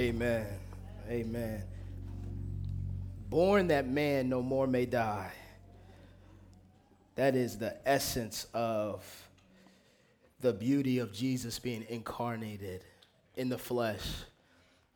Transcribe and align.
Amen. 0.00 0.46
Amen. 1.10 1.62
Born 3.28 3.66
that 3.66 3.86
man 3.86 4.30
no 4.30 4.40
more 4.42 4.66
may 4.66 4.86
die. 4.86 5.30
That 7.16 7.36
is 7.36 7.58
the 7.58 7.76
essence 7.86 8.46
of 8.54 9.04
the 10.40 10.54
beauty 10.54 11.00
of 11.00 11.12
Jesus 11.12 11.58
being 11.58 11.84
incarnated 11.90 12.82
in 13.36 13.50
the 13.50 13.58
flesh. 13.58 14.06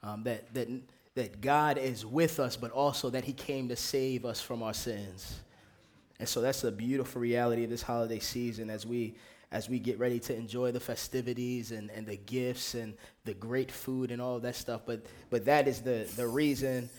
Um, 0.02 0.22
that, 0.22 0.54
that, 0.54 0.68
that 1.16 1.42
God 1.42 1.76
is 1.76 2.06
with 2.06 2.40
us, 2.40 2.56
but 2.56 2.70
also 2.70 3.10
that 3.10 3.24
He 3.24 3.34
came 3.34 3.68
to 3.68 3.76
save 3.76 4.24
us 4.24 4.40
from 4.40 4.62
our 4.62 4.72
sins. 4.72 5.40
And 6.18 6.26
so 6.26 6.40
that's 6.40 6.64
a 6.64 6.72
beautiful 6.72 7.20
reality 7.20 7.64
of 7.64 7.68
this 7.68 7.82
holiday 7.82 8.20
season 8.20 8.70
as 8.70 8.86
we 8.86 9.16
as 9.54 9.68
we 9.68 9.78
get 9.78 10.00
ready 10.00 10.18
to 10.18 10.34
enjoy 10.34 10.72
the 10.72 10.80
festivities 10.80 11.70
and, 11.70 11.88
and 11.92 12.04
the 12.08 12.16
gifts 12.16 12.74
and 12.74 12.92
the 13.24 13.32
great 13.34 13.70
food 13.70 14.10
and 14.10 14.20
all 14.20 14.40
that 14.40 14.56
stuff. 14.56 14.80
But 14.84 15.06
but 15.30 15.44
that 15.44 15.68
is 15.68 15.80
the 15.80 16.08
the 16.16 16.26
reason, 16.26 16.90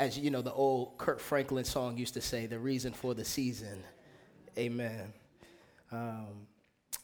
as 0.00 0.18
you 0.18 0.32
know, 0.32 0.42
the 0.42 0.52
old 0.52 0.98
Kirk 0.98 1.20
Franklin 1.20 1.64
song 1.64 1.96
used 1.96 2.14
to 2.14 2.20
say, 2.20 2.46
the 2.46 2.58
reason 2.58 2.92
for 2.92 3.14
the 3.14 3.24
season. 3.24 3.84
Amen. 4.58 5.12
Um, 5.92 6.48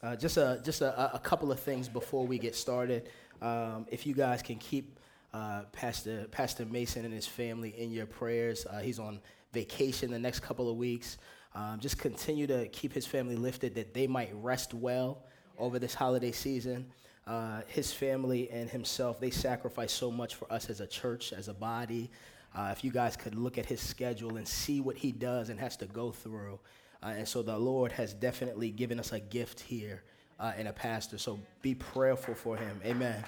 uh, 0.03 0.17
just 0.17 0.37
a 0.37 0.61
just 0.65 0.81
a, 0.81 1.15
a, 1.15 1.21
couple 1.21 1.53
of 1.53 1.61
things 1.61 1.89
before 1.89 2.27
we 2.27 2.37
get 2.37 2.57
started. 2.57 3.09
Um, 3.41 3.87
if 3.93 4.05
you 4.05 4.15
guys 4.15 4.43
can 4.43 4.57
keep 4.57 4.99
uh, 5.33 5.63
Pastor 5.71 6.27
Pastor 6.33 6.67
Mason 6.67 7.05
and 7.05 7.15
his 7.15 7.27
family 7.27 7.71
in 7.79 7.93
your 7.93 8.07
prayers, 8.07 8.67
uh, 8.67 8.81
he's 8.81 8.99
on 8.99 9.21
vacation 9.53 10.11
the 10.11 10.19
next 10.19 10.41
couple 10.41 10.69
of 10.69 10.77
weeks. 10.77 11.19
Um, 11.59 11.81
just 11.81 11.99
continue 11.99 12.47
to 12.47 12.69
keep 12.69 12.93
his 12.93 13.05
family 13.05 13.35
lifted 13.35 13.75
that 13.75 13.93
they 13.93 14.07
might 14.07 14.31
rest 14.33 14.75
well 14.75 15.25
over 15.59 15.81
this 15.81 15.93
holiday 15.93 16.31
season. 16.31 16.87
Uh, 17.27 17.63
his 17.67 17.93
family 17.93 18.49
and 18.51 18.71
himself, 18.71 19.19
they 19.19 19.31
sacrifice 19.31 19.91
so 19.91 20.09
much 20.09 20.37
for 20.37 20.51
us 20.53 20.71
as 20.71 20.81
a 20.81 20.87
church, 20.87 21.33
as 21.33 21.49
a 21.49 21.53
body. 21.55 22.13
Uh, 22.55 22.69
if 22.71 22.85
you 22.85 22.93
guys 22.93 23.17
could 23.17 23.35
look 23.35 23.59
at 23.59 23.67
his 23.67 23.81
schedule 23.81 24.37
and 24.37 24.47
see 24.47 24.81
what 24.81 24.97
he 24.97 25.11
does 25.11 25.49
and 25.49 25.59
has 25.59 25.77
to 25.79 25.87
go 25.87 26.13
through. 26.13 26.61
Uh, 27.03 27.07
and 27.17 27.27
so 27.27 27.43
the 27.43 27.59
Lord 27.59 27.91
has 27.91 28.15
definitely 28.15 28.71
given 28.71 29.01
us 29.01 29.11
a 29.11 29.19
gift 29.19 29.59
here 29.59 30.05
uh, 30.39 30.53
in 30.57 30.69
a 30.69 30.73
pastor. 30.73 31.19
So 31.19 31.41
be 31.61 31.75
prayerful 31.75 32.37
for 32.37 32.57
him. 32.57 32.81
Amen. 32.85 33.25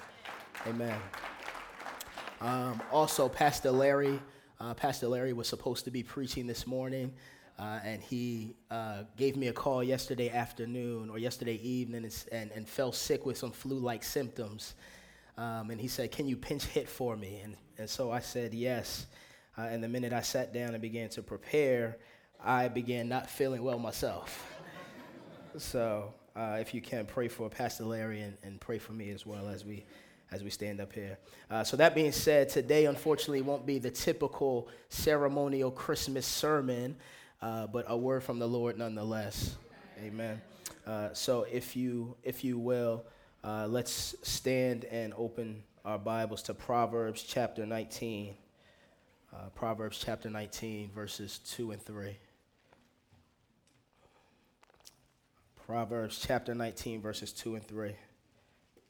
Amen. 0.67 0.99
Um, 2.39 2.81
also, 2.93 3.27
Pastor 3.27 3.71
Larry. 3.71 4.21
Uh, 4.57 4.73
Pastor 4.73 5.09
Larry 5.09 5.33
was 5.33 5.49
supposed 5.49 5.83
to 5.83 5.91
be 5.91 6.01
preaching 6.01 6.47
this 6.47 6.65
morning. 6.65 7.13
Uh, 7.59 7.79
and 7.83 8.01
he 8.01 8.55
uh, 8.71 9.03
gave 9.17 9.35
me 9.35 9.47
a 9.47 9.53
call 9.53 9.83
yesterday 9.83 10.29
afternoon 10.29 11.09
or 11.09 11.19
yesterday 11.19 11.55
evening 11.61 12.03
and, 12.03 12.25
and, 12.31 12.51
and 12.51 12.67
fell 12.67 12.91
sick 12.91 13.25
with 13.25 13.37
some 13.37 13.51
flu 13.51 13.77
like 13.77 14.03
symptoms. 14.03 14.73
Um, 15.37 15.69
and 15.69 15.79
he 15.79 15.87
said, 15.87 16.11
Can 16.11 16.27
you 16.27 16.35
pinch 16.35 16.65
hit 16.65 16.89
for 16.89 17.15
me? 17.15 17.39
And, 17.43 17.55
and 17.77 17.89
so 17.89 18.11
I 18.11 18.19
said, 18.19 18.53
Yes. 18.53 19.05
Uh, 19.57 19.63
and 19.63 19.83
the 19.83 19.87
minute 19.87 20.13
I 20.13 20.21
sat 20.21 20.53
down 20.53 20.73
and 20.73 20.81
began 20.81 21.09
to 21.09 21.21
prepare, 21.21 21.97
I 22.43 22.67
began 22.67 23.09
not 23.09 23.29
feeling 23.29 23.63
well 23.63 23.77
myself. 23.79 24.57
so 25.57 26.13
uh, 26.35 26.57
if 26.59 26.73
you 26.73 26.81
can, 26.81 27.05
pray 27.05 27.27
for 27.27 27.49
Pastor 27.49 27.83
Larry 27.83 28.21
and, 28.21 28.37
and 28.43 28.59
pray 28.59 28.79
for 28.79 28.93
me 28.93 29.09
as 29.11 29.25
well 29.25 29.49
as 29.49 29.65
we 29.65 29.85
as 30.31 30.43
we 30.43 30.49
stand 30.49 30.79
up 30.79 30.93
here. 30.93 31.17
Uh, 31.49 31.63
so, 31.63 31.75
that 31.77 31.93
being 31.93 32.11
said, 32.11 32.47
today 32.47 32.85
unfortunately 32.85 33.41
won't 33.41 33.65
be 33.65 33.79
the 33.79 33.91
typical 33.91 34.69
ceremonial 34.89 35.71
Christmas 35.71 36.25
sermon 36.25 36.95
uh, 37.41 37.67
but 37.67 37.85
a 37.87 37.97
word 37.97 38.23
from 38.23 38.39
the 38.39 38.47
Lord 38.47 38.77
nonetheless. 38.77 39.55
Amen. 40.03 40.41
Uh, 40.85 41.09
so 41.13 41.45
if 41.51 41.75
you 41.75 42.15
if 42.23 42.43
you 42.43 42.57
will, 42.57 43.03
uh, 43.43 43.67
let's 43.67 44.15
stand 44.21 44.85
and 44.85 45.13
open 45.17 45.63
our 45.83 45.97
Bibles 45.97 46.43
to 46.43 46.53
Proverbs 46.53 47.23
chapter 47.23 47.65
19. 47.65 48.35
Uh, 49.33 49.37
Proverbs 49.55 50.01
chapter 50.03 50.29
19, 50.29 50.91
verses 50.93 51.39
2 51.39 51.71
and 51.71 51.81
3. 51.81 52.17
Proverbs 55.65 56.19
chapter 56.19 56.53
19, 56.53 57.01
verses 57.01 57.31
2 57.31 57.55
and 57.55 57.65
3. 57.65 57.95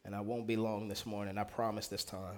And 0.04 0.16
I 0.16 0.22
won't 0.22 0.48
be 0.48 0.56
long 0.56 0.88
this 0.88 1.06
morning, 1.06 1.38
I 1.38 1.44
promise 1.44 1.88
this 1.88 2.04
time. 2.04 2.38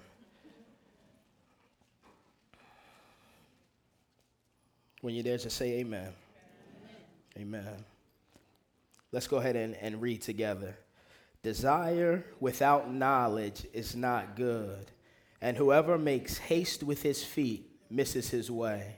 When 5.03 5.13
you're 5.13 5.23
there, 5.25 5.37
just 5.37 5.57
say 5.57 5.79
amen. 5.79 6.13
Amen. 7.35 7.59
amen. 7.65 7.85
Let's 9.11 9.27
go 9.27 9.35
ahead 9.35 9.57
and, 9.57 9.75
and 9.75 10.01
read 10.01 10.21
together. 10.21 10.77
Desire 11.41 12.23
without 12.39 12.89
knowledge 12.89 13.67
is 13.73 13.97
not 13.97 14.37
good, 14.37 14.91
and 15.41 15.57
whoever 15.57 15.97
makes 15.97 16.37
haste 16.37 16.83
with 16.83 17.01
his 17.01 17.21
feet 17.21 17.69
misses 17.89 18.29
his 18.29 18.49
way. 18.49 18.95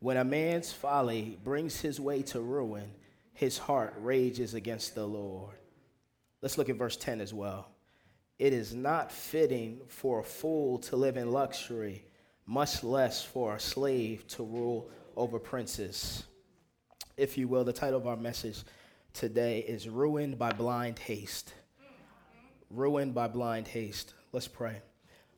When 0.00 0.16
a 0.16 0.24
man's 0.24 0.72
folly 0.72 1.38
brings 1.44 1.80
his 1.80 2.00
way 2.00 2.22
to 2.22 2.40
ruin, 2.40 2.90
his 3.32 3.58
heart 3.58 3.94
rages 4.00 4.54
against 4.54 4.96
the 4.96 5.06
Lord. 5.06 5.54
Let's 6.42 6.58
look 6.58 6.68
at 6.68 6.74
verse 6.74 6.96
10 6.96 7.20
as 7.20 7.32
well. 7.32 7.68
It 8.40 8.52
is 8.52 8.74
not 8.74 9.12
fitting 9.12 9.82
for 9.86 10.18
a 10.18 10.24
fool 10.24 10.78
to 10.78 10.96
live 10.96 11.16
in 11.16 11.30
luxury, 11.30 12.02
much 12.44 12.82
less 12.82 13.24
for 13.24 13.54
a 13.54 13.60
slave 13.60 14.26
to 14.26 14.42
rule 14.42 14.90
over 15.18 15.40
princes. 15.40 16.22
If 17.16 17.36
you 17.36 17.48
will, 17.48 17.64
the 17.64 17.72
title 17.72 17.98
of 17.98 18.06
our 18.06 18.16
message 18.16 18.62
today 19.12 19.58
is 19.58 19.88
Ruined 19.88 20.38
by 20.38 20.52
Blind 20.52 21.00
Haste. 21.00 21.52
Ruined 22.70 23.14
by 23.14 23.26
Blind 23.26 23.66
Haste. 23.66 24.14
Let's 24.32 24.46
pray. 24.46 24.80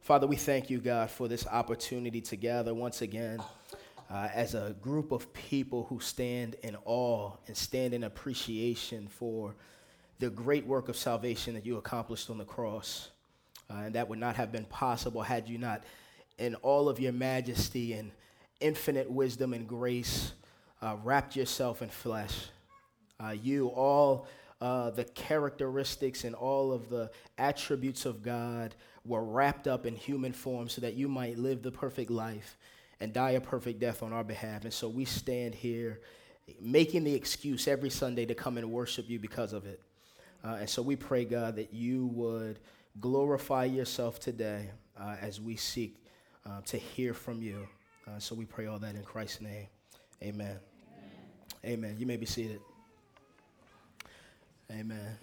Father, 0.00 0.26
we 0.26 0.36
thank 0.36 0.68
you, 0.68 0.80
God, 0.80 1.10
for 1.10 1.28
this 1.28 1.46
opportunity 1.46 2.20
to 2.20 2.36
gather 2.36 2.74
once 2.74 3.00
again 3.00 3.40
uh, 4.10 4.28
as 4.34 4.54
a 4.54 4.76
group 4.82 5.12
of 5.12 5.32
people 5.32 5.86
who 5.88 5.98
stand 5.98 6.56
in 6.62 6.76
awe 6.84 7.32
and 7.46 7.56
stand 7.56 7.94
in 7.94 8.04
appreciation 8.04 9.08
for 9.08 9.54
the 10.18 10.28
great 10.28 10.66
work 10.66 10.90
of 10.90 10.96
salvation 10.96 11.54
that 11.54 11.64
you 11.64 11.78
accomplished 11.78 12.28
on 12.28 12.36
the 12.36 12.44
cross. 12.44 13.08
Uh, 13.70 13.84
and 13.84 13.94
that 13.94 14.10
would 14.10 14.18
not 14.18 14.36
have 14.36 14.52
been 14.52 14.66
possible 14.66 15.22
had 15.22 15.48
you 15.48 15.56
not, 15.56 15.84
in 16.36 16.54
all 16.56 16.86
of 16.86 17.00
your 17.00 17.12
majesty 17.12 17.94
and 17.94 18.10
infinite 18.60 19.10
wisdom 19.10 19.52
and 19.52 19.66
grace, 19.66 20.32
uh, 20.82 20.96
wrapped 21.02 21.36
yourself 21.36 21.82
in 21.82 21.88
flesh. 21.88 22.46
Uh, 23.22 23.30
you, 23.30 23.68
all 23.68 24.26
uh, 24.60 24.90
the 24.90 25.04
characteristics 25.04 26.24
and 26.24 26.34
all 26.34 26.72
of 26.72 26.88
the 26.88 27.10
attributes 27.38 28.04
of 28.06 28.22
God 28.22 28.74
were 29.04 29.24
wrapped 29.24 29.66
up 29.66 29.86
in 29.86 29.96
human 29.96 30.32
form 30.32 30.68
so 30.68 30.80
that 30.82 30.94
you 30.94 31.08
might 31.08 31.38
live 31.38 31.62
the 31.62 31.70
perfect 31.70 32.10
life 32.10 32.56
and 33.00 33.12
die 33.12 33.30
a 33.30 33.40
perfect 33.40 33.80
death 33.80 34.02
on 34.02 34.12
our 34.12 34.24
behalf. 34.24 34.64
And 34.64 34.72
so 34.72 34.88
we 34.88 35.06
stand 35.06 35.54
here 35.54 36.00
making 36.60 37.04
the 37.04 37.14
excuse 37.14 37.68
every 37.68 37.90
Sunday 37.90 38.26
to 38.26 38.34
come 38.34 38.58
and 38.58 38.70
worship 38.70 39.08
you 39.08 39.18
because 39.18 39.52
of 39.52 39.66
it. 39.66 39.80
Uh, 40.44 40.58
and 40.60 40.68
so 40.68 40.82
we 40.82 40.96
pray, 40.96 41.24
God, 41.24 41.56
that 41.56 41.72
you 41.72 42.06
would 42.08 42.58
glorify 43.00 43.64
yourself 43.64 44.18
today 44.20 44.70
uh, 44.98 45.16
as 45.20 45.40
we 45.40 45.56
seek 45.56 45.96
uh, 46.46 46.60
to 46.62 46.76
hear 46.76 47.14
from 47.14 47.42
you. 47.42 47.66
Uh, 48.10 48.18
so 48.18 48.34
we 48.34 48.44
pray 48.44 48.66
all 48.66 48.78
that 48.78 48.94
in 48.94 49.02
Christ's 49.02 49.40
name. 49.40 49.66
Amen. 50.22 50.58
Amen. 51.64 51.78
Amen. 51.84 51.96
You 51.98 52.06
may 52.06 52.16
be 52.16 52.26
seated. 52.26 52.60
Amen. 54.70 55.16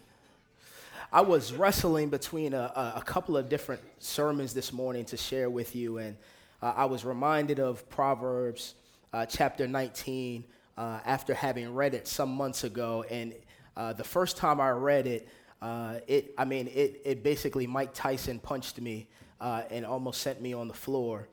I 1.11 1.21
was 1.21 1.53
wrestling 1.53 2.09
between 2.09 2.53
a, 2.53 2.93
a, 2.95 3.03
couple 3.03 3.35
of 3.35 3.49
different 3.49 3.81
sermons 3.99 4.53
this 4.53 4.71
morning 4.71 5.05
to 5.05 5.17
share 5.17 5.49
with 5.49 5.75
you, 5.75 5.97
and 5.97 6.17
uh, 6.61 6.73
I 6.75 6.85
was 6.85 7.03
reminded 7.03 7.59
of 7.59 7.89
Proverbs 7.89 8.75
uh, 9.11 9.25
chapter 9.25 9.67
19 9.67 10.43
uh, 10.77 10.99
after 11.05 11.33
having 11.33 11.73
read 11.73 11.93
it 11.93 12.07
some 12.07 12.29
months 12.29 12.63
ago. 12.63 13.03
And 13.09 13.33
uh, 13.75 13.93
the 13.93 14.03
first 14.03 14.37
time 14.37 14.61
I 14.61 14.69
read 14.69 15.07
it, 15.07 15.27
uh, 15.61 15.95
it 16.07 16.33
I 16.37 16.45
mean, 16.45 16.67
it, 16.67 17.01
it 17.03 17.23
basically 17.23 17.67
Mike 17.67 17.93
Tyson 17.93 18.39
punched 18.39 18.79
me 18.79 19.07
uh, 19.41 19.63
and 19.69 19.85
almost 19.85 20.21
sent 20.21 20.41
me 20.41 20.53
on 20.53 20.67
the 20.67 20.73
floor 20.73 21.27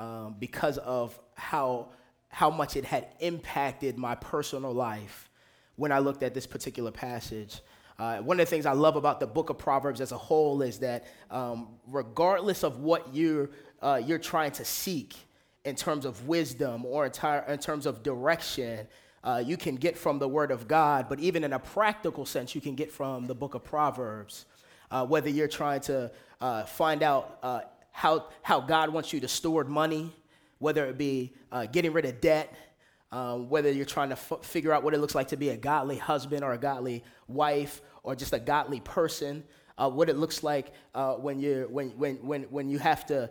um, 0.00 0.34
because 0.38 0.78
of 0.78 1.16
how, 1.34 1.88
how 2.30 2.48
much 2.48 2.74
it 2.74 2.86
had 2.86 3.08
impacted 3.20 3.98
my 3.98 4.14
personal 4.14 4.72
life 4.72 5.28
when 5.76 5.92
I 5.92 5.98
looked 5.98 6.22
at 6.22 6.32
this 6.32 6.46
particular 6.46 6.90
passage. 6.90 7.60
Uh, 7.98 8.16
one 8.18 8.40
of 8.40 8.46
the 8.46 8.50
things 8.50 8.64
I 8.64 8.72
love 8.72 8.96
about 8.96 9.20
the 9.20 9.26
book 9.26 9.50
of 9.50 9.58
Proverbs 9.58 10.00
as 10.00 10.10
a 10.10 10.16
whole 10.16 10.62
is 10.62 10.78
that 10.78 11.04
um, 11.30 11.68
regardless 11.86 12.64
of 12.64 12.80
what 12.80 13.14
you're, 13.14 13.50
uh, 13.82 14.00
you're 14.02 14.18
trying 14.18 14.52
to 14.52 14.64
seek 14.64 15.14
in 15.66 15.76
terms 15.76 16.06
of 16.06 16.26
wisdom 16.26 16.86
or 16.86 17.04
entire, 17.04 17.40
in 17.42 17.58
terms 17.58 17.84
of 17.84 18.02
direction, 18.02 18.88
uh, 19.22 19.42
you 19.44 19.58
can 19.58 19.76
get 19.76 19.98
from 19.98 20.18
the 20.18 20.26
Word 20.26 20.50
of 20.50 20.66
God, 20.66 21.10
but 21.10 21.20
even 21.20 21.44
in 21.44 21.52
a 21.52 21.58
practical 21.58 22.24
sense, 22.24 22.54
you 22.54 22.62
can 22.62 22.74
get 22.74 22.90
from 22.90 23.26
the 23.26 23.34
book 23.34 23.54
of 23.54 23.62
Proverbs. 23.62 24.46
Uh, 24.90 25.04
whether 25.06 25.28
you're 25.28 25.46
trying 25.46 25.80
to 25.80 26.10
uh, 26.40 26.64
find 26.64 27.02
out 27.02 27.38
uh, 27.42 27.60
how, 28.00 28.28
how 28.40 28.62
God 28.62 28.88
wants 28.88 29.12
you 29.12 29.20
to 29.20 29.28
steward 29.28 29.68
money, 29.68 30.16
whether 30.58 30.86
it 30.86 30.96
be 30.96 31.34
uh, 31.52 31.66
getting 31.66 31.92
rid 31.92 32.06
of 32.06 32.18
debt, 32.18 32.50
uh, 33.12 33.36
whether 33.36 33.70
you're 33.70 33.84
trying 33.84 34.08
to 34.08 34.14
f- 34.14 34.42
figure 34.42 34.72
out 34.72 34.82
what 34.82 34.94
it 34.94 35.00
looks 35.00 35.14
like 35.14 35.28
to 35.28 35.36
be 35.36 35.50
a 35.50 35.56
godly 35.58 35.98
husband 35.98 36.42
or 36.42 36.54
a 36.54 36.58
godly 36.58 37.04
wife 37.28 37.82
or 38.02 38.16
just 38.16 38.32
a 38.32 38.38
godly 38.38 38.80
person. 38.80 39.44
Uh, 39.80 39.88
what 39.88 40.08
it 40.08 40.16
looks 40.16 40.42
like 40.42 40.72
uh, 40.94 41.14
when, 41.14 41.40
you 41.40 41.66
when, 41.70 41.88
when, 41.90 42.16
when, 42.16 42.42
when 42.44 42.68
you 42.68 42.78
have 42.78 43.06
to 43.06 43.24
uh, 43.24 43.28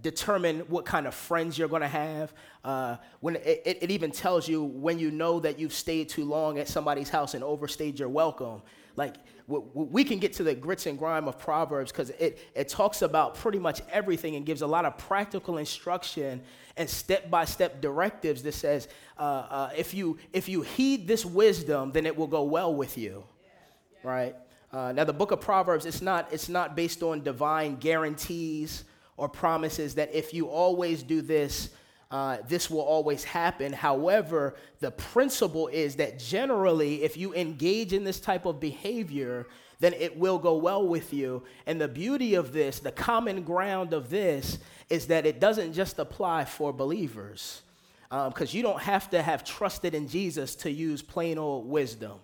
determine 0.00 0.60
what 0.60 0.86
kind 0.86 1.06
of 1.06 1.14
friends 1.14 1.58
you're 1.58 1.68
going 1.68 1.82
to 1.82 1.88
have. 1.88 2.32
Uh, 2.64 2.96
when 3.20 3.36
it, 3.36 3.62
it 3.82 3.90
even 3.90 4.10
tells 4.10 4.48
you 4.48 4.64
when 4.64 4.98
you 4.98 5.10
know 5.10 5.38
that 5.40 5.58
you've 5.58 5.74
stayed 5.74 6.08
too 6.08 6.24
long 6.24 6.58
at 6.58 6.66
somebody's 6.66 7.10
house 7.10 7.34
and 7.34 7.44
overstayed 7.44 7.98
your 7.98 8.08
welcome. 8.08 8.62
Like, 8.96 9.16
we 9.46 10.04
can 10.04 10.18
get 10.18 10.34
to 10.34 10.42
the 10.42 10.54
grits 10.54 10.86
and 10.86 10.98
grime 10.98 11.28
of 11.28 11.38
Proverbs 11.38 11.90
because 11.90 12.10
it, 12.10 12.38
it 12.54 12.68
talks 12.68 13.02
about 13.02 13.34
pretty 13.34 13.58
much 13.58 13.82
everything 13.90 14.36
and 14.36 14.46
gives 14.46 14.62
a 14.62 14.66
lot 14.66 14.84
of 14.84 14.96
practical 14.96 15.58
instruction 15.58 16.42
and 16.76 16.88
step 16.88 17.30
by 17.30 17.44
step 17.44 17.80
directives 17.80 18.42
that 18.42 18.52
says, 18.52 18.88
uh, 19.18 19.22
uh, 19.22 19.70
if, 19.76 19.92
you, 19.94 20.18
if 20.32 20.48
you 20.48 20.62
heed 20.62 21.06
this 21.06 21.24
wisdom, 21.24 21.92
then 21.92 22.06
it 22.06 22.16
will 22.16 22.26
go 22.26 22.44
well 22.44 22.74
with 22.74 22.96
you. 22.96 23.24
Right? 24.02 24.36
Uh, 24.72 24.90
now, 24.92 25.04
the 25.04 25.12
book 25.12 25.32
of 25.32 25.40
Proverbs, 25.40 25.84
it's 25.84 26.00
not, 26.00 26.32
it's 26.32 26.48
not 26.48 26.74
based 26.74 27.02
on 27.02 27.22
divine 27.22 27.76
guarantees 27.76 28.84
or 29.18 29.28
promises 29.28 29.94
that 29.96 30.14
if 30.14 30.32
you 30.32 30.48
always 30.48 31.02
do 31.02 31.20
this, 31.20 31.68
uh, 32.10 32.38
this 32.48 32.70
will 32.70 32.80
always 32.80 33.22
happen. 33.24 33.72
However, 33.72 34.54
the 34.80 34.90
principle 34.90 35.68
is 35.68 35.96
that 35.96 36.18
generally, 36.18 37.02
if 37.02 37.16
you 37.16 37.34
engage 37.34 37.92
in 37.92 38.04
this 38.04 38.20
type 38.20 38.46
of 38.46 38.60
behavior, 38.60 39.46
then 39.80 39.92
it 39.94 40.16
will 40.16 40.38
go 40.38 40.56
well 40.56 40.86
with 40.86 41.12
you. 41.12 41.42
And 41.66 41.80
the 41.80 41.88
beauty 41.88 42.34
of 42.34 42.52
this, 42.52 42.78
the 42.78 42.92
common 42.92 43.42
ground 43.42 43.92
of 43.92 44.08
this, 44.08 44.58
is 44.88 45.06
that 45.08 45.26
it 45.26 45.40
doesn't 45.40 45.72
just 45.72 45.98
apply 45.98 46.44
for 46.44 46.72
believers, 46.72 47.62
because 48.08 48.52
um, 48.52 48.56
you 48.56 48.62
don't 48.62 48.80
have 48.80 49.10
to 49.10 49.22
have 49.22 49.42
trusted 49.44 49.94
in 49.94 50.08
Jesus 50.08 50.54
to 50.56 50.70
use 50.70 51.02
plain 51.02 51.36
old 51.36 51.68
wisdom. 51.68 52.20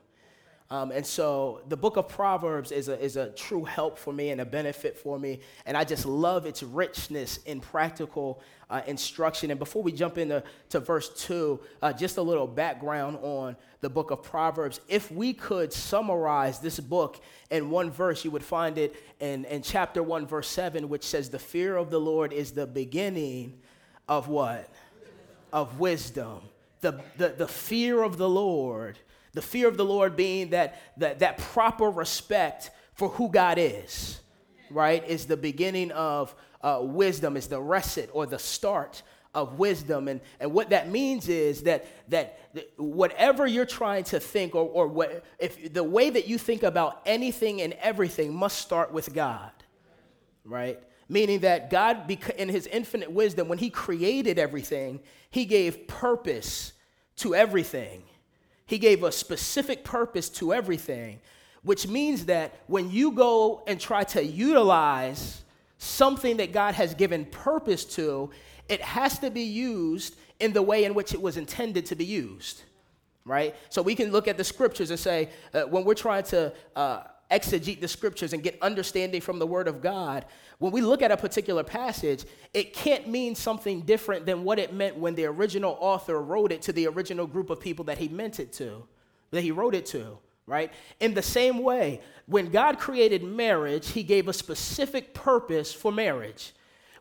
Um, 0.70 0.90
and 0.90 1.06
so 1.06 1.62
the 1.68 1.78
book 1.78 1.96
of 1.96 2.08
Proverbs 2.08 2.72
is 2.72 2.88
a, 2.88 3.00
is 3.02 3.16
a 3.16 3.30
true 3.30 3.64
help 3.64 3.98
for 3.98 4.12
me 4.12 4.30
and 4.30 4.40
a 4.40 4.44
benefit 4.44 4.98
for 4.98 5.18
me. 5.18 5.40
And 5.64 5.78
I 5.78 5.84
just 5.84 6.04
love 6.04 6.44
its 6.44 6.62
richness 6.62 7.38
in 7.46 7.60
practical 7.60 8.42
uh, 8.68 8.82
instruction. 8.86 9.50
And 9.50 9.58
before 9.58 9.82
we 9.82 9.92
jump 9.92 10.18
into 10.18 10.42
to 10.68 10.80
verse 10.80 11.08
2, 11.24 11.58
uh, 11.80 11.92
just 11.94 12.18
a 12.18 12.22
little 12.22 12.46
background 12.46 13.18
on 13.22 13.56
the 13.80 13.88
book 13.88 14.10
of 14.10 14.22
Proverbs. 14.22 14.80
If 14.88 15.10
we 15.10 15.32
could 15.32 15.72
summarize 15.72 16.58
this 16.58 16.78
book 16.78 17.18
in 17.50 17.70
one 17.70 17.90
verse, 17.90 18.22
you 18.22 18.30
would 18.30 18.44
find 18.44 18.76
it 18.76 18.94
in, 19.20 19.46
in 19.46 19.62
chapter 19.62 20.02
1, 20.02 20.26
verse 20.26 20.48
7, 20.48 20.90
which 20.90 21.04
says, 21.04 21.30
The 21.30 21.38
fear 21.38 21.78
of 21.78 21.88
the 21.88 22.00
Lord 22.00 22.34
is 22.34 22.52
the 22.52 22.66
beginning 22.66 23.58
of 24.06 24.28
what? 24.28 24.68
Of 25.50 25.80
wisdom. 25.80 26.40
The, 26.82 27.00
the, 27.16 27.30
the 27.30 27.48
fear 27.48 28.02
of 28.02 28.18
the 28.18 28.28
Lord 28.28 28.98
the 29.38 29.42
fear 29.42 29.68
of 29.68 29.76
the 29.76 29.84
Lord 29.84 30.16
being 30.16 30.50
that, 30.50 30.82
that, 30.96 31.20
that 31.20 31.38
proper 31.38 31.88
respect 31.88 32.72
for 32.94 33.08
who 33.10 33.30
God 33.30 33.56
is, 33.56 34.18
right, 34.68 35.08
is 35.08 35.26
the 35.26 35.36
beginning 35.36 35.92
of 35.92 36.34
uh, 36.60 36.80
wisdom, 36.82 37.36
is 37.36 37.46
the 37.46 37.60
reshit 37.60 38.08
or 38.12 38.26
the 38.26 38.40
start 38.40 39.04
of 39.32 39.56
wisdom. 39.56 40.08
And, 40.08 40.20
and 40.40 40.52
what 40.52 40.70
that 40.70 40.90
means 40.90 41.28
is 41.28 41.62
that, 41.62 41.86
that 42.10 42.40
whatever 42.78 43.46
you're 43.46 43.64
trying 43.64 44.02
to 44.04 44.18
think, 44.18 44.56
or, 44.56 44.64
or 44.64 44.88
what, 44.88 45.24
if 45.38 45.72
the 45.72 45.84
way 45.84 46.10
that 46.10 46.26
you 46.26 46.36
think 46.36 46.64
about 46.64 47.00
anything 47.06 47.62
and 47.62 47.74
everything 47.74 48.34
must 48.34 48.58
start 48.58 48.92
with 48.92 49.14
God, 49.14 49.52
right? 50.44 50.80
Meaning 51.08 51.38
that 51.40 51.70
God, 51.70 52.10
in 52.36 52.48
his 52.48 52.66
infinite 52.66 53.12
wisdom, 53.12 53.46
when 53.46 53.58
he 53.58 53.70
created 53.70 54.36
everything, 54.36 54.98
he 55.30 55.44
gave 55.44 55.86
purpose 55.86 56.72
to 57.18 57.36
everything. 57.36 58.02
He 58.68 58.78
gave 58.78 59.02
a 59.02 59.10
specific 59.10 59.82
purpose 59.82 60.28
to 60.28 60.52
everything, 60.52 61.20
which 61.62 61.88
means 61.88 62.26
that 62.26 62.54
when 62.66 62.90
you 62.90 63.12
go 63.12 63.64
and 63.66 63.80
try 63.80 64.04
to 64.04 64.22
utilize 64.22 65.42
something 65.78 66.36
that 66.36 66.52
God 66.52 66.74
has 66.74 66.92
given 66.92 67.24
purpose 67.24 67.86
to, 67.96 68.30
it 68.68 68.82
has 68.82 69.18
to 69.20 69.30
be 69.30 69.40
used 69.40 70.16
in 70.38 70.52
the 70.52 70.60
way 70.60 70.84
in 70.84 70.92
which 70.92 71.14
it 71.14 71.22
was 71.22 71.38
intended 71.38 71.86
to 71.86 71.96
be 71.96 72.04
used, 72.04 72.62
right? 73.24 73.56
So 73.70 73.80
we 73.80 73.94
can 73.94 74.12
look 74.12 74.28
at 74.28 74.36
the 74.36 74.44
scriptures 74.44 74.90
and 74.90 75.00
say, 75.00 75.30
uh, 75.54 75.62
when 75.62 75.84
we're 75.84 75.94
trying 75.94 76.24
to 76.24 76.52
uh, 76.76 77.04
exegete 77.30 77.80
the 77.80 77.88
scriptures 77.88 78.32
and 78.32 78.42
get 78.42 78.60
understanding 78.62 79.20
from 79.20 79.38
the 79.38 79.46
word 79.46 79.68
of 79.68 79.80
God, 79.80 80.24
when 80.58 80.72
we 80.72 80.80
look 80.80 81.02
at 81.02 81.10
a 81.10 81.16
particular 81.16 81.62
passage, 81.62 82.24
it 82.54 82.72
can't 82.72 83.08
mean 83.08 83.34
something 83.34 83.82
different 83.82 84.26
than 84.26 84.44
what 84.44 84.58
it 84.58 84.72
meant 84.72 84.96
when 84.96 85.14
the 85.14 85.26
original 85.26 85.76
author 85.80 86.20
wrote 86.20 86.52
it 86.52 86.62
to 86.62 86.72
the 86.72 86.86
original 86.86 87.26
group 87.26 87.50
of 87.50 87.60
people 87.60 87.84
that 87.86 87.98
he 87.98 88.08
meant 88.08 88.40
it 88.40 88.52
to, 88.54 88.86
that 89.30 89.42
he 89.42 89.50
wrote 89.50 89.74
it 89.74 89.86
to, 89.86 90.18
right? 90.46 90.72
In 91.00 91.14
the 91.14 91.22
same 91.22 91.58
way, 91.58 92.00
when 92.26 92.50
God 92.50 92.78
created 92.78 93.22
marriage, 93.22 93.90
he 93.90 94.02
gave 94.02 94.28
a 94.28 94.32
specific 94.32 95.14
purpose 95.14 95.72
for 95.72 95.92
marriage. 95.92 96.52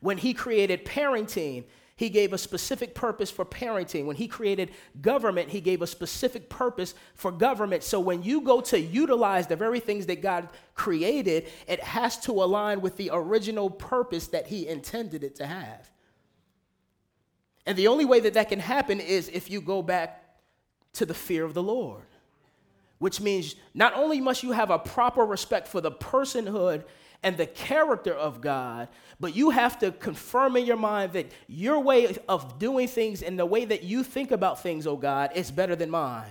When 0.01 0.18
he 0.18 0.33
created 0.33 0.85
parenting, 0.85 1.63
he 1.97 2.09
gave 2.09 2.31
a 2.31 2.38
specific 2.38 2.94
purpose 2.94 3.31
for 3.31 3.44
parenting. 3.44 4.05
When 4.05 4.15
he 4.15 4.27
created 4.27 4.69
government, 5.01 5.49
he 5.49 5.59
gave 5.59 5.81
a 5.81 5.88
specific 5.88 6.47
purpose 6.47 6.94
for 7.15 7.31
government. 7.31 7.83
So 7.83 7.99
when 7.99 8.21
you 8.21 8.41
go 8.41 8.61
to 8.61 8.79
utilize 8.79 9.47
the 9.47 9.55
very 9.55 9.79
things 9.79 10.05
that 10.05 10.21
God 10.21 10.47
created, 10.75 11.47
it 11.67 11.79
has 11.81 12.17
to 12.19 12.31
align 12.31 12.81
with 12.81 12.97
the 12.97 13.09
original 13.11 13.71
purpose 13.71 14.27
that 14.27 14.45
he 14.45 14.67
intended 14.67 15.23
it 15.23 15.35
to 15.38 15.47
have. 15.47 15.89
And 17.65 17.75
the 17.75 17.88
only 17.88 18.05
way 18.05 18.19
that 18.19 18.35
that 18.35 18.49
can 18.49 18.59
happen 18.59 18.99
is 18.99 19.27
if 19.29 19.49
you 19.49 19.59
go 19.59 19.81
back 19.81 20.23
to 20.94 21.05
the 21.05 21.15
fear 21.15 21.45
of 21.45 21.55
the 21.55 21.63
Lord, 21.63 22.05
which 22.99 23.19
means 23.19 23.55
not 23.73 23.95
only 23.95 24.21
must 24.21 24.44
you 24.44 24.51
have 24.51 24.69
a 24.69 24.77
proper 24.77 25.25
respect 25.25 25.67
for 25.67 25.81
the 25.81 25.91
personhood 25.91 26.83
and 27.24 27.38
the 27.38 27.48
character 27.48 28.14
of 28.14 28.42
God, 28.42 28.88
but 29.19 29.36
you 29.36 29.50
have 29.50 29.80
to 29.80 29.92
confirm 29.92 30.56
in 30.56 30.66
your 30.66 30.78
mind 30.78 31.14
that 31.14 31.31
your 31.48 31.80
way 31.80 32.16
of 32.30 32.60
doing 32.60 32.88
things 32.88 33.22
and 33.22 33.38
the 33.38 33.46
way 33.46 33.66
that 33.66 33.84
you 33.84 34.04
think 34.04 34.31
about 34.31 34.62
things, 34.62 34.86
oh 34.86 34.98
God, 34.98 35.31
is 35.36 35.52
better 35.52 35.75
than 35.75 35.90
mine. 35.90 36.30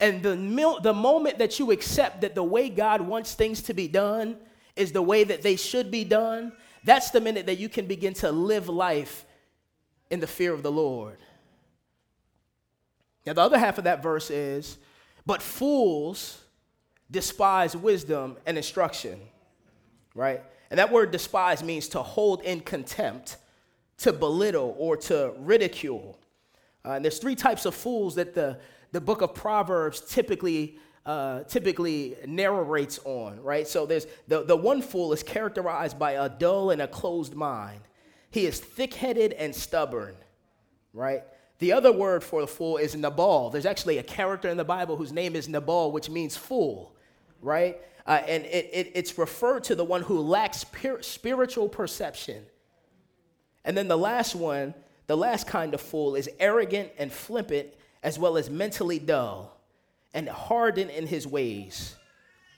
And 0.00 0.22
the, 0.22 0.36
mil- 0.36 0.80
the 0.80 0.94
moment 0.94 1.38
that 1.38 1.58
you 1.58 1.70
accept 1.70 2.22
that 2.22 2.34
the 2.34 2.42
way 2.42 2.68
God 2.68 3.00
wants 3.00 3.34
things 3.34 3.62
to 3.62 3.74
be 3.74 3.86
done 3.88 4.36
is 4.74 4.92
the 4.92 5.02
way 5.02 5.24
that 5.24 5.42
they 5.42 5.56
should 5.56 5.90
be 5.90 6.04
done, 6.04 6.52
that's 6.84 7.10
the 7.10 7.20
minute 7.20 7.46
that 7.46 7.58
you 7.58 7.68
can 7.68 7.86
begin 7.86 8.14
to 8.14 8.32
live 8.32 8.68
life 8.68 9.24
in 10.10 10.20
the 10.20 10.26
fear 10.26 10.52
of 10.52 10.62
the 10.62 10.72
Lord. 10.72 11.18
Now, 13.24 13.34
the 13.34 13.42
other 13.42 13.58
half 13.58 13.78
of 13.78 13.84
that 13.84 14.02
verse 14.02 14.30
is, 14.30 14.78
but 15.24 15.40
fools 15.40 16.42
despise 17.10 17.76
wisdom 17.76 18.36
and 18.46 18.56
instruction 18.56 19.20
right? 20.14 20.42
And 20.70 20.78
that 20.78 20.90
word 20.90 21.10
despise 21.10 21.62
means 21.62 21.88
to 21.88 22.02
hold 22.02 22.42
in 22.42 22.60
contempt, 22.60 23.36
to 23.98 24.12
belittle, 24.12 24.74
or 24.78 24.96
to 24.96 25.34
ridicule. 25.38 26.18
Uh, 26.84 26.92
and 26.92 27.04
there's 27.04 27.18
three 27.18 27.36
types 27.36 27.66
of 27.66 27.74
fools 27.74 28.14
that 28.16 28.34
the, 28.34 28.58
the 28.92 29.00
book 29.00 29.22
of 29.22 29.34
Proverbs 29.34 30.00
typically 30.00 30.78
uh, 31.04 31.42
typically 31.44 32.16
narrates 32.26 33.00
on, 33.04 33.42
right? 33.42 33.66
So 33.66 33.86
there's 33.86 34.06
the, 34.28 34.44
the 34.44 34.56
one 34.56 34.80
fool 34.80 35.12
is 35.12 35.22
characterized 35.22 35.98
by 35.98 36.12
a 36.12 36.28
dull 36.28 36.70
and 36.70 36.80
a 36.80 36.86
closed 36.86 37.34
mind. 37.34 37.80
He 38.30 38.46
is 38.46 38.60
thick 38.60 38.94
headed 38.94 39.32
and 39.32 39.54
stubborn, 39.54 40.14
right? 40.92 41.24
The 41.58 41.72
other 41.72 41.92
word 41.92 42.24
for 42.24 42.40
the 42.40 42.46
fool 42.46 42.76
is 42.76 42.94
Nabal. 42.94 43.50
There's 43.50 43.66
actually 43.66 43.98
a 43.98 44.02
character 44.02 44.48
in 44.48 44.56
the 44.56 44.64
Bible 44.64 44.96
whose 44.96 45.12
name 45.12 45.36
is 45.36 45.48
Nabal, 45.48 45.92
which 45.92 46.08
means 46.08 46.36
fool, 46.36 46.94
right? 47.42 47.78
Uh, 48.06 48.20
and 48.26 48.44
it, 48.46 48.70
it, 48.72 48.92
it's 48.94 49.18
referred 49.18 49.64
to 49.64 49.74
the 49.74 49.84
one 49.84 50.02
who 50.02 50.20
lacks 50.20 50.64
spiritual 51.00 51.68
perception. 51.68 52.44
And 53.64 53.76
then 53.76 53.88
the 53.88 53.98
last 53.98 54.34
one, 54.34 54.74
the 55.06 55.16
last 55.16 55.46
kind 55.46 55.74
of 55.74 55.80
fool, 55.80 56.14
is 56.14 56.28
arrogant 56.40 56.90
and 56.98 57.12
flippant, 57.12 57.68
as 58.02 58.18
well 58.18 58.36
as 58.36 58.50
mentally 58.50 58.98
dull 58.98 59.56
and 60.14 60.28
hardened 60.28 60.90
in 60.90 61.06
his 61.06 61.26
ways, 61.26 61.94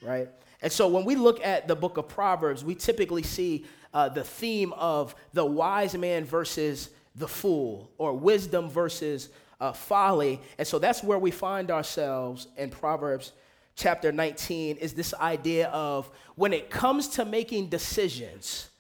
right? 0.02 0.28
And 0.62 0.72
so 0.72 0.88
when 0.88 1.04
we 1.04 1.14
look 1.14 1.44
at 1.44 1.68
the 1.68 1.76
book 1.76 1.98
of 1.98 2.08
Proverbs, 2.08 2.64
we 2.64 2.74
typically 2.74 3.22
see 3.22 3.66
uh, 3.92 4.08
the 4.08 4.24
theme 4.24 4.72
of 4.72 5.14
the 5.34 5.44
wise 5.44 5.94
man 5.96 6.24
versus 6.24 6.88
the 7.14 7.28
fool, 7.28 7.90
or 7.98 8.14
wisdom 8.14 8.68
versus 8.68 9.28
uh, 9.60 9.72
folly. 9.72 10.40
And 10.58 10.66
so 10.66 10.78
that's 10.78 11.04
where 11.04 11.18
we 11.18 11.30
find 11.30 11.70
ourselves 11.70 12.48
in 12.56 12.70
Proverbs 12.70 13.32
chapter 13.76 14.12
19 14.12 14.76
is 14.76 14.94
this 14.94 15.14
idea 15.14 15.68
of 15.68 16.10
when 16.36 16.52
it 16.52 16.70
comes 16.70 17.08
to 17.08 17.24
making 17.24 17.68
decisions, 17.68 18.70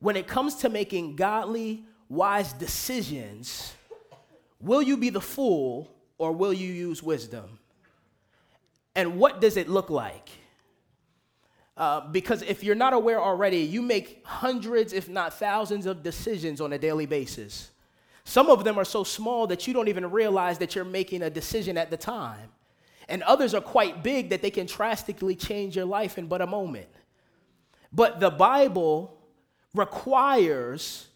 when 0.00 0.16
it 0.16 0.26
comes 0.26 0.56
to 0.56 0.68
making 0.68 1.16
godly, 1.16 1.84
wise 2.08 2.52
decisions, 2.52 3.74
will 4.60 4.82
you 4.82 4.96
be 4.96 5.10
the 5.10 5.20
fool 5.20 5.90
or 6.18 6.32
will 6.32 6.52
you 6.52 6.72
use 6.72 7.02
wisdom? 7.02 7.58
And 8.94 9.18
what 9.18 9.40
does 9.40 9.56
it 9.56 9.68
look 9.68 9.88
like? 9.88 10.28
Uh, 11.76 12.00
because 12.00 12.42
if 12.42 12.62
you're 12.62 12.74
not 12.74 12.92
aware 12.92 13.20
already, 13.20 13.58
you 13.58 13.80
make 13.80 14.24
hundreds, 14.26 14.92
if 14.92 15.08
not 15.08 15.34
thousands, 15.34 15.86
of 15.86 16.02
decisions 16.02 16.60
on 16.60 16.72
a 16.74 16.78
daily 16.78 17.06
basis. 17.06 17.70
Some 18.24 18.50
of 18.50 18.62
them 18.62 18.78
are 18.78 18.84
so 18.84 19.04
small 19.04 19.46
that 19.46 19.66
you 19.66 19.72
don't 19.72 19.88
even 19.88 20.10
realize 20.10 20.58
that 20.58 20.74
you're 20.74 20.84
making 20.84 21.22
a 21.22 21.30
decision 21.30 21.78
at 21.78 21.90
the 21.90 21.96
time. 21.96 22.50
And 23.12 23.22
others 23.24 23.52
are 23.52 23.60
quite 23.60 24.02
big 24.02 24.30
that 24.30 24.40
they 24.40 24.50
can 24.50 24.64
drastically 24.64 25.36
change 25.36 25.76
your 25.76 25.84
life 25.84 26.16
in 26.16 26.28
but 26.28 26.40
a 26.40 26.46
moment. 26.46 26.88
But 27.92 28.20
the 28.20 28.30
Bible 28.30 29.14
requires 29.74 31.08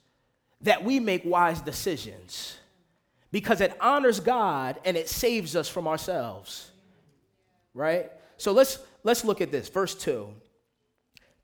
that 0.61 0.85
we 0.85 1.01
make 1.01 1.25
wise 1.25 1.63
decisions 1.63 2.59
because 3.33 3.63
it 3.63 3.75
honors 3.81 4.21
God 4.21 4.79
and 4.85 4.95
it 4.95 5.09
saves 5.09 5.57
us 5.57 5.71
from 5.71 5.89
ourselves. 5.89 6.71
Right? 7.73 8.13
So 8.37 8.53
let's 8.53 8.79
let's 9.03 9.25
look 9.25 9.41
at 9.41 9.51
this. 9.51 9.71
Verse 9.71 9.95
2. 9.95 10.29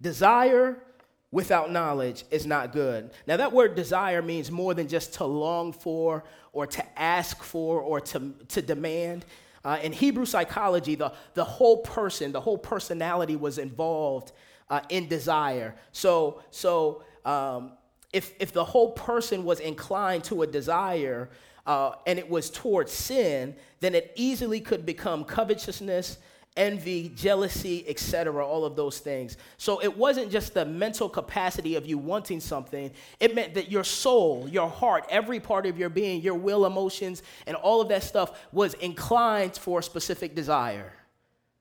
Desire 0.03 0.83
without 1.31 1.73
knowledge 1.73 2.25
is 2.31 2.45
not 2.45 2.75
good. 2.75 3.11
Now 3.27 3.39
that 3.39 3.55
word 3.55 3.75
desire 3.75 4.21
means 4.21 4.51
more 4.51 4.75
than 4.75 4.87
just 4.87 5.15
to 5.15 5.25
long 5.25 5.73
for 5.73 6.25
or 6.53 6.67
to 6.67 7.01
ask 7.01 7.43
for 7.43 7.81
or 7.81 8.03
to, 8.03 8.35
to 8.49 8.61
demand. 8.61 9.25
Uh, 9.65 9.79
in 9.83 9.93
Hebrew 9.93 10.25
psychology, 10.25 10.95
the, 10.95 11.13
the 11.35 11.45
whole 11.45 11.79
person, 11.79 12.33
the 12.33 12.41
whole 12.41 12.59
personality 12.59 13.37
was 13.37 13.59
involved 13.59 14.33
uh, 14.69 14.81
in 14.89 15.07
desire. 15.07 15.77
So, 15.93 16.43
so 16.51 17.05
um, 17.25 17.73
if, 18.13 18.35
if 18.41 18.53
the 18.53 18.65
whole 18.65 18.93
person 18.93 19.45
was 19.45 19.61
inclined 19.61 20.25
to 20.25 20.43
a 20.43 20.47
desire 20.47 21.31
uh, 21.67 21.93
and 22.07 22.19
it 22.19 22.29
was 22.29 22.51
towards 22.51 22.93
sin, 22.93 23.55
then 23.81 23.95
it 23.95 24.13
easily 24.17 24.61
could 24.61 24.85
become 24.85 25.25
covetousness, 25.25 26.19
envy, 26.57 27.09
jealousy, 27.09 27.85
etc., 27.89 28.47
all 28.47 28.65
of 28.65 28.77
those 28.77 28.99
things. 28.99 29.37
So 29.57 29.83
it 29.83 29.97
wasn't 29.97 30.31
just 30.31 30.53
the 30.53 30.65
mental 30.65 31.09
capacity 31.09 31.77
of 31.77 31.87
you 31.87 31.97
wanting 31.97 32.41
something, 32.41 32.91
it 33.21 33.35
meant 33.35 33.55
that 33.55 33.71
your 33.71 33.85
soul, 33.85 34.47
your 34.51 34.69
heart, 34.69 35.07
every 35.09 35.41
part 35.41 35.67
of 35.67 35.79
your 35.79 35.89
being, 35.89 36.21
your 36.21 36.35
will, 36.35 36.67
emotions, 36.67 37.23
and 37.47 37.57
all 37.57 37.81
of 37.81 37.89
that 37.89 38.03
stuff 38.03 38.39
was 38.53 38.75
inclined 38.75 39.57
for 39.57 39.79
a 39.79 39.83
specific 39.83 40.35
desire. 40.35 40.93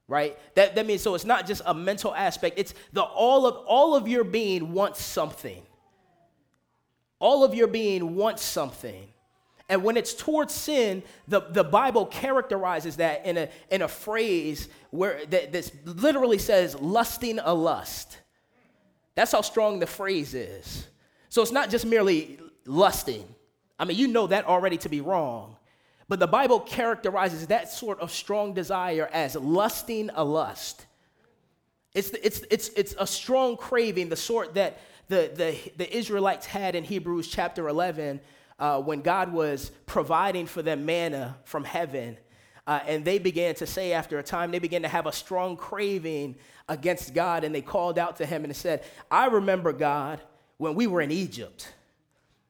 Right? 0.08 0.38
That, 0.56 0.76
that 0.76 0.86
means 0.86 1.02
so 1.02 1.16
it's 1.16 1.24
not 1.24 1.48
just 1.48 1.62
a 1.66 1.74
mental 1.74 2.14
aspect, 2.14 2.60
it's 2.60 2.74
the 2.92 3.02
all 3.02 3.46
of 3.46 3.64
all 3.66 3.96
of 3.96 4.10
your 4.10 4.26
being 4.26 4.74
wants 4.74 5.02
something. 5.02 5.62
All 7.18 7.46
of 7.46 7.54
your 7.54 7.68
being 7.68 8.16
wants 8.16 8.44
something. 8.44 9.08
And 9.72 9.86
when 9.86 9.96
it's 9.96 10.14
towards 10.14 10.54
sin, 10.54 11.02
the, 11.30 11.40
the 11.40 11.64
Bible 11.64 12.06
characterizes 12.06 12.98
that 12.98 13.26
in 13.26 13.38
a, 13.38 13.50
in 13.70 13.82
a 13.82 13.88
phrase 13.88 14.68
where 14.90 15.26
that 15.28 15.54
this 15.54 15.72
literally 15.86 16.40
says 16.40 16.76
lusting 16.76 17.40
a 17.40 17.54
lust. 17.54 18.18
That's 19.16 19.32
how 19.32 19.40
strong 19.40 19.80
the 19.80 19.88
phrase 19.88 20.34
is. 20.34 20.88
So 21.30 21.42
it's 21.42 21.54
not 21.54 21.70
just 21.70 21.86
merely 21.86 22.38
lusting. 22.66 23.24
I 23.80 23.86
mean, 23.86 23.98
you 23.98 24.10
know 24.10 24.28
that 24.28 24.46
already 24.46 24.76
to 24.80 24.90
be 24.90 25.00
wrong. 25.00 25.56
But 26.10 26.20
the 26.20 26.28
Bible 26.28 26.60
characterizes 26.60 27.48
that 27.48 27.72
sort 27.72 28.02
of 28.02 28.12
strong 28.12 28.54
desire 28.54 29.10
as 29.14 29.38
lusting 29.38 30.10
a 30.14 30.26
lust. 30.26 30.86
It's, 31.94 32.10
it's, 32.10 32.44
it's, 32.52 32.68
it's 32.76 32.94
a 33.00 33.08
strong 33.08 33.56
craving, 33.56 34.10
the 34.10 34.18
sort 34.18 34.56
that 34.56 34.80
the, 35.08 35.32
the, 35.34 35.72
the 35.78 35.98
Israelites 35.98 36.46
had 36.46 36.76
in 36.76 36.84
Hebrews 36.84 37.30
chapter 37.30 37.70
11 37.70 38.20
uh, 38.62 38.80
when 38.80 39.02
God 39.02 39.34
was 39.34 39.72
providing 39.88 40.46
for 40.46 40.62
them 40.62 40.86
manna 40.86 41.36
from 41.44 41.64
heaven. 41.64 42.16
Uh, 42.68 42.80
and 42.86 43.04
they 43.04 43.18
began 43.18 43.56
to 43.56 43.66
say 43.66 43.92
after 43.92 44.20
a 44.20 44.24
time, 44.24 44.52
they 44.52 44.60
began 44.60 44.84
to 44.84 44.88
have 44.88 45.08
a 45.08 45.12
strong 45.12 45.58
craving 45.58 46.36
against 46.70 47.16
God. 47.16 47.44
And 47.44 47.54
they 47.56 47.64
called 47.64 47.98
out 47.98 48.18
to 48.18 48.26
him 48.26 48.44
and 48.44 48.56
said, 48.56 48.84
I 49.10 49.26
remember, 49.26 49.74
God, 49.74 50.22
when 50.58 50.76
we 50.76 50.86
were 50.86 51.02
in 51.02 51.10
Egypt 51.10 51.74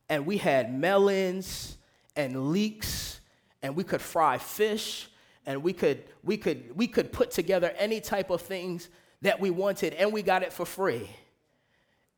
and 0.09 0.25
we 0.25 0.37
had 0.37 0.77
melons 0.77 1.77
and 2.17 2.51
leeks 2.51 3.21
and 3.61 3.73
we 3.73 3.85
could 3.85 4.01
fry 4.01 4.37
fish 4.37 5.07
and 5.45 5.63
we 5.63 5.71
could, 5.71 6.03
we 6.23 6.35
could, 6.35 6.75
we 6.75 6.87
could 6.87 7.13
put 7.13 7.31
together 7.31 7.73
any 7.77 8.01
type 8.01 8.31
of 8.31 8.41
things 8.41 8.89
that 9.21 9.39
we 9.39 9.49
wanted 9.49 9.93
and 9.93 10.11
we 10.11 10.23
got 10.23 10.43
it 10.43 10.51
for 10.51 10.65
free. 10.65 11.09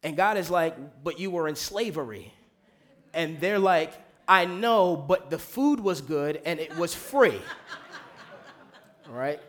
And 0.01 0.17
God 0.17 0.35
is 0.38 0.50
like, 0.50 1.03
but 1.03 1.19
you 1.19 1.29
were 1.29 1.47
in 1.47 1.55
slavery 1.55 2.33
and 3.13 3.39
they're 3.39 3.60
like, 3.60 3.93
I 4.27 4.46
know, 4.46 4.96
but 4.96 5.29
the 5.29 5.39
food 5.39 5.79
was 5.79 6.01
good 6.01 6.41
and 6.46 6.60
it 6.60 6.75
was 6.77 6.96
free. 6.96 7.41
right? 9.10 9.39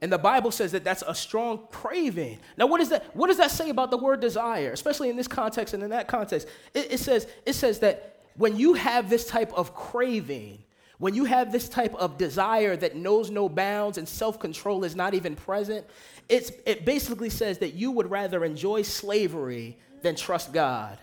And 0.00 0.12
the 0.12 0.18
Bible 0.18 0.50
says 0.50 0.72
that 0.72 0.84
that's 0.84 1.02
a 1.06 1.14
strong 1.14 1.66
craving. 1.70 2.38
Now, 2.58 2.66
what, 2.66 2.80
is 2.82 2.90
that, 2.90 3.16
what 3.16 3.28
does 3.28 3.38
that 3.38 3.50
say 3.50 3.70
about 3.70 3.90
the 3.90 3.96
word 3.96 4.20
desire, 4.20 4.70
especially 4.70 5.08
in 5.08 5.16
this 5.16 5.28
context 5.28 5.72
and 5.72 5.82
in 5.82 5.90
that 5.90 6.08
context? 6.08 6.46
It, 6.74 6.92
it, 6.92 7.00
says, 7.00 7.26
it 7.46 7.54
says 7.54 7.78
that 7.78 8.20
when 8.36 8.56
you 8.56 8.74
have 8.74 9.08
this 9.08 9.26
type 9.26 9.52
of 9.54 9.74
craving, 9.74 10.62
when 10.98 11.14
you 11.14 11.24
have 11.24 11.50
this 11.52 11.68
type 11.68 11.94
of 11.94 12.18
desire 12.18 12.76
that 12.76 12.96
knows 12.96 13.30
no 13.30 13.48
bounds 13.48 13.96
and 13.96 14.06
self 14.06 14.38
control 14.38 14.84
is 14.84 14.94
not 14.94 15.14
even 15.14 15.36
present, 15.36 15.86
it's, 16.28 16.52
it 16.66 16.84
basically 16.84 17.30
says 17.30 17.58
that 17.58 17.74
you 17.74 17.90
would 17.90 18.10
rather 18.10 18.44
enjoy 18.44 18.82
slavery 18.82 19.78
than 20.02 20.16
trust 20.16 20.52
God. 20.52 20.98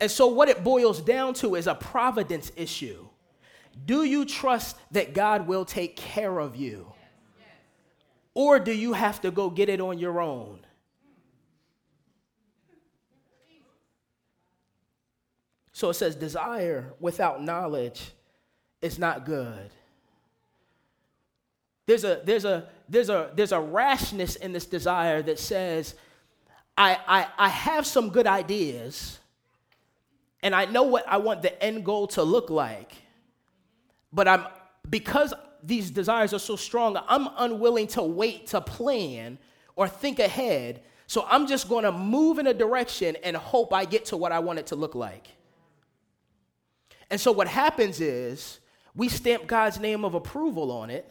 And 0.00 0.10
so, 0.10 0.26
what 0.26 0.48
it 0.48 0.64
boils 0.64 1.00
down 1.00 1.34
to 1.34 1.54
is 1.54 1.66
a 1.66 1.74
providence 1.74 2.50
issue. 2.56 3.06
Do 3.84 4.04
you 4.04 4.24
trust 4.24 4.76
that 4.92 5.14
God 5.14 5.46
will 5.46 5.64
take 5.64 5.96
care 5.96 6.38
of 6.38 6.56
you? 6.56 6.92
Or 8.34 8.58
do 8.58 8.72
you 8.72 8.92
have 8.92 9.20
to 9.22 9.30
go 9.30 9.50
get 9.50 9.68
it 9.68 9.80
on 9.80 9.98
your 9.98 10.20
own? 10.20 10.60
So 15.72 15.88
it 15.88 15.94
says, 15.94 16.14
desire 16.14 16.92
without 17.00 17.42
knowledge 17.42 18.12
is 18.82 18.98
not 18.98 19.24
good. 19.24 19.70
There's 21.86 22.04
a, 22.04 22.20
there's 22.22 22.44
a, 22.44 22.68
there's 22.86 23.08
a, 23.08 23.30
there's 23.34 23.52
a 23.52 23.60
rashness 23.60 24.36
in 24.36 24.52
this 24.52 24.66
desire 24.66 25.22
that 25.22 25.38
says, 25.38 25.94
I, 26.76 26.98
I, 27.08 27.26
I 27.38 27.48
have 27.48 27.86
some 27.86 28.10
good 28.10 28.26
ideas, 28.26 29.19
and 30.42 30.54
I 30.54 30.64
know 30.66 30.84
what 30.84 31.06
I 31.08 31.18
want 31.18 31.42
the 31.42 31.62
end 31.62 31.84
goal 31.84 32.06
to 32.08 32.22
look 32.22 32.50
like. 32.50 32.92
But 34.12 34.26
I'm 34.28 34.46
because 34.88 35.34
these 35.62 35.90
desires 35.90 36.32
are 36.32 36.38
so 36.38 36.56
strong, 36.56 36.98
I'm 37.08 37.28
unwilling 37.36 37.86
to 37.88 38.02
wait 38.02 38.48
to 38.48 38.60
plan 38.60 39.38
or 39.76 39.88
think 39.88 40.18
ahead. 40.18 40.82
So 41.06 41.26
I'm 41.28 41.46
just 41.46 41.68
going 41.68 41.84
to 41.84 41.92
move 41.92 42.38
in 42.38 42.46
a 42.46 42.54
direction 42.54 43.16
and 43.22 43.36
hope 43.36 43.74
I 43.74 43.84
get 43.84 44.06
to 44.06 44.16
what 44.16 44.32
I 44.32 44.38
want 44.38 44.58
it 44.58 44.68
to 44.68 44.76
look 44.76 44.94
like. 44.94 45.28
And 47.10 47.20
so 47.20 47.32
what 47.32 47.48
happens 47.48 48.00
is 48.00 48.60
we 48.94 49.08
stamp 49.08 49.46
God's 49.46 49.80
name 49.80 50.04
of 50.04 50.14
approval 50.14 50.70
on 50.70 50.90
it. 50.90 51.10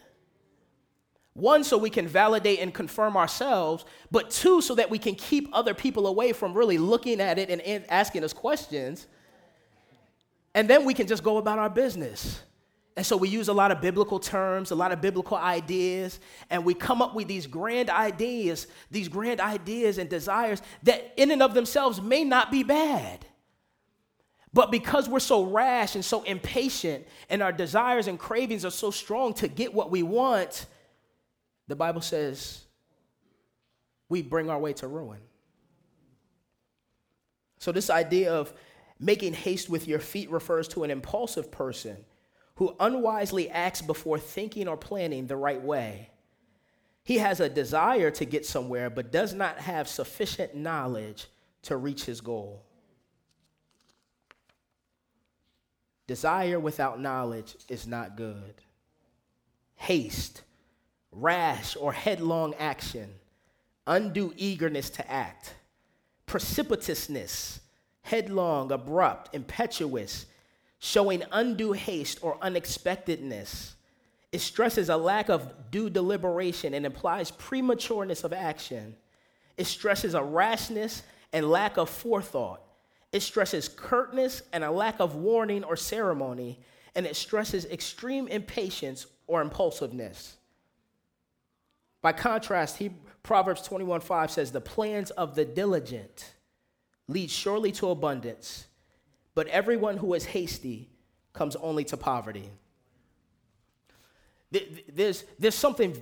One, 1.34 1.64
so 1.64 1.78
we 1.78 1.90
can 1.90 2.08
validate 2.08 2.60
and 2.60 2.74
confirm 2.74 3.16
ourselves, 3.16 3.86
but 4.12 4.30
two, 4.30 4.62
so 4.62 4.76
that 4.76 4.90
we 4.90 4.98
can 4.98 5.16
keep 5.16 5.48
other 5.54 5.74
people 5.74 6.08
away 6.08 6.34
from 6.34 6.54
really 6.54 6.78
looking 6.78 7.22
at 7.22 7.38
it 7.38 7.50
and 7.50 7.86
asking 7.90 8.24
us 8.24 8.34
questions 8.34 9.08
and 10.60 10.70
then 10.70 10.84
we 10.84 10.94
can 10.94 11.08
just 11.08 11.24
go 11.24 11.38
about 11.38 11.58
our 11.58 11.70
business. 11.70 12.42
And 12.98 13.06
so 13.06 13.16
we 13.16 13.30
use 13.30 13.48
a 13.48 13.54
lot 13.54 13.72
of 13.72 13.80
biblical 13.80 14.20
terms, 14.20 14.72
a 14.72 14.76
lot 14.76 14.92
of 14.92 15.00
biblical 15.00 15.38
ideas, 15.38 16.20
and 16.50 16.66
we 16.66 16.74
come 16.74 17.02
up 17.02 17.16
with 17.16 17.30
these 17.30 17.48
grand 17.48 17.90
ideas, 17.90 18.68
these 18.92 19.08
grand 19.08 19.40
ideas 19.40 19.98
and 19.98 20.10
desires 20.10 20.62
that 20.84 21.14
in 21.16 21.32
and 21.32 21.42
of 21.42 21.54
themselves 21.54 22.02
may 22.02 22.26
not 22.26 22.52
be 22.52 22.64
bad. 22.64 23.26
But 24.52 24.70
because 24.70 25.08
we're 25.08 25.22
so 25.22 25.46
rash 25.46 25.96
and 25.96 26.04
so 26.04 26.24
impatient, 26.24 27.08
and 27.30 27.42
our 27.42 27.54
desires 27.54 28.08
and 28.08 28.20
cravings 28.20 28.66
are 28.66 28.70
so 28.70 28.92
strong 28.92 29.34
to 29.36 29.48
get 29.48 29.74
what 29.74 29.90
we 29.90 30.04
want, 30.04 30.66
the 31.70 31.76
Bible 31.78 32.02
says 32.02 32.66
we 34.10 34.22
bring 34.22 34.50
our 34.50 34.60
way 34.60 34.74
to 34.74 34.90
ruin. 34.90 35.22
So, 37.60 37.72
this 37.72 37.90
idea 37.90 38.34
of 38.34 38.54
Making 39.00 39.34
haste 39.34 39.70
with 39.70 39.88
your 39.88 40.00
feet 40.00 40.30
refers 40.30 40.68
to 40.70 40.84
an 40.84 40.92
impulsive 40.92 41.52
person 41.52 41.98
who 42.56 42.76
unwisely 42.80 43.50
acts 43.50 43.82
before 43.82 44.20
thinking 44.20 44.68
or 44.68 44.76
planning 44.76 45.28
the 45.28 45.38
right 45.38 45.62
way. 45.62 46.10
He 47.04 47.20
has 47.20 47.40
a 47.40 47.50
desire 47.50 48.12
to 48.12 48.26
get 48.26 48.46
somewhere, 48.46 48.90
but 48.90 49.12
does 49.12 49.34
not 49.34 49.60
have 49.60 49.88
sufficient 49.88 50.56
knowledge 50.56 51.28
to 51.64 51.78
reach 51.78 52.04
his 52.04 52.20
goal. 52.20 52.64
Desire 56.06 56.60
without 56.60 57.00
knowledge 57.00 57.56
is 57.70 57.88
not 57.88 58.18
good. 58.18 58.56
Haste, 59.76 60.42
rash, 61.12 61.78
or 61.78 61.94
headlong 61.94 62.54
action, 62.56 63.10
undue 63.88 64.34
eagerness 64.36 64.90
to 64.90 65.10
act, 65.10 65.54
precipitousness, 66.28 67.60
headlong, 68.10 68.72
abrupt, 68.72 69.36
impetuous, 69.36 70.26
showing 70.80 71.22
undue 71.32 71.74
haste 71.74 72.18
or 72.24 72.40
unexpectedness. 72.42 73.76
It 74.32 74.40
stresses 74.40 74.90
a 74.90 74.98
lack 74.98 75.30
of 75.30 75.70
due 75.70 75.92
deliberation 75.92 76.74
and 76.74 76.88
implies 76.88 77.30
prematureness 77.30 78.24
of 78.24 78.34
action. 78.34 78.96
It 79.58 79.68
stresses 79.68 80.16
a 80.16 80.24
rashness 80.24 81.04
and 81.34 81.52
lack 81.52 81.78
of 81.78 81.88
forethought. 81.88 82.62
It 83.12 83.22
stresses 83.22 83.70
curtness 83.70 84.42
and 84.54 84.64
a 84.64 84.72
lack 84.72 85.00
of 85.00 85.16
warning 85.16 85.64
or 85.64 85.76
ceremony. 85.76 86.60
And 86.96 87.06
it 87.06 87.16
stresses 87.16 87.66
extreme 87.66 88.28
impatience 88.28 89.06
or 89.28 89.42
impulsiveness. 89.42 90.38
By 92.02 92.14
contrast, 92.14 92.78
he, 92.78 92.90
Proverbs 93.22 93.62
21 93.62 94.02
5 94.02 94.32
says, 94.32 94.52
The 94.52 94.62
plans 94.62 95.12
of 95.12 95.36
the 95.36 95.46
diligent 95.46 96.34
lead 97.10 97.30
surely 97.30 97.72
to 97.74 97.90
abundance, 97.90 98.68
but 99.36 99.48
everyone 99.48 99.98
who 99.98 100.14
is 100.14 100.24
hasty 100.24 100.90
comes 101.34 101.56
only 101.58 101.84
to 101.86 101.98
poverty. 101.98 102.50
There's, 104.92 105.26
there's 105.38 105.56
something 105.56 105.96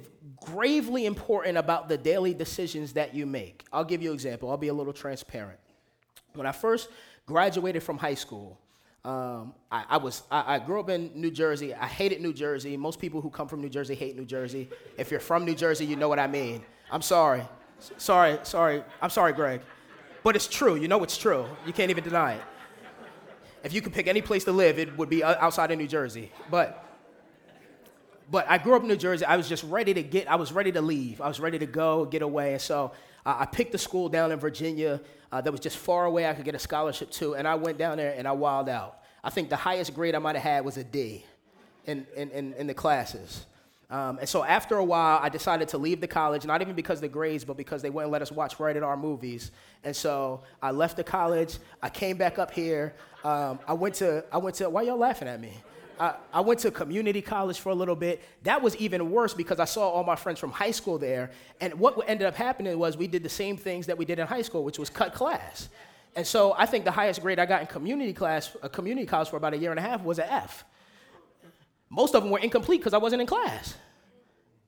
gravely 0.45 1.05
important 1.05 1.57
about 1.57 1.89
the 1.89 1.97
daily 1.97 2.33
decisions 2.33 2.93
that 2.93 3.13
you 3.15 3.25
make. 3.25 3.65
I'll 3.73 3.83
give 3.83 4.01
you 4.01 4.09
an 4.09 4.13
example. 4.13 4.49
I'll 4.49 4.57
be 4.57 4.69
a 4.69 4.73
little 4.73 4.93
transparent. 4.93 5.59
When 6.33 6.45
I 6.45 6.51
first 6.51 6.89
graduated 7.25 7.83
from 7.83 7.97
high 7.97 8.13
school, 8.13 8.59
um, 9.03 9.53
I, 9.71 9.85
I, 9.89 9.97
was 9.97 10.23
I, 10.29 10.55
I, 10.55 10.59
grew 10.59 10.79
up 10.79 10.89
in 10.89 11.11
New 11.15 11.31
Jersey. 11.31 11.73
I 11.73 11.87
hated 11.87 12.21
New 12.21 12.33
Jersey. 12.33 12.75
Most 12.75 12.99
people 12.99 13.21
who 13.21 13.29
come 13.29 13.47
from 13.47 13.61
New 13.61 13.69
Jersey 13.69 13.95
hate 13.95 14.17
New 14.17 14.25
Jersey. 14.25 14.69
If 14.97 15.11
you're 15.11 15.19
from 15.21 15.45
New 15.45 15.55
Jersey, 15.55 15.85
you 15.85 15.95
know 15.95 16.09
what 16.09 16.19
I 16.19 16.27
mean. 16.27 16.63
I'm 16.91 17.01
sorry, 17.01 17.43
sorry, 17.97 18.39
sorry. 18.43 18.83
I'm 19.01 19.09
sorry, 19.09 19.33
Greg, 19.33 19.61
but 20.27 20.35
it's 20.35 20.47
true. 20.49 20.75
You 20.75 20.89
know 20.89 21.01
it's 21.05 21.17
true. 21.17 21.45
You 21.65 21.71
can't 21.71 21.89
even 21.89 22.03
deny 22.03 22.33
it. 22.33 22.41
If 23.63 23.71
you 23.71 23.79
could 23.81 23.93
pick 23.93 24.07
any 24.07 24.21
place 24.21 24.43
to 24.43 24.51
live, 24.51 24.77
it 24.77 24.97
would 24.97 25.07
be 25.09 25.23
outside 25.23 25.71
of 25.71 25.77
New 25.77 25.87
Jersey. 25.87 26.33
But 26.51 26.83
but 28.29 28.45
I 28.49 28.57
grew 28.57 28.75
up 28.75 28.81
in 28.81 28.89
New 28.89 28.97
Jersey. 28.97 29.23
I 29.23 29.37
was 29.37 29.47
just 29.47 29.63
ready 29.63 29.93
to 29.93 30.03
get. 30.03 30.29
I 30.29 30.35
was 30.35 30.51
ready 30.51 30.73
to 30.73 30.81
leave. 30.81 31.21
I 31.21 31.29
was 31.29 31.39
ready 31.39 31.57
to 31.59 31.65
go, 31.65 32.03
get 32.03 32.23
away. 32.23 32.51
And 32.51 32.61
so 32.61 32.91
uh, 33.25 33.37
I 33.39 33.45
picked 33.45 33.73
a 33.73 33.77
school 33.77 34.09
down 34.09 34.33
in 34.33 34.37
Virginia 34.37 34.99
uh, 35.31 35.39
that 35.39 35.49
was 35.49 35.61
just 35.61 35.77
far 35.77 36.03
away. 36.03 36.27
I 36.27 36.33
could 36.33 36.43
get 36.43 36.55
a 36.55 36.59
scholarship 36.59 37.09
to, 37.11 37.35
and 37.35 37.47
I 37.47 37.55
went 37.55 37.77
down 37.77 37.95
there 37.95 38.13
and 38.17 38.27
I 38.27 38.33
wilded 38.33 38.73
out. 38.73 38.99
I 39.23 39.29
think 39.29 39.47
the 39.47 39.55
highest 39.55 39.95
grade 39.95 40.13
I 40.13 40.19
might 40.19 40.35
have 40.35 40.43
had 40.43 40.65
was 40.65 40.75
a 40.75 40.83
D 40.83 41.23
in, 41.85 42.05
in, 42.17 42.31
in, 42.31 42.53
in 42.55 42.67
the 42.67 42.73
classes. 42.73 43.45
Um, 43.89 44.19
and 44.19 44.27
so 44.27 44.43
after 44.43 44.77
a 44.77 44.83
while, 44.83 45.19
I 45.21 45.29
decided 45.29 45.69
to 45.69 45.77
leave 45.77 46.01
the 46.01 46.07
college, 46.07 46.45
not 46.45 46.61
even 46.61 46.75
because 46.75 46.97
of 46.97 47.03
the 47.03 47.07
grades, 47.07 47.45
but 47.45 47.55
because 47.55 47.81
they 47.81 47.89
wouldn't 47.89 48.11
let 48.11 48.21
us 48.21 48.31
watch 48.31 48.59
rated 48.59 48.83
R 48.83 48.97
movies. 48.97 49.51
And 49.83 49.95
so 49.95 50.41
I 50.61 50.71
left 50.71 50.97
the 50.97 51.05
college. 51.05 51.57
I 51.81 51.89
came 51.89 52.17
back 52.17 52.37
up 52.37 52.51
here. 52.51 52.95
Um, 53.23 53.59
I 53.65 53.73
went 53.73 53.95
to, 53.95 54.25
I 54.31 54.37
went 54.39 54.57
to, 54.57 54.69
why 54.69 54.81
y'all 54.81 54.97
laughing 54.97 55.29
at 55.29 55.39
me? 55.39 55.53
I, 55.99 56.15
I 56.33 56.41
went 56.41 56.59
to 56.61 56.71
community 56.71 57.21
college 57.21 57.59
for 57.59 57.69
a 57.69 57.75
little 57.75 57.95
bit. 57.95 58.21
That 58.43 58.61
was 58.61 58.75
even 58.75 59.09
worse 59.09 59.33
because 59.33 59.59
I 59.59 59.65
saw 59.65 59.89
all 59.89 60.03
my 60.03 60.15
friends 60.15 60.39
from 60.39 60.51
high 60.51 60.71
school 60.71 60.97
there. 60.97 61.31
And 61.61 61.73
what 61.79 61.97
ended 62.07 62.27
up 62.27 62.35
happening 62.35 62.77
was 62.77 62.97
we 62.97 63.07
did 63.07 63.23
the 63.23 63.29
same 63.29 63.57
things 63.57 63.87
that 63.87 63.97
we 63.97 64.03
did 64.05 64.19
in 64.19 64.27
high 64.27 64.41
school, 64.41 64.63
which 64.63 64.77
was 64.77 64.89
cut 64.89 65.13
class. 65.13 65.69
And 66.15 66.27
so 66.27 66.53
I 66.57 66.65
think 66.65 66.83
the 66.83 66.91
highest 66.91 67.21
grade 67.21 67.39
I 67.39 67.45
got 67.45 67.61
in 67.61 67.67
community 67.67 68.13
class, 68.13 68.55
a 68.61 68.69
community 68.69 69.07
college 69.07 69.29
for 69.29 69.37
about 69.37 69.53
a 69.53 69.57
year 69.57 69.71
and 69.71 69.79
a 69.79 69.83
half 69.83 70.03
was 70.03 70.19
an 70.19 70.27
F. 70.29 70.65
Most 71.89 72.15
of 72.15 72.23
them 72.23 72.31
were 72.31 72.39
incomplete 72.39 72.81
because 72.81 72.93
I 72.93 72.97
wasn't 72.97 73.21
in 73.21 73.27
class. 73.27 73.75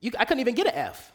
You, 0.00 0.12
I 0.18 0.24
couldn't 0.24 0.40
even 0.40 0.54
get 0.54 0.66
an 0.66 0.74
F. 0.74 1.12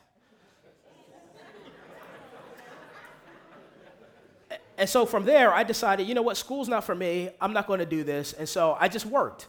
and 4.77 4.88
so 4.88 5.05
from 5.05 5.25
there, 5.25 5.53
I 5.53 5.63
decided, 5.63 6.07
you 6.07 6.13
know 6.13 6.21
what, 6.21 6.38
school's 6.38 6.67
not 6.67 6.83
for 6.83 6.93
me. 6.93 7.29
I'm 7.41 7.53
not 7.53 7.67
going 7.67 7.79
to 7.79 7.85
do 7.85 8.03
this. 8.03 8.33
And 8.33 8.47
so 8.47 8.77
I 8.79 8.88
just 8.88 9.05
worked. 9.05 9.47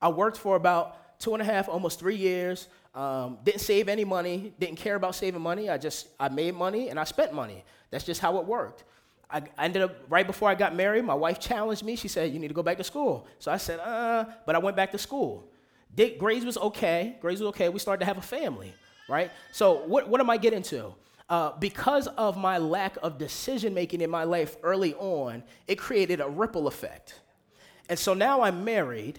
I 0.00 0.08
worked 0.08 0.36
for 0.36 0.56
about 0.56 1.18
two 1.18 1.32
and 1.32 1.42
a 1.42 1.44
half, 1.44 1.68
almost 1.68 1.98
three 1.98 2.16
years. 2.16 2.68
Um, 2.94 3.38
didn't 3.44 3.60
save 3.60 3.88
any 3.88 4.04
money. 4.04 4.52
Didn't 4.58 4.76
care 4.76 4.94
about 4.94 5.14
saving 5.14 5.40
money. 5.40 5.68
I 5.68 5.78
just 5.78 6.08
I 6.18 6.28
made 6.28 6.54
money 6.54 6.88
and 6.88 6.98
I 6.98 7.04
spent 7.04 7.32
money. 7.32 7.64
That's 7.90 8.04
just 8.04 8.20
how 8.20 8.38
it 8.38 8.46
worked. 8.46 8.84
I, 9.30 9.42
I 9.58 9.64
ended 9.64 9.82
up 9.82 9.96
right 10.08 10.26
before 10.26 10.48
I 10.48 10.54
got 10.54 10.74
married. 10.74 11.04
My 11.04 11.14
wife 11.14 11.40
challenged 11.40 11.82
me. 11.82 11.96
She 11.96 12.08
said, 12.08 12.32
"You 12.32 12.38
need 12.38 12.48
to 12.48 12.54
go 12.54 12.62
back 12.62 12.78
to 12.78 12.84
school." 12.84 13.26
So 13.38 13.50
I 13.50 13.56
said, 13.56 13.80
"Uh," 13.80 14.24
but 14.46 14.54
I 14.54 14.58
went 14.58 14.76
back 14.76 14.92
to 14.92 14.98
school. 14.98 15.48
Dick, 15.96 16.18
grades 16.18 16.44
was 16.44 16.58
okay. 16.58 17.16
Grades 17.20 17.40
was 17.40 17.48
okay. 17.48 17.68
We 17.70 17.78
started 17.78 18.00
to 18.00 18.06
have 18.06 18.18
a 18.18 18.22
family, 18.22 18.72
right? 19.08 19.30
So 19.50 19.84
what 19.86 20.08
what 20.08 20.20
am 20.20 20.30
I 20.30 20.36
getting 20.36 20.62
to? 20.64 20.94
Uh, 21.28 21.52
because 21.58 22.06
of 22.06 22.36
my 22.36 22.58
lack 22.58 22.96
of 23.02 23.18
decision 23.18 23.74
making 23.74 24.00
in 24.00 24.10
my 24.10 24.22
life 24.22 24.56
early 24.62 24.94
on, 24.94 25.42
it 25.66 25.76
created 25.76 26.20
a 26.20 26.28
ripple 26.28 26.68
effect. 26.68 27.20
And 27.88 27.98
so 27.98 28.14
now 28.14 28.42
I'm 28.42 28.64
married 28.64 29.18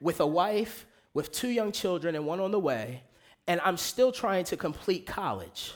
with 0.00 0.20
a 0.20 0.26
wife, 0.26 0.86
with 1.14 1.32
two 1.32 1.48
young 1.48 1.72
children, 1.72 2.14
and 2.14 2.26
one 2.26 2.38
on 2.38 2.52
the 2.52 2.60
way, 2.60 3.02
and 3.48 3.60
I'm 3.64 3.76
still 3.76 4.12
trying 4.12 4.44
to 4.46 4.56
complete 4.56 5.06
college. 5.06 5.74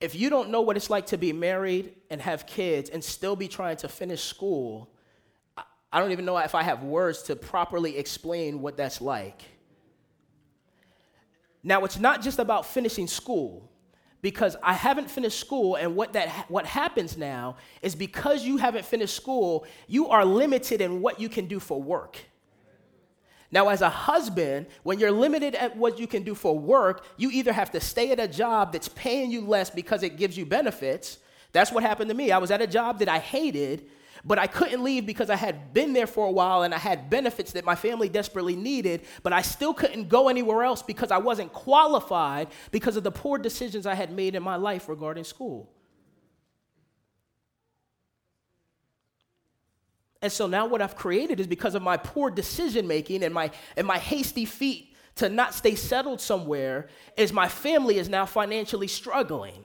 If 0.00 0.14
you 0.14 0.28
don't 0.28 0.50
know 0.50 0.62
what 0.62 0.76
it's 0.76 0.90
like 0.90 1.06
to 1.06 1.16
be 1.16 1.32
married 1.32 1.94
and 2.10 2.20
have 2.20 2.46
kids 2.46 2.90
and 2.90 3.02
still 3.02 3.36
be 3.36 3.48
trying 3.48 3.76
to 3.78 3.88
finish 3.88 4.22
school, 4.22 4.90
I 5.92 5.98
don't 5.98 6.12
even 6.12 6.24
know 6.24 6.38
if 6.38 6.54
I 6.54 6.62
have 6.62 6.82
words 6.82 7.22
to 7.24 7.36
properly 7.36 7.98
explain 7.98 8.60
what 8.60 8.76
that's 8.76 9.00
like. 9.00 9.42
Now, 11.62 11.84
it's 11.84 11.98
not 11.98 12.22
just 12.22 12.38
about 12.38 12.64
finishing 12.66 13.06
school 13.06 13.68
because 14.22 14.56
I 14.62 14.74
haven't 14.74 15.10
finished 15.10 15.40
school, 15.40 15.76
and 15.76 15.96
what, 15.96 16.12
that, 16.12 16.28
what 16.48 16.66
happens 16.66 17.16
now 17.16 17.56
is 17.82 17.94
because 17.94 18.44
you 18.44 18.58
haven't 18.58 18.84
finished 18.84 19.16
school, 19.16 19.66
you 19.88 20.08
are 20.08 20.24
limited 20.24 20.80
in 20.80 21.00
what 21.00 21.20
you 21.20 21.28
can 21.28 21.46
do 21.46 21.58
for 21.58 21.82
work. 21.82 22.18
Now, 23.50 23.68
as 23.68 23.82
a 23.82 23.88
husband, 23.88 24.66
when 24.84 24.98
you're 25.00 25.10
limited 25.10 25.54
at 25.54 25.76
what 25.76 25.98
you 25.98 26.06
can 26.06 26.22
do 26.22 26.34
for 26.34 26.56
work, 26.56 27.04
you 27.16 27.30
either 27.30 27.52
have 27.52 27.72
to 27.72 27.80
stay 27.80 28.12
at 28.12 28.20
a 28.20 28.28
job 28.28 28.72
that's 28.72 28.88
paying 28.88 29.30
you 29.30 29.40
less 29.40 29.70
because 29.70 30.02
it 30.02 30.16
gives 30.16 30.36
you 30.36 30.46
benefits. 30.46 31.18
That's 31.52 31.72
what 31.72 31.82
happened 31.82 32.10
to 32.10 32.14
me. 32.14 32.30
I 32.30 32.38
was 32.38 32.52
at 32.52 32.62
a 32.62 32.66
job 32.66 33.00
that 33.00 33.08
I 33.08 33.18
hated, 33.18 33.86
but 34.24 34.38
I 34.38 34.46
couldn't 34.46 34.82
leave 34.82 35.06
because 35.06 35.30
I 35.30 35.36
had 35.36 35.72
been 35.72 35.92
there 35.92 36.06
for 36.06 36.26
a 36.26 36.30
while 36.30 36.62
and 36.62 36.74
I 36.74 36.78
had 36.78 37.08
benefits 37.10 37.52
that 37.52 37.64
my 37.64 37.74
family 37.74 38.08
desperately 38.08 38.56
needed, 38.56 39.02
but 39.22 39.32
I 39.32 39.42
still 39.42 39.72
couldn't 39.72 40.08
go 40.08 40.28
anywhere 40.28 40.62
else 40.62 40.82
because 40.82 41.10
I 41.10 41.18
wasn't 41.18 41.52
qualified 41.52 42.48
because 42.70 42.96
of 42.96 43.04
the 43.04 43.10
poor 43.10 43.38
decisions 43.38 43.86
I 43.86 43.94
had 43.94 44.12
made 44.12 44.34
in 44.34 44.42
my 44.42 44.56
life 44.56 44.88
regarding 44.88 45.24
school. 45.24 45.70
And 50.22 50.30
so 50.30 50.46
now 50.46 50.66
what 50.66 50.82
I've 50.82 50.96
created 50.96 51.40
is 51.40 51.46
because 51.46 51.74
of 51.74 51.82
my 51.82 51.96
poor 51.96 52.30
decision 52.30 52.86
making 52.86 53.22
and 53.22 53.32
my 53.32 53.50
and 53.76 53.86
my 53.86 53.96
hasty 53.96 54.44
feet 54.44 54.94
to 55.16 55.30
not 55.30 55.54
stay 55.54 55.74
settled 55.74 56.20
somewhere 56.20 56.88
is 57.16 57.32
my 57.32 57.48
family 57.48 57.96
is 57.96 58.08
now 58.08 58.26
financially 58.26 58.86
struggling. 58.86 59.64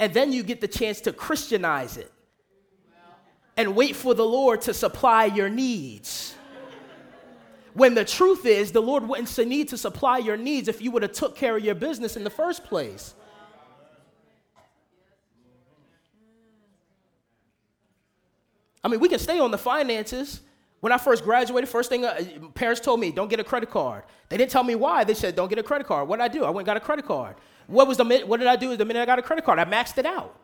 And 0.00 0.12
then 0.12 0.32
you 0.32 0.42
get 0.42 0.60
the 0.60 0.68
chance 0.68 1.00
to 1.02 1.12
Christianize 1.12 1.96
it 1.96 2.10
and 3.56 3.74
wait 3.76 3.96
for 3.96 4.14
the 4.14 4.24
Lord 4.24 4.62
to 4.62 4.74
supply 4.74 5.26
your 5.26 5.48
needs. 5.48 6.34
When 7.74 7.94
the 7.94 8.04
truth 8.04 8.44
is, 8.44 8.72
the 8.72 8.82
Lord 8.82 9.08
wouldn't 9.08 9.36
need 9.46 9.68
to 9.68 9.78
supply 9.78 10.18
your 10.18 10.36
needs 10.36 10.68
if 10.68 10.82
you 10.82 10.90
would 10.90 11.02
have 11.02 11.12
took 11.12 11.36
care 11.36 11.56
of 11.56 11.64
your 11.64 11.74
business 11.74 12.16
in 12.16 12.24
the 12.24 12.30
first 12.30 12.64
place. 12.64 13.14
I 18.84 18.88
mean, 18.88 19.00
we 19.00 19.08
can 19.08 19.18
stay 19.18 19.38
on 19.38 19.50
the 19.50 19.58
finances. 19.58 20.40
When 20.80 20.92
I 20.92 20.98
first 20.98 21.22
graduated, 21.22 21.68
first 21.68 21.88
thing 21.88 22.04
uh, 22.04 22.20
parents 22.54 22.80
told 22.80 22.98
me, 22.98 23.12
don't 23.12 23.30
get 23.30 23.38
a 23.38 23.44
credit 23.44 23.70
card. 23.70 24.02
They 24.28 24.36
didn't 24.36 24.50
tell 24.50 24.64
me 24.64 24.74
why. 24.74 25.04
They 25.04 25.14
said, 25.14 25.36
don't 25.36 25.48
get 25.48 25.58
a 25.58 25.62
credit 25.62 25.86
card. 25.86 26.08
What 26.08 26.16
did 26.16 26.24
I 26.24 26.28
do? 26.28 26.44
I 26.44 26.50
went 26.50 26.58
and 26.58 26.66
got 26.66 26.76
a 26.76 26.80
credit 26.80 27.06
card. 27.06 27.36
What, 27.68 27.86
was 27.86 27.96
the, 27.96 28.04
what 28.26 28.38
did 28.38 28.48
I 28.48 28.56
do 28.56 28.76
the 28.76 28.84
minute 28.84 29.00
I 29.00 29.06
got 29.06 29.20
a 29.20 29.22
credit 29.22 29.44
card? 29.44 29.60
I 29.60 29.64
maxed 29.64 29.98
it 29.98 30.06
out. 30.06 30.36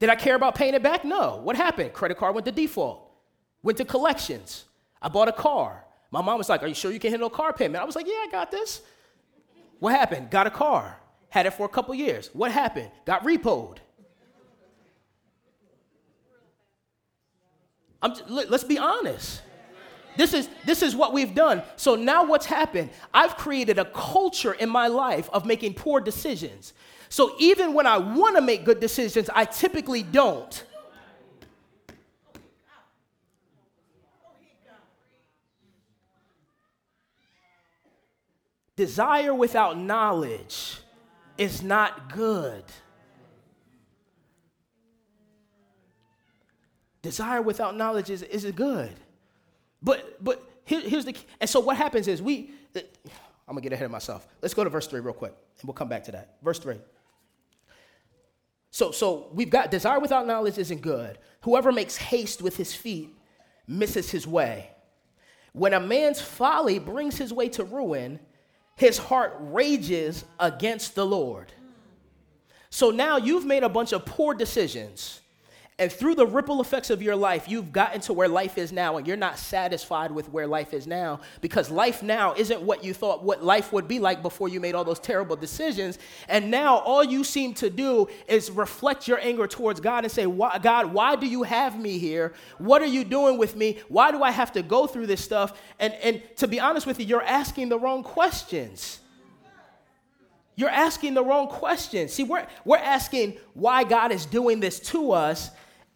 Did 0.00 0.08
I 0.08 0.14
care 0.14 0.34
about 0.34 0.54
paying 0.54 0.74
it 0.74 0.82
back? 0.82 1.04
No. 1.04 1.36
What 1.36 1.56
happened? 1.56 1.92
Credit 1.92 2.16
card 2.16 2.34
went 2.34 2.46
to 2.46 2.52
default, 2.52 3.08
went 3.62 3.78
to 3.78 3.84
collections. 3.84 4.64
I 5.00 5.08
bought 5.08 5.28
a 5.28 5.32
car. 5.32 5.84
My 6.10 6.22
mom 6.22 6.38
was 6.38 6.48
like, 6.48 6.62
Are 6.62 6.66
you 6.66 6.74
sure 6.74 6.90
you 6.90 6.98
can 6.98 7.10
handle 7.10 7.28
a 7.28 7.30
car 7.30 7.52
payment? 7.52 7.80
I 7.80 7.84
was 7.84 7.94
like, 7.94 8.06
Yeah, 8.06 8.14
I 8.14 8.28
got 8.30 8.50
this. 8.50 8.80
What 9.78 9.94
happened? 9.94 10.30
Got 10.30 10.46
a 10.46 10.50
car. 10.50 10.96
Had 11.28 11.46
it 11.46 11.52
for 11.52 11.64
a 11.64 11.68
couple 11.68 11.94
years. 11.94 12.30
What 12.32 12.50
happened? 12.50 12.90
Got 13.04 13.24
repoed. 13.24 13.76
I'm, 18.02 18.14
let's 18.28 18.64
be 18.64 18.78
honest. 18.78 19.42
This 20.16 20.34
is, 20.34 20.48
this 20.64 20.82
is 20.82 20.96
what 20.96 21.12
we've 21.12 21.34
done. 21.34 21.62
So 21.76 21.94
now 21.94 22.24
what's 22.24 22.46
happened? 22.46 22.90
I've 23.14 23.36
created 23.36 23.78
a 23.78 23.84
culture 23.84 24.52
in 24.54 24.68
my 24.68 24.88
life 24.88 25.30
of 25.32 25.46
making 25.46 25.74
poor 25.74 26.00
decisions. 26.00 26.72
So 27.10 27.34
even 27.38 27.74
when 27.74 27.86
I 27.86 27.98
want 27.98 28.36
to 28.36 28.40
make 28.40 28.64
good 28.64 28.78
decisions, 28.78 29.28
I 29.34 29.44
typically 29.44 30.02
don't. 30.04 30.64
Desire 38.76 39.34
without 39.34 39.76
knowledge 39.76 40.78
is 41.36 41.62
not 41.62 42.14
good. 42.14 42.64
Desire 47.02 47.42
without 47.42 47.76
knowledge 47.76 48.08
is, 48.08 48.22
is 48.22 48.44
good. 48.52 48.94
But 49.82 50.22
but 50.22 50.48
here, 50.64 50.80
here's 50.80 51.04
the. 51.04 51.16
And 51.40 51.50
so 51.50 51.58
what 51.58 51.76
happens 51.76 52.06
is 52.08 52.22
we, 52.22 52.52
I'm 52.74 52.82
gonna 53.48 53.60
get 53.62 53.72
ahead 53.72 53.84
of 53.84 53.90
myself. 53.90 54.28
Let's 54.40 54.54
go 54.54 54.62
to 54.64 54.70
verse 54.70 54.86
three 54.86 55.00
real 55.00 55.12
quick, 55.12 55.34
and 55.60 55.66
we'll 55.68 55.74
come 55.74 55.88
back 55.88 56.04
to 56.04 56.12
that. 56.12 56.36
Verse 56.42 56.58
three. 56.58 56.78
So 58.70 58.92
so 58.92 59.28
we've 59.32 59.50
got 59.50 59.70
desire 59.70 59.98
without 59.98 60.26
knowledge 60.26 60.58
isn't 60.58 60.80
good. 60.80 61.18
Whoever 61.42 61.72
makes 61.72 61.96
haste 61.96 62.42
with 62.42 62.56
his 62.56 62.74
feet 62.74 63.10
misses 63.66 64.10
his 64.10 64.26
way. 64.26 64.70
When 65.52 65.74
a 65.74 65.80
man's 65.80 66.20
folly 66.20 66.78
brings 66.78 67.18
his 67.18 67.32
way 67.32 67.48
to 67.50 67.64
ruin, 67.64 68.20
his 68.76 68.98
heart 68.98 69.36
rages 69.38 70.24
against 70.38 70.94
the 70.94 71.04
Lord. 71.04 71.52
So 72.70 72.90
now 72.90 73.16
you've 73.16 73.44
made 73.44 73.64
a 73.64 73.68
bunch 73.68 73.92
of 73.92 74.06
poor 74.06 74.32
decisions. 74.32 75.20
And 75.80 75.90
through 75.90 76.14
the 76.14 76.26
ripple 76.26 76.60
effects 76.60 76.90
of 76.90 77.00
your 77.00 77.16
life, 77.16 77.48
you've 77.48 77.72
gotten 77.72 78.02
to 78.02 78.12
where 78.12 78.28
life 78.28 78.58
is 78.58 78.70
now, 78.70 78.98
and 78.98 79.06
you're 79.06 79.16
not 79.16 79.38
satisfied 79.38 80.12
with 80.12 80.28
where 80.28 80.46
life 80.46 80.74
is 80.74 80.86
now 80.86 81.20
because 81.40 81.70
life 81.70 82.02
now 82.02 82.34
isn't 82.34 82.60
what 82.60 82.84
you 82.84 82.92
thought 82.92 83.24
what 83.24 83.42
life 83.42 83.72
would 83.72 83.88
be 83.88 83.98
like 83.98 84.20
before 84.20 84.50
you 84.50 84.60
made 84.60 84.74
all 84.74 84.84
those 84.84 85.00
terrible 85.00 85.36
decisions. 85.36 85.98
And 86.28 86.50
now 86.50 86.80
all 86.80 87.02
you 87.02 87.24
seem 87.24 87.54
to 87.54 87.70
do 87.70 88.08
is 88.28 88.50
reflect 88.50 89.08
your 89.08 89.20
anger 89.20 89.46
towards 89.46 89.80
God 89.80 90.04
and 90.04 90.12
say, 90.12 90.26
God, 90.26 90.92
why 90.92 91.16
do 91.16 91.26
you 91.26 91.44
have 91.44 91.80
me 91.80 91.98
here? 91.98 92.34
What 92.58 92.82
are 92.82 92.86
you 92.86 93.02
doing 93.02 93.38
with 93.38 93.56
me? 93.56 93.80
Why 93.88 94.10
do 94.10 94.22
I 94.22 94.32
have 94.32 94.52
to 94.52 94.62
go 94.62 94.86
through 94.86 95.06
this 95.06 95.24
stuff? 95.24 95.58
And, 95.78 95.94
and 95.94 96.22
to 96.36 96.46
be 96.46 96.60
honest 96.60 96.86
with 96.86 97.00
you, 97.00 97.06
you're 97.06 97.22
asking 97.22 97.70
the 97.70 97.78
wrong 97.78 98.02
questions. 98.02 99.00
You're 100.56 100.68
asking 100.68 101.14
the 101.14 101.24
wrong 101.24 101.48
questions. 101.48 102.12
See, 102.12 102.24
we're, 102.24 102.46
we're 102.66 102.76
asking 102.76 103.38
why 103.54 103.84
God 103.84 104.12
is 104.12 104.26
doing 104.26 104.60
this 104.60 104.78
to 104.90 105.12
us 105.12 105.50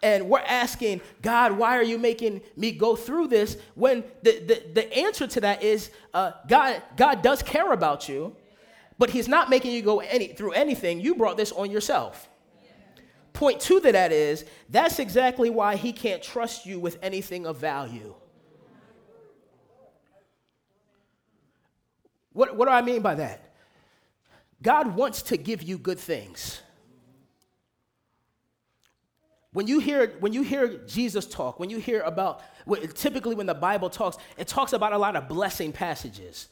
and 0.05 0.29
we're 0.29 0.39
asking 0.39 1.01
god 1.23 1.51
why 1.51 1.77
are 1.77 1.83
you 1.83 1.99
making 1.99 2.41
me 2.57 2.71
go 2.71 2.95
through 2.95 3.27
this? 3.27 3.57
When 3.75 4.05
the, 4.23 4.39
the, 4.39 4.63
the 4.75 4.97
answer 4.97 5.27
to 5.27 5.41
that 5.41 5.65
is 5.65 5.91
uh, 6.13 6.33
god 6.47 6.81
god 6.97 7.23
does 7.23 7.43
care 7.43 7.73
about 7.73 8.09
you 8.09 8.37
but 8.99 9.11
he's 9.11 9.29
not 9.29 9.51
making 9.51 9.73
you 9.73 9.83
go 9.83 10.01
any, 10.01 10.29
through 10.29 10.53
anything. 10.53 11.01
You 11.01 11.15
brought 11.15 11.37
this 11.37 11.53
on 11.53 11.71
yourself. 11.71 12.29
Point 13.33 13.61
two 13.61 13.81
to 13.81 13.93
that 13.93 14.13
is 14.13 14.45
that's 14.69 15.01
exactly 15.01 15.51
why 15.51 15.75
he 15.75 15.93
can't 15.93 16.23
trust 16.23 16.67
you 16.67 16.79
with 16.79 16.99
anything 17.03 17.47
of 17.47 17.59
value. 17.59 18.15
What, 22.33 22.57
what 22.57 22.67
do 22.67 22.73
i 22.73 22.83
mean 22.83 23.03
by 23.03 23.17
that? 23.17 23.55
God 24.63 24.95
wants 24.95 25.23
to 25.23 25.37
give 25.37 25.63
you 25.63 25.79
good 25.79 25.99
things 25.99 26.61
when 29.55 29.69
you 29.69 29.79
hear 29.79 30.09
when 30.19 30.33
you 30.33 30.43
hear 30.43 30.79
Jesus 30.87 31.27
talk, 31.27 31.61
when 31.61 31.71
you 31.71 31.79
hear 31.79 32.01
about 32.01 32.43
typically 32.95 33.37
when 33.37 33.47
the 33.47 33.55
Bible 33.55 33.89
talks, 33.89 34.19
it 34.37 34.49
talks 34.49 34.73
about 34.73 34.93
a 34.93 34.99
lot 34.99 35.15
of 35.15 35.29
blessing 35.29 35.73
passages. 35.73 36.49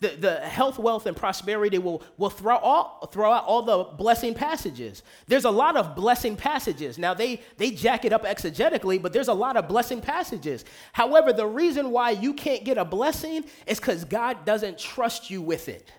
The, 0.00 0.08
the 0.08 0.40
health, 0.40 0.78
wealth, 0.78 1.06
and 1.06 1.16
prosperity 1.16 1.78
will, 1.78 2.02
will 2.18 2.28
throw, 2.28 2.56
all, 2.56 3.08
throw 3.10 3.32
out 3.32 3.44
all 3.44 3.62
the 3.62 3.84
blessing 3.96 4.34
passages. 4.34 5.02
There's 5.26 5.46
a 5.46 5.50
lot 5.50 5.74
of 5.74 5.96
blessing 5.96 6.36
passages. 6.36 6.98
Now, 6.98 7.14
they, 7.14 7.40
they 7.56 7.70
jack 7.70 8.04
it 8.04 8.12
up 8.12 8.24
exegetically, 8.24 9.00
but 9.00 9.14
there's 9.14 9.28
a 9.28 9.34
lot 9.34 9.56
of 9.56 9.68
blessing 9.68 10.02
passages. 10.02 10.66
However, 10.92 11.32
the 11.32 11.46
reason 11.46 11.90
why 11.92 12.10
you 12.10 12.34
can't 12.34 12.62
get 12.62 12.76
a 12.76 12.84
blessing 12.84 13.46
is 13.66 13.80
because 13.80 14.04
God 14.04 14.44
doesn't 14.44 14.76
trust 14.78 15.30
you 15.30 15.40
with 15.40 15.70
it. 15.70 15.90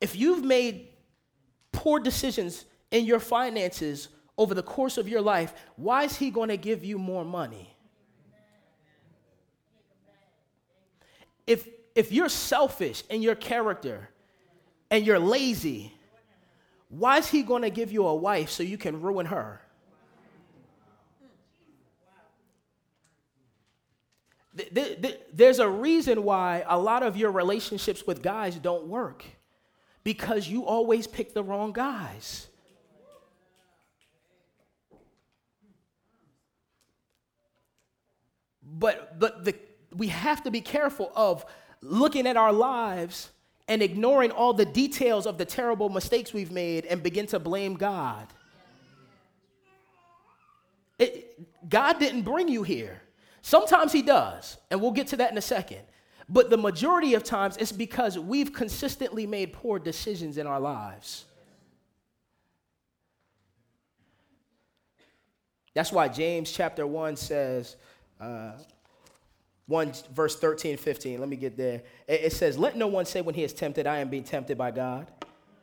If 0.00 0.16
you've 0.16 0.44
made 0.44 0.88
poor 1.70 2.00
decisions 2.00 2.64
in 2.92 3.06
your 3.06 3.18
finances 3.18 4.08
over 4.38 4.54
the 4.54 4.62
course 4.62 4.98
of 4.98 5.08
your 5.08 5.20
life, 5.20 5.52
why 5.76 6.04
is 6.04 6.16
He 6.16 6.30
going 6.30 6.50
to 6.50 6.56
give 6.56 6.84
you 6.84 6.98
more 6.98 7.24
money? 7.24 7.74
If, 11.46 11.68
if 11.96 12.12
you're 12.12 12.28
selfish 12.28 13.02
in 13.10 13.22
your 13.22 13.34
character 13.34 14.08
and 14.90 15.04
you're 15.04 15.18
lazy, 15.18 15.92
why 16.88 17.18
is 17.18 17.28
He 17.28 17.42
going 17.42 17.62
to 17.62 17.70
give 17.70 17.90
you 17.90 18.06
a 18.06 18.14
wife 18.14 18.50
so 18.50 18.62
you 18.62 18.78
can 18.78 19.02
ruin 19.02 19.26
her? 19.26 19.60
There's 25.32 25.60
a 25.60 25.68
reason 25.68 26.24
why 26.24 26.62
a 26.66 26.78
lot 26.78 27.02
of 27.02 27.16
your 27.16 27.30
relationships 27.30 28.06
with 28.06 28.22
guys 28.22 28.56
don't 28.56 28.86
work 28.86 29.24
because 30.04 30.46
you 30.46 30.66
always 30.66 31.06
pick 31.06 31.32
the 31.32 31.42
wrong 31.42 31.72
guys. 31.72 32.48
But, 38.78 39.18
but 39.18 39.44
the, 39.44 39.54
we 39.94 40.08
have 40.08 40.42
to 40.44 40.50
be 40.50 40.60
careful 40.60 41.12
of 41.14 41.44
looking 41.82 42.26
at 42.26 42.36
our 42.36 42.52
lives 42.52 43.30
and 43.68 43.82
ignoring 43.82 44.30
all 44.30 44.52
the 44.52 44.64
details 44.64 45.26
of 45.26 45.38
the 45.38 45.44
terrible 45.44 45.88
mistakes 45.88 46.32
we've 46.32 46.50
made 46.50 46.86
and 46.86 47.02
begin 47.02 47.26
to 47.26 47.38
blame 47.38 47.74
God. 47.74 48.26
It, 50.98 51.68
God 51.68 51.98
didn't 51.98 52.22
bring 52.22 52.48
you 52.48 52.62
here. 52.62 53.02
Sometimes 53.42 53.92
He 53.92 54.02
does, 54.02 54.56
and 54.70 54.80
we'll 54.80 54.92
get 54.92 55.08
to 55.08 55.16
that 55.16 55.32
in 55.32 55.38
a 55.38 55.42
second. 55.42 55.80
But 56.28 56.48
the 56.48 56.56
majority 56.56 57.14
of 57.14 57.24
times, 57.24 57.56
it's 57.56 57.72
because 57.72 58.18
we've 58.18 58.52
consistently 58.52 59.26
made 59.26 59.52
poor 59.52 59.78
decisions 59.78 60.38
in 60.38 60.46
our 60.46 60.60
lives. 60.60 61.24
That's 65.74 65.90
why 65.90 66.08
James 66.08 66.52
chapter 66.52 66.86
1 66.86 67.16
says, 67.16 67.76
uh, 68.22 68.52
1 69.66 69.92
verse 70.12 70.38
13 70.38 70.76
15 70.76 71.20
let 71.20 71.28
me 71.28 71.36
get 71.36 71.56
there. 71.56 71.82
It, 72.06 72.32
says 72.32 72.58
let 72.58 72.76
no 72.76 72.86
one 72.86 73.04
say 73.04 73.20
when 73.20 73.34
he 73.34 73.42
is 73.42 73.52
tempted 73.52 73.86
i 73.86 73.98
am 73.98 74.08
being 74.08 74.24
tempted 74.24 74.56
by 74.56 74.70
god. 74.70 75.10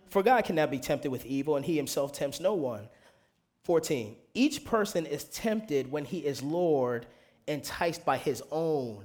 For 0.10 0.24
god 0.24 0.44
cannot 0.46 0.72
be 0.72 0.80
tempted 0.80 1.10
with 1.10 1.26
evil 1.26 1.56
and 1.56 1.66
he 1.66 1.76
himself 1.76 2.12
tempts 2.14 2.40
no 2.40 2.54
one. 2.54 2.88
14 3.64 4.16
each 4.34 4.66
person 4.66 5.06
is 5.06 5.26
tempted 5.26 5.92
when 5.92 6.06
he 6.06 6.20
is 6.20 6.42
lured 6.42 7.06
enticed 7.48 8.06
by 8.06 8.18
his 8.18 8.44
own 8.52 9.04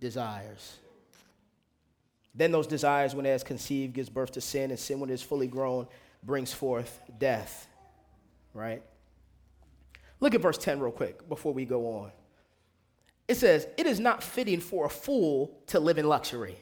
desires. 0.00 0.78
Then 2.34 2.50
those 2.50 2.66
desires 2.66 3.14
when 3.14 3.26
it 3.26 3.30
is 3.30 3.44
conceived 3.44 3.94
gives 3.94 4.08
birth 4.08 4.32
to 4.32 4.40
sin 4.40 4.70
and 4.70 4.78
sin 4.78 5.00
when 5.00 5.10
it 5.10 5.14
is 5.14 5.22
fully 5.22 5.46
grown 5.46 5.86
brings 6.22 6.52
forth 6.52 7.00
death. 7.18 7.66
Right? 8.54 8.82
Look 10.20 10.34
at 10.34 10.40
verse 10.40 10.58
10 10.58 10.80
real 10.80 10.92
quick 10.92 11.28
before 11.28 11.52
we 11.52 11.64
go 11.64 11.86
on 11.98 12.12
it 13.32 13.38
says, 13.38 13.66
It 13.76 13.86
is 13.86 13.98
not 13.98 14.22
fitting 14.22 14.60
for 14.60 14.86
a 14.86 14.90
fool 14.90 15.58
to 15.68 15.80
live 15.80 15.98
in 15.98 16.08
luxury, 16.08 16.58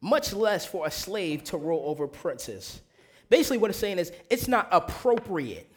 much 0.00 0.32
less 0.32 0.64
for 0.64 0.86
a 0.86 0.90
slave 0.90 1.44
to 1.44 1.58
rule 1.58 1.82
over 1.84 2.08
princes. 2.08 2.80
Basically, 3.28 3.58
what 3.58 3.70
it's 3.70 3.78
saying 3.78 3.98
is, 3.98 4.12
it's 4.30 4.48
not 4.48 4.68
appropriate. 4.70 5.70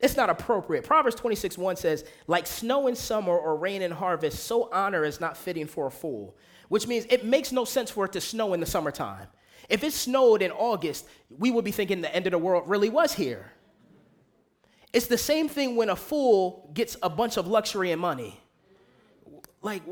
It's 0.00 0.16
not 0.16 0.30
appropriate. 0.30 0.84
Proverbs 0.84 1.16
26 1.16 1.58
1 1.58 1.76
says, 1.76 2.04
Like 2.26 2.46
snow 2.46 2.86
in 2.86 2.96
summer 2.96 3.36
or 3.36 3.56
rain 3.56 3.82
in 3.82 3.90
harvest, 3.90 4.44
so 4.44 4.70
honor 4.72 5.04
is 5.04 5.20
not 5.20 5.36
fitting 5.36 5.66
for 5.66 5.86
a 5.86 5.90
fool. 5.90 6.36
Which 6.68 6.86
means 6.86 7.06
it 7.08 7.24
makes 7.24 7.50
no 7.50 7.64
sense 7.64 7.90
for 7.90 8.04
it 8.04 8.12
to 8.12 8.20
snow 8.20 8.54
in 8.54 8.60
the 8.60 8.66
summertime. 8.66 9.26
If 9.68 9.82
it 9.84 9.92
snowed 9.92 10.40
in 10.40 10.50
August, 10.52 11.06
we 11.30 11.50
would 11.50 11.64
be 11.64 11.72
thinking 11.72 12.00
the 12.00 12.14
end 12.14 12.26
of 12.26 12.32
the 12.32 12.38
world 12.38 12.64
really 12.66 12.88
was 12.88 13.12
here. 13.12 13.52
It's 14.92 15.06
the 15.06 15.18
same 15.18 15.48
thing 15.48 15.76
when 15.76 15.90
a 15.90 15.96
fool 15.96 16.70
gets 16.72 16.96
a 17.02 17.10
bunch 17.10 17.36
of 17.36 17.46
luxury 17.46 17.92
and 17.92 18.00
money. 18.00 18.40
Like, 19.60 19.82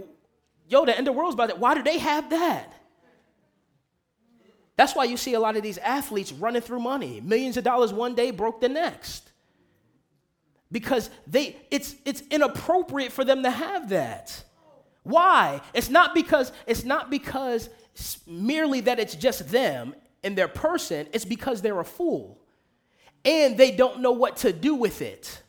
yo, 0.68 0.85
the 0.85 0.96
end 0.96 1.06
of 1.06 1.14
the 1.14 1.18
world's 1.18 1.35
about 1.35 1.48
that. 1.48 1.59
Why 1.59 1.74
do 1.74 1.82
they 1.82 1.98
have 1.98 2.30
that? 2.30 2.72
That's 4.76 4.94
why 4.94 5.04
you 5.04 5.16
see 5.16 5.35
a 5.35 5.40
lot 5.40 5.56
of 5.56 5.62
these 5.62 5.78
athletes 5.78 6.32
running 6.32 6.62
through 6.62 6.80
money. 6.80 7.20
Millions 7.20 7.56
of 7.56 7.64
dollars 7.64 7.92
one 7.92 8.14
day 8.14 8.30
broke 8.30 8.61
the 8.61 8.68
next. 8.68 9.32
Because 10.70 11.11
they 11.26 11.56
it's 11.70 11.94
it's 12.04 12.22
inappropriate 12.30 13.12
for 13.12 13.24
them 13.24 13.42
to 13.42 13.50
have 13.50 13.90
that. 13.90 14.42
Why? 15.04 15.61
It's 15.72 15.88
not 15.88 16.14
because 16.14 16.52
it's 16.66 16.85
not 16.85 17.11
because 17.11 17.70
merely 18.26 18.80
that 18.80 18.98
it's 18.98 19.14
just 19.14 19.50
them 19.50 19.94
and 20.24 20.37
their 20.37 20.48
person, 20.48 21.06
it's 21.12 21.24
because 21.24 21.62
they're 21.62 21.78
a 21.80 21.85
fool 21.85 22.38
and 23.24 23.57
they 23.57 23.70
don't 23.70 24.00
know 24.00 24.12
what 24.12 24.38
to 24.38 24.52
do 24.52 24.74
with 24.74 25.02
it. 25.02 25.42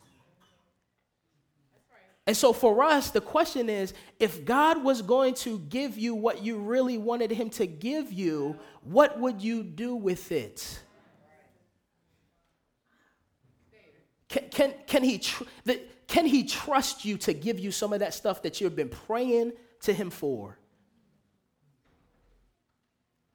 And 2.27 2.36
so 2.36 2.51
for 2.51 2.84
us, 2.84 3.12
the 3.12 3.21
question 3.21 3.69
is 3.69 3.93
if 4.19 4.43
God 4.43 4.84
was 4.84 5.01
going 5.01 5.34
to 5.36 5.60
give 5.60 5.97
you 5.97 6.13
what 6.13 6.43
you 6.43 6.58
really 6.58 6.97
wanted 6.97 7.32
Him 7.32 7.49
to 7.51 7.65
give 7.65 8.12
you, 8.12 8.58
what 8.84 9.17
would 9.19 9.41
you 9.41 9.63
do 9.63 9.95
with 9.95 10.32
it? 10.34 10.82
Can, 14.27 14.43
can, 14.51 14.73
can, 14.88 15.03
he, 15.03 15.19
tr- 15.19 15.43
can 16.08 16.25
he 16.25 16.43
trust 16.43 17.06
you 17.06 17.17
to 17.19 17.34
give 17.34 17.60
you 17.60 17.71
some 17.71 17.93
of 17.93 17.99
that 18.01 18.13
stuff 18.13 18.41
that 18.41 18.60
you've 18.60 18.75
been 18.75 18.89
praying 18.89 19.53
to 19.84 19.93
Him 19.93 20.10
for? 20.10 20.58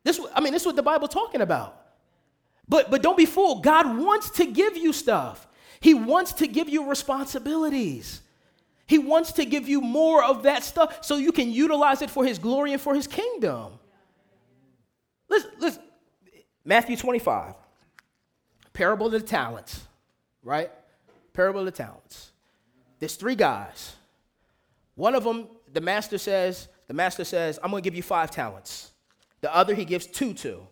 This, 0.04 0.20
I 0.34 0.40
mean, 0.40 0.52
this 0.52 0.62
is 0.62 0.66
what 0.66 0.76
the 0.76 0.82
Bible's 0.82 1.14
talking 1.14 1.40
about. 1.40 1.81
But, 2.68 2.90
but 2.90 3.02
don't 3.02 3.16
be 3.16 3.26
fooled. 3.26 3.62
God 3.62 3.98
wants 3.98 4.30
to 4.30 4.46
give 4.46 4.76
you 4.76 4.92
stuff, 4.92 5.46
He 5.80 5.94
wants 5.94 6.32
to 6.34 6.46
give 6.46 6.68
you 6.68 6.88
responsibilities. 6.88 8.20
He 8.86 8.98
wants 8.98 9.32
to 9.32 9.46
give 9.46 9.68
you 9.68 9.80
more 9.80 10.22
of 10.22 10.42
that 10.42 10.64
stuff 10.64 11.02
so 11.02 11.16
you 11.16 11.32
can 11.32 11.50
utilize 11.50 12.02
it 12.02 12.10
for 12.10 12.26
His 12.26 12.38
glory 12.38 12.72
and 12.72 12.80
for 12.80 12.94
His 12.94 13.06
kingdom. 13.06 13.72
Listen, 15.30 15.50
listen. 15.58 15.82
Matthew 16.64 16.96
25, 16.96 17.54
parable 18.72 19.06
of 19.06 19.12
the 19.12 19.20
talents, 19.20 19.86
right? 20.42 20.70
Parable 21.32 21.60
of 21.60 21.66
the 21.66 21.72
talents. 21.72 22.32
There's 22.98 23.16
three 23.16 23.34
guys, 23.34 23.96
One 24.94 25.14
of 25.14 25.24
them, 25.24 25.48
the 25.72 25.80
master 25.80 26.18
says, 26.18 26.68
the 26.86 26.94
master 26.94 27.24
says, 27.24 27.58
I'm 27.62 27.70
going 27.70 27.82
to 27.82 27.84
give 27.84 27.96
you 27.96 28.02
five 28.02 28.30
talents. 28.30 28.92
The 29.40 29.54
other 29.54 29.74
he 29.74 29.84
gives 29.84 30.06
two 30.06 30.34
to. 30.34 30.66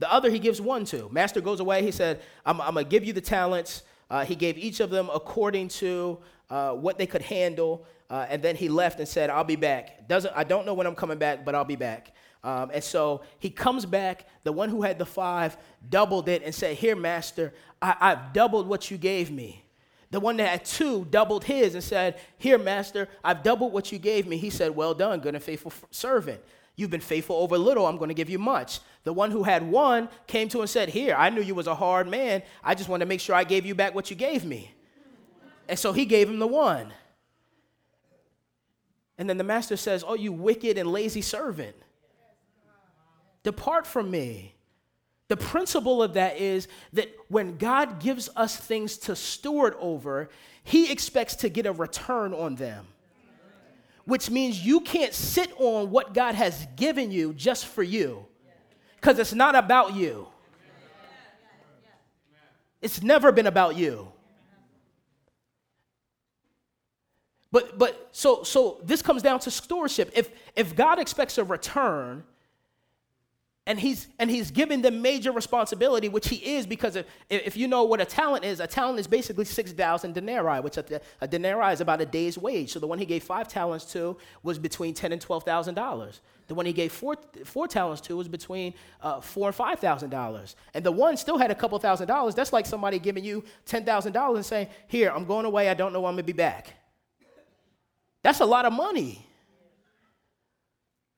The 0.00 0.12
other 0.12 0.30
he 0.30 0.38
gives 0.38 0.60
one 0.60 0.84
to. 0.86 1.08
Master 1.12 1.40
goes 1.40 1.60
away. 1.60 1.84
He 1.84 1.92
said, 1.92 2.20
I'm, 2.44 2.60
I'm 2.60 2.74
going 2.74 2.86
to 2.86 2.90
give 2.90 3.04
you 3.04 3.12
the 3.12 3.20
talents. 3.20 3.82
Uh, 4.10 4.24
he 4.24 4.34
gave 4.34 4.58
each 4.58 4.80
of 4.80 4.90
them 4.90 5.08
according 5.14 5.68
to 5.68 6.18
uh, 6.48 6.72
what 6.72 6.98
they 6.98 7.06
could 7.06 7.22
handle. 7.22 7.86
Uh, 8.08 8.26
and 8.28 8.42
then 8.42 8.56
he 8.56 8.68
left 8.68 8.98
and 8.98 9.06
said, 9.06 9.30
I'll 9.30 9.44
be 9.44 9.56
back. 9.56 10.08
Doesn't, 10.08 10.34
I 10.34 10.42
don't 10.42 10.66
know 10.66 10.74
when 10.74 10.86
I'm 10.86 10.96
coming 10.96 11.18
back, 11.18 11.44
but 11.44 11.54
I'll 11.54 11.64
be 11.64 11.76
back. 11.76 12.12
Um, 12.42 12.70
and 12.72 12.82
so 12.82 13.20
he 13.38 13.50
comes 13.50 13.84
back, 13.84 14.26
the 14.42 14.52
one 14.52 14.70
who 14.70 14.82
had 14.82 14.98
the 14.98 15.06
five 15.06 15.56
doubled 15.88 16.28
it 16.28 16.42
and 16.42 16.54
said, 16.54 16.76
Here, 16.76 16.96
master, 16.96 17.52
I, 17.80 17.94
I've 18.00 18.32
doubled 18.32 18.66
what 18.66 18.90
you 18.90 18.96
gave 18.96 19.30
me. 19.30 19.62
The 20.10 20.18
one 20.18 20.38
that 20.38 20.48
had 20.48 20.64
two 20.64 21.04
doubled 21.10 21.44
his 21.44 21.74
and 21.74 21.84
said, 21.84 22.18
Here, 22.38 22.58
master, 22.58 23.08
I've 23.22 23.42
doubled 23.42 23.72
what 23.72 23.92
you 23.92 23.98
gave 23.98 24.26
me. 24.26 24.38
He 24.38 24.50
said, 24.50 24.74
Well 24.74 24.94
done, 24.94 25.20
good 25.20 25.34
and 25.34 25.44
faithful 25.44 25.72
servant. 25.90 26.40
You've 26.80 26.88
been 26.88 27.00
faithful 27.02 27.36
over 27.36 27.58
little, 27.58 27.86
I'm 27.86 27.98
going 27.98 28.08
to 28.08 28.14
give 28.14 28.30
you 28.30 28.38
much. 28.38 28.80
The 29.04 29.12
one 29.12 29.30
who 29.30 29.42
had 29.42 29.70
one 29.70 30.08
came 30.26 30.48
to 30.48 30.60
and 30.60 30.70
said, 30.70 30.88
Here, 30.88 31.14
I 31.14 31.28
knew 31.28 31.42
you 31.42 31.54
was 31.54 31.66
a 31.66 31.74
hard 31.74 32.08
man. 32.08 32.42
I 32.64 32.74
just 32.74 32.88
want 32.88 33.00
to 33.00 33.06
make 33.06 33.20
sure 33.20 33.34
I 33.34 33.44
gave 33.44 33.66
you 33.66 33.74
back 33.74 33.94
what 33.94 34.08
you 34.08 34.16
gave 34.16 34.46
me. 34.46 34.72
And 35.68 35.78
so 35.78 35.92
he 35.92 36.06
gave 36.06 36.26
him 36.26 36.38
the 36.38 36.46
one. 36.46 36.94
And 39.18 39.28
then 39.28 39.36
the 39.36 39.44
master 39.44 39.76
says, 39.76 40.02
Oh, 40.06 40.14
you 40.14 40.32
wicked 40.32 40.78
and 40.78 40.90
lazy 40.90 41.20
servant. 41.20 41.76
Depart 43.42 43.86
from 43.86 44.10
me. 44.10 44.54
The 45.28 45.36
principle 45.36 46.02
of 46.02 46.14
that 46.14 46.38
is 46.38 46.66
that 46.94 47.14
when 47.28 47.58
God 47.58 48.00
gives 48.00 48.30
us 48.36 48.56
things 48.56 48.96
to 48.98 49.14
steward 49.14 49.74
over, 49.78 50.30
He 50.64 50.90
expects 50.90 51.36
to 51.36 51.50
get 51.50 51.66
a 51.66 51.72
return 51.72 52.32
on 52.32 52.54
them. 52.54 52.86
Which 54.10 54.28
means 54.28 54.66
you 54.66 54.80
can't 54.80 55.14
sit 55.14 55.52
on 55.56 55.92
what 55.92 56.14
God 56.14 56.34
has 56.34 56.66
given 56.74 57.12
you 57.12 57.32
just 57.32 57.64
for 57.66 57.84
you, 57.84 58.26
because 58.96 59.20
it's 59.20 59.32
not 59.32 59.54
about 59.54 59.94
you. 59.94 60.26
It's 62.82 63.04
never 63.04 63.30
been 63.30 63.46
about 63.46 63.76
you. 63.76 64.10
But 67.52 67.78
but 67.78 68.08
so 68.10 68.42
so 68.42 68.80
this 68.82 69.00
comes 69.00 69.22
down 69.22 69.38
to 69.40 69.50
stewardship. 69.50 70.10
If 70.16 70.30
if 70.56 70.74
God 70.74 70.98
expects 70.98 71.38
a 71.38 71.44
return, 71.44 72.24
and 73.66 73.78
he's 73.78 74.08
and 74.18 74.30
he's 74.30 74.50
giving 74.50 74.82
them 74.82 75.02
major 75.02 75.32
responsibility 75.32 76.08
which 76.08 76.28
he 76.28 76.36
is 76.56 76.66
because 76.66 76.96
if, 76.96 77.06
if 77.28 77.56
you 77.56 77.68
know 77.68 77.84
what 77.84 78.00
a 78.00 78.04
talent 78.04 78.44
is 78.44 78.58
a 78.58 78.66
talent 78.66 78.98
is 78.98 79.06
basically 79.06 79.44
6000 79.44 80.14
denarii 80.14 80.60
which 80.60 80.76
a, 80.78 81.00
a 81.20 81.28
denarii 81.28 81.72
is 81.72 81.80
about 81.80 82.00
a 82.00 82.06
day's 82.06 82.38
wage. 82.38 82.72
So 82.72 82.78
the 82.78 82.86
one 82.86 82.98
he 82.98 83.06
gave 83.06 83.22
five 83.22 83.48
talents 83.48 83.84
to 83.92 84.16
was 84.42 84.58
between 84.58 84.94
10 84.94 85.12
and 85.12 85.20
12000 85.20 85.74
dollars. 85.74 86.20
The 86.48 86.54
one 86.54 86.66
he 86.66 86.72
gave 86.72 86.90
four, 86.90 87.16
four 87.44 87.68
talents 87.68 88.00
to 88.02 88.16
was 88.16 88.26
between 88.26 88.74
uh, 89.02 89.20
four 89.20 89.46
and 89.46 89.54
five 89.54 89.78
thousand 89.78 90.10
dollars. 90.10 90.56
And 90.74 90.84
the 90.84 90.90
one 90.90 91.16
still 91.16 91.38
had 91.38 91.52
a 91.52 91.54
couple 91.54 91.78
thousand 91.78 92.08
dollars. 92.08 92.34
That's 92.34 92.52
like 92.52 92.66
somebody 92.66 92.98
giving 92.98 93.22
you 93.22 93.44
ten 93.66 93.84
thousand 93.84 94.14
dollars 94.14 94.38
and 94.38 94.46
saying 94.46 94.68
here 94.88 95.12
i'm 95.14 95.26
going 95.26 95.46
away. 95.46 95.68
I 95.68 95.74
don't 95.74 95.92
know 95.92 96.00
when 96.00 96.08
i'm 96.08 96.16
going 96.16 96.26
to 96.26 96.32
be 96.32 96.36
back. 96.36 96.74
That's 98.22 98.40
a 98.40 98.44
lot 98.44 98.64
of 98.64 98.72
money 98.72 99.29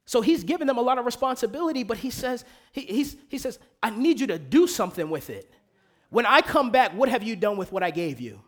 so 0.04 0.20
he's 0.20 0.44
giving 0.44 0.66
them 0.66 0.78
a 0.78 0.82
lot 0.82 0.98
of 0.98 1.06
responsibility, 1.06 1.84
but 1.84 1.98
he 1.98 2.10
says, 2.10 2.44
he, 2.72 3.06
he 3.28 3.38
says, 3.38 3.58
I 3.82 3.90
need 3.90 4.20
you 4.20 4.26
to 4.28 4.38
do 4.38 4.66
something 4.66 5.08
with 5.10 5.30
it. 5.30 5.52
When 6.10 6.26
I 6.26 6.40
come 6.40 6.70
back, 6.70 6.92
what 6.92 7.08
have 7.08 7.22
you 7.22 7.36
done 7.36 7.56
with 7.56 7.72
what 7.72 7.82
I 7.82 7.90
gave 7.90 8.20
you? 8.20 8.40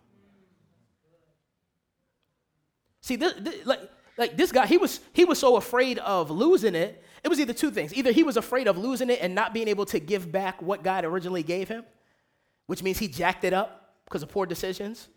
See, 3.00 3.16
this, 3.16 3.34
this, 3.38 3.66
like, 3.66 3.80
like 4.16 4.36
this 4.36 4.52
guy, 4.52 4.66
he 4.66 4.78
was, 4.78 5.00
he 5.12 5.24
was 5.24 5.38
so 5.38 5.56
afraid 5.56 5.98
of 5.98 6.30
losing 6.30 6.74
it. 6.74 7.02
It 7.22 7.28
was 7.28 7.40
either 7.40 7.52
two 7.52 7.70
things. 7.70 7.94
Either 7.94 8.12
he 8.12 8.22
was 8.22 8.36
afraid 8.36 8.68
of 8.68 8.76
losing 8.76 9.08
it 9.10 9.18
and 9.22 9.34
not 9.34 9.54
being 9.54 9.68
able 9.68 9.86
to 9.86 9.98
give 9.98 10.30
back 10.30 10.60
what 10.60 10.82
God 10.82 11.04
originally 11.04 11.42
gave 11.42 11.68
him, 11.68 11.84
which 12.66 12.82
means 12.82 12.98
he 12.98 13.08
jacked 13.08 13.44
it 13.44 13.52
up 13.52 13.94
because 14.04 14.22
of 14.22 14.28
poor 14.28 14.44
decisions, 14.44 15.08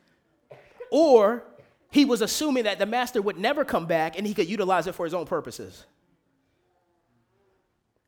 or 0.91 1.43
he 1.89 2.05
was 2.05 2.21
assuming 2.21 2.63
that 2.63 2.79
the 2.79 2.85
master 2.85 3.21
would 3.21 3.37
never 3.37 3.65
come 3.65 3.85
back 3.85 4.17
and 4.17 4.25
he 4.25 4.33
could 4.33 4.47
utilize 4.47 4.87
it 4.87 4.95
for 4.95 5.03
his 5.03 5.13
own 5.13 5.25
purposes. 5.25 5.85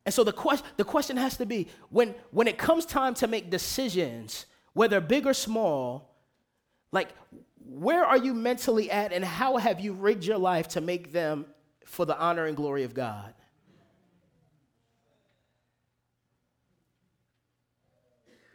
And 0.06 0.14
so 0.14 0.24
the, 0.24 0.32
question, 0.32 0.66
the 0.76 0.84
question 0.84 1.16
has 1.16 1.36
to 1.36 1.46
be 1.46 1.68
when, 1.90 2.14
when 2.30 2.48
it 2.48 2.58
comes 2.58 2.86
time 2.86 3.14
to 3.14 3.26
make 3.26 3.50
decisions, 3.50 4.46
whether 4.72 5.00
big 5.00 5.26
or 5.26 5.34
small, 5.34 6.16
like 6.90 7.10
where 7.64 8.04
are 8.04 8.16
you 8.16 8.34
mentally 8.34 8.90
at 8.90 9.12
and 9.12 9.24
how 9.24 9.56
have 9.58 9.80
you 9.80 9.92
rigged 9.92 10.24
your 10.24 10.38
life 10.38 10.68
to 10.68 10.80
make 10.80 11.12
them 11.12 11.46
for 11.84 12.04
the 12.04 12.18
honor 12.18 12.46
and 12.46 12.56
glory 12.56 12.84
of 12.84 12.94
God? 12.94 13.34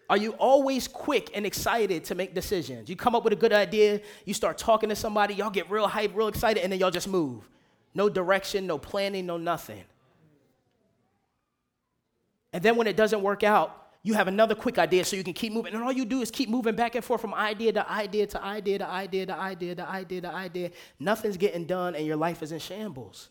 Are 0.09 0.17
you 0.17 0.33
always 0.33 0.87
quick 0.87 1.31
and 1.33 1.45
excited 1.45 2.03
to 2.05 2.15
make 2.15 2.35
decisions? 2.35 2.89
You 2.89 2.95
come 2.95 3.15
up 3.15 3.23
with 3.23 3.33
a 3.33 3.37
good 3.37 3.53
idea, 3.53 4.01
you 4.25 4.33
start 4.35 4.57
talking 4.57 4.89
to 4.89 4.95
somebody, 4.95 5.33
y'all 5.33 5.49
get 5.49 5.69
real 5.71 5.87
hype, 5.87 6.15
real 6.15 6.27
excited, 6.27 6.61
and 6.61 6.71
then 6.71 6.79
y'all 6.79 6.91
just 6.91 7.07
move. 7.07 7.49
No 7.95 8.09
direction, 8.09 8.67
no 8.67 8.77
planning, 8.77 9.25
no 9.25 9.37
nothing. 9.37 9.83
And 12.55 12.63
then 12.63 12.77
when 12.77 12.87
it 12.87 12.95
doesn't 12.95 13.21
work 13.21 13.43
out, 13.43 13.89
you 14.01 14.13
have 14.13 14.29
another 14.29 14.55
quick 14.55 14.77
idea 14.77 15.03
so 15.03 15.17
you 15.17 15.25
can 15.25 15.33
keep 15.33 15.51
moving. 15.51 15.73
And 15.73 15.83
all 15.83 15.91
you 15.91 16.05
do 16.05 16.21
is 16.21 16.31
keep 16.31 16.47
moving 16.47 16.73
back 16.73 16.95
and 16.95 17.03
forth 17.03 17.19
from 17.19 17.33
idea 17.33 17.73
to 17.73 17.91
idea 17.91 18.27
to 18.27 18.41
idea 18.41 18.77
to 18.77 18.87
idea 18.87 19.25
to 19.25 19.37
idea 19.37 19.75
to 19.75 19.89
idea 19.89 20.21
to 20.21 20.33
idea. 20.33 20.71
Nothing's 20.97 21.35
getting 21.35 21.65
done 21.65 21.95
and 21.95 22.05
your 22.05 22.15
life 22.15 22.41
is 22.41 22.53
in 22.53 22.59
shambles. 22.59 23.27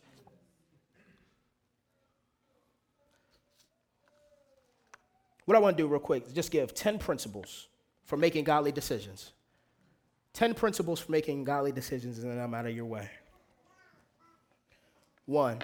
What 5.47 5.57
I 5.57 5.59
want 5.59 5.79
to 5.79 5.83
do 5.83 5.87
real 5.89 6.01
quick 6.01 6.27
is 6.27 6.35
just 6.35 6.51
give 6.51 6.75
10 6.75 6.99
principles 6.99 7.69
for 8.05 8.19
making 8.19 8.45
godly 8.45 8.73
decisions. 8.73 9.33
10 10.35 10.53
principles 10.53 11.01
for 11.01 11.11
making 11.11 11.45
godly 11.45 11.73
decisions, 11.73 12.19
and 12.19 12.31
then 12.31 12.39
I'm 12.39 12.53
out 12.53 12.67
of 12.67 12.77
your 12.77 12.85
way. 12.85 13.09
One, 15.25 15.63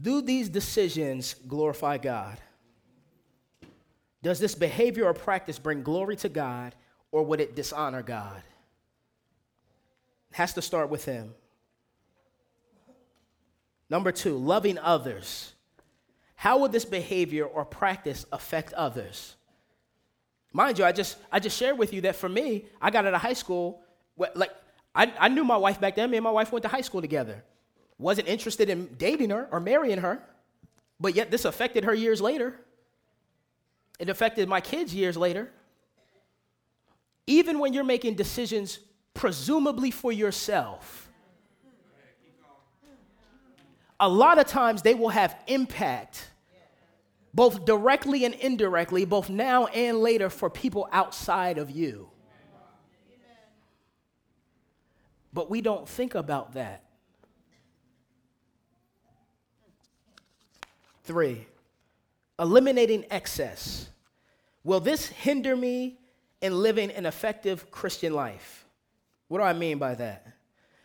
do 0.00 0.22
these 0.22 0.48
decisions 0.48 1.34
glorify 1.46 1.98
God? 1.98 2.38
Does 4.22 4.38
this 4.38 4.54
behavior 4.54 5.04
or 5.04 5.14
practice 5.14 5.58
bring 5.58 5.82
glory 5.82 6.16
to 6.16 6.28
God 6.28 6.74
or 7.10 7.24
would 7.24 7.40
it 7.40 7.54
dishonor 7.56 8.02
God? 8.02 8.42
It 10.30 10.36
has 10.36 10.54
to 10.54 10.62
start 10.62 10.88
with 10.88 11.04
Him. 11.04 11.34
Number 13.90 14.12
two, 14.12 14.38
loving 14.38 14.78
others. 14.78 15.52
How 16.36 16.58
would 16.58 16.72
this 16.72 16.84
behavior 16.84 17.44
or 17.44 17.64
practice 17.64 18.24
affect 18.32 18.72
others? 18.72 19.36
Mind 20.52 20.78
you, 20.78 20.84
I 20.84 20.92
just, 20.92 21.18
I 21.30 21.40
just 21.40 21.58
shared 21.58 21.78
with 21.78 21.92
you 21.92 22.00
that 22.02 22.16
for 22.16 22.28
me, 22.28 22.66
I 22.80 22.90
got 22.90 23.06
out 23.06 23.14
of 23.14 23.20
high 23.20 23.32
school, 23.32 23.80
like, 24.16 24.50
I, 24.94 25.12
I 25.18 25.28
knew 25.28 25.44
my 25.44 25.56
wife 25.56 25.80
back 25.80 25.96
then. 25.96 26.10
Me 26.10 26.18
and 26.18 26.24
my 26.24 26.30
wife 26.30 26.52
went 26.52 26.62
to 26.62 26.68
high 26.68 26.80
school 26.80 27.00
together 27.00 27.42
wasn't 28.02 28.28
interested 28.28 28.68
in 28.68 28.94
dating 28.98 29.30
her 29.30 29.48
or 29.50 29.60
marrying 29.60 29.98
her, 29.98 30.22
but 31.00 31.14
yet 31.14 31.30
this 31.30 31.44
affected 31.44 31.84
her 31.84 31.94
years 31.94 32.20
later. 32.20 32.54
It 33.98 34.08
affected 34.08 34.48
my 34.48 34.60
kids 34.60 34.94
years 34.94 35.16
later. 35.16 35.50
Even 37.26 37.58
when 37.60 37.72
you're 37.72 37.84
making 37.84 38.14
decisions, 38.14 38.80
presumably 39.14 39.90
for 39.90 40.12
yourself, 40.12 41.08
a 44.00 44.08
lot 44.08 44.38
of 44.38 44.46
times 44.46 44.82
they 44.82 44.94
will 44.94 45.10
have 45.10 45.36
impact, 45.46 46.28
both 47.32 47.64
directly 47.64 48.24
and 48.24 48.34
indirectly, 48.34 49.04
both 49.04 49.30
now 49.30 49.66
and 49.66 49.98
later, 49.98 50.28
for 50.28 50.50
people 50.50 50.88
outside 50.90 51.58
of 51.58 51.70
you. 51.70 52.08
But 55.32 55.48
we 55.48 55.60
don't 55.60 55.88
think 55.88 56.14
about 56.14 56.54
that. 56.54 56.84
Three, 61.04 61.46
eliminating 62.38 63.04
excess. 63.10 63.88
Will 64.64 64.80
this 64.80 65.06
hinder 65.06 65.56
me 65.56 65.98
in 66.40 66.62
living 66.62 66.90
an 66.90 67.06
effective 67.06 67.70
Christian 67.70 68.14
life? 68.14 68.66
What 69.28 69.38
do 69.38 69.44
I 69.44 69.52
mean 69.52 69.78
by 69.78 69.94
that? 69.96 70.26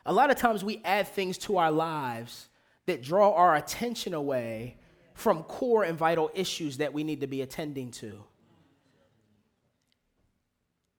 A 0.05 0.13
lot 0.13 0.31
of 0.31 0.37
times 0.37 0.63
we 0.63 0.81
add 0.85 1.07
things 1.07 1.37
to 1.39 1.57
our 1.57 1.71
lives 1.71 2.47
that 2.85 3.03
draw 3.03 3.33
our 3.33 3.55
attention 3.55 4.13
away 4.13 4.77
from 5.13 5.43
core 5.43 5.83
and 5.83 5.97
vital 5.97 6.31
issues 6.33 6.77
that 6.77 6.93
we 6.93 7.03
need 7.03 7.21
to 7.21 7.27
be 7.27 7.41
attending 7.41 7.91
to. 7.91 8.23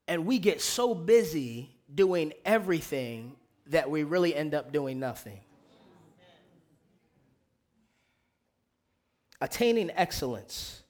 And 0.06 0.26
we 0.26 0.38
get 0.38 0.60
so 0.60 0.94
busy 0.94 1.70
doing 1.94 2.32
everything 2.44 3.36
that 3.68 3.90
we 3.90 4.02
really 4.02 4.34
end 4.34 4.54
up 4.54 4.72
doing 4.72 4.98
nothing. 4.98 5.40
Attaining 9.40 9.90
excellence. 9.94 10.82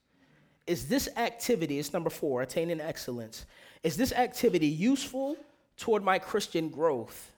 Is 0.67 0.89
this 0.89 1.09
activity, 1.17 1.79
it's 1.79 1.93
number 1.93 2.11
four, 2.11 2.43
attaining 2.43 2.81
excellence. 2.81 3.47
Is 3.83 3.97
this 3.97 4.13
activity 4.13 4.67
useful 4.67 5.37
toward 5.77 6.03
my 6.03 6.19
Christian 6.19 6.69
growth? 6.69 7.33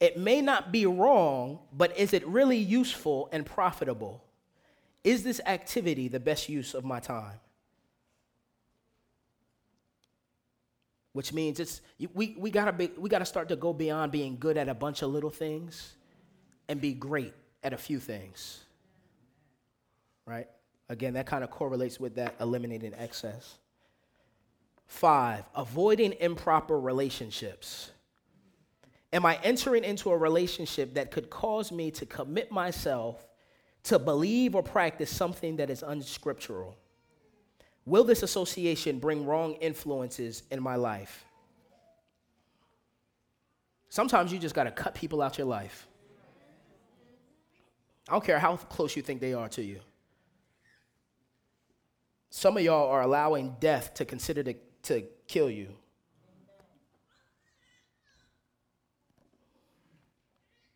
It 0.00 0.16
may 0.16 0.40
not 0.40 0.72
be 0.72 0.86
wrong, 0.86 1.58
but 1.72 1.96
is 1.96 2.12
it 2.12 2.26
really 2.26 2.56
useful 2.56 3.28
and 3.32 3.44
profitable? 3.44 4.24
Is 5.04 5.22
this 5.22 5.40
activity 5.46 6.08
the 6.08 6.20
best 6.20 6.48
use 6.48 6.74
of 6.74 6.84
my 6.84 7.00
time? 7.00 7.38
Which 11.12 11.32
means 11.32 11.60
it's 11.60 11.80
we, 12.14 12.36
we 12.38 12.50
gotta 12.50 12.72
be, 12.72 12.90
we 12.96 13.08
gotta 13.10 13.24
start 13.24 13.48
to 13.48 13.56
go 13.56 13.72
beyond 13.72 14.12
being 14.12 14.36
good 14.38 14.56
at 14.56 14.68
a 14.68 14.74
bunch 14.74 15.02
of 15.02 15.10
little 15.10 15.30
things 15.30 15.94
and 16.68 16.80
be 16.80 16.94
great 16.94 17.34
at 17.62 17.72
a 17.72 17.76
few 17.76 17.98
things. 17.98 18.64
Right? 20.30 20.46
Again, 20.88 21.14
that 21.14 21.26
kind 21.26 21.42
of 21.42 21.50
correlates 21.50 21.98
with 21.98 22.14
that 22.14 22.36
eliminating 22.40 22.94
excess. 22.94 23.58
Five, 24.86 25.44
avoiding 25.56 26.14
improper 26.20 26.78
relationships. 26.78 27.90
Am 29.12 29.26
I 29.26 29.40
entering 29.42 29.82
into 29.82 30.10
a 30.10 30.16
relationship 30.16 30.94
that 30.94 31.10
could 31.10 31.30
cause 31.30 31.72
me 31.72 31.90
to 31.92 32.06
commit 32.06 32.52
myself 32.52 33.26
to 33.84 33.98
believe 33.98 34.54
or 34.54 34.62
practice 34.62 35.10
something 35.10 35.56
that 35.56 35.68
is 35.68 35.82
unscriptural? 35.82 36.76
Will 37.84 38.04
this 38.04 38.22
association 38.22 39.00
bring 39.00 39.26
wrong 39.26 39.54
influences 39.54 40.44
in 40.52 40.62
my 40.62 40.76
life? 40.76 41.24
Sometimes 43.88 44.32
you 44.32 44.38
just 44.38 44.54
got 44.54 44.64
to 44.64 44.70
cut 44.70 44.94
people 44.94 45.22
out 45.22 45.38
your 45.38 45.48
life. 45.48 45.88
I 48.08 48.12
don't 48.12 48.24
care 48.24 48.38
how 48.38 48.56
close 48.56 48.94
you 48.94 49.02
think 49.02 49.20
they 49.20 49.34
are 49.34 49.48
to 49.48 49.62
you. 49.62 49.80
Some 52.30 52.56
of 52.56 52.62
y'all 52.62 52.88
are 52.88 53.02
allowing 53.02 53.56
death 53.58 53.94
to 53.94 54.04
consider 54.04 54.42
to, 54.44 54.54
to 54.84 55.02
kill 55.26 55.50
you. 55.50 55.74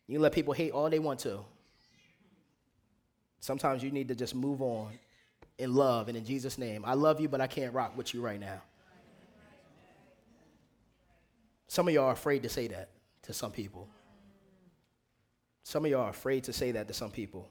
You 0.07 0.19
let 0.19 0.33
people 0.33 0.53
hate 0.53 0.71
all 0.71 0.89
they 0.89 0.99
want 0.99 1.21
to. 1.21 1.39
Sometimes 3.39 3.83
you 3.83 3.89
need 3.89 4.09
to 4.09 4.15
just 4.15 4.35
move 4.35 4.61
on 4.61 4.91
in 5.57 5.73
love 5.73 6.09
and 6.09 6.17
in 6.17 6.25
Jesus' 6.25 6.57
name. 6.57 6.83
I 6.85 6.93
love 6.93 7.19
you, 7.19 7.29
but 7.29 7.41
I 7.41 7.47
can't 7.47 7.73
rock 7.73 7.97
with 7.97 8.13
you 8.13 8.21
right 8.21 8.39
now. 8.39 8.61
Some 11.67 11.87
of 11.87 11.93
y'all 11.93 12.05
are 12.05 12.13
afraid 12.13 12.43
to 12.43 12.49
say 12.49 12.67
that 12.67 12.89
to 13.23 13.33
some 13.33 13.51
people. 13.51 13.87
Some 15.63 15.85
of 15.85 15.91
y'all 15.91 16.01
are 16.01 16.09
afraid 16.09 16.43
to 16.43 16.53
say 16.53 16.71
that 16.73 16.87
to 16.87 16.93
some 16.93 17.11
people. 17.11 17.49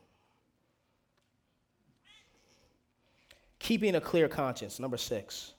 Keeping 3.64 3.94
a 3.94 4.00
clear 4.00 4.28
conscience, 4.28 4.78
number 4.78 4.98
six. 4.98 5.54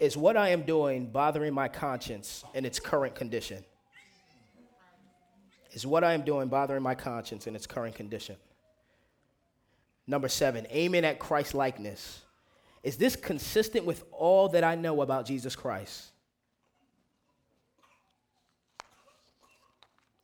Is 0.00 0.16
what 0.16 0.36
I 0.36 0.48
am 0.48 0.62
doing 0.62 1.06
bothering 1.06 1.54
my 1.54 1.68
conscience 1.68 2.42
in 2.54 2.64
its 2.64 2.80
current 2.80 3.14
condition? 3.14 3.64
Is 5.70 5.86
what 5.86 6.02
I 6.02 6.14
am 6.14 6.22
doing 6.22 6.48
bothering 6.48 6.82
my 6.82 6.96
conscience 6.96 7.46
in 7.46 7.54
its 7.54 7.68
current 7.68 7.94
condition? 7.94 8.34
Number 10.08 10.26
seven, 10.26 10.66
aiming 10.70 11.04
at 11.04 11.20
Christ 11.20 11.54
likeness. 11.54 12.22
Is 12.82 12.96
this 12.96 13.14
consistent 13.14 13.84
with 13.84 14.02
all 14.10 14.48
that 14.48 14.64
I 14.64 14.74
know 14.74 15.00
about 15.00 15.24
Jesus 15.24 15.54
Christ? 15.54 16.06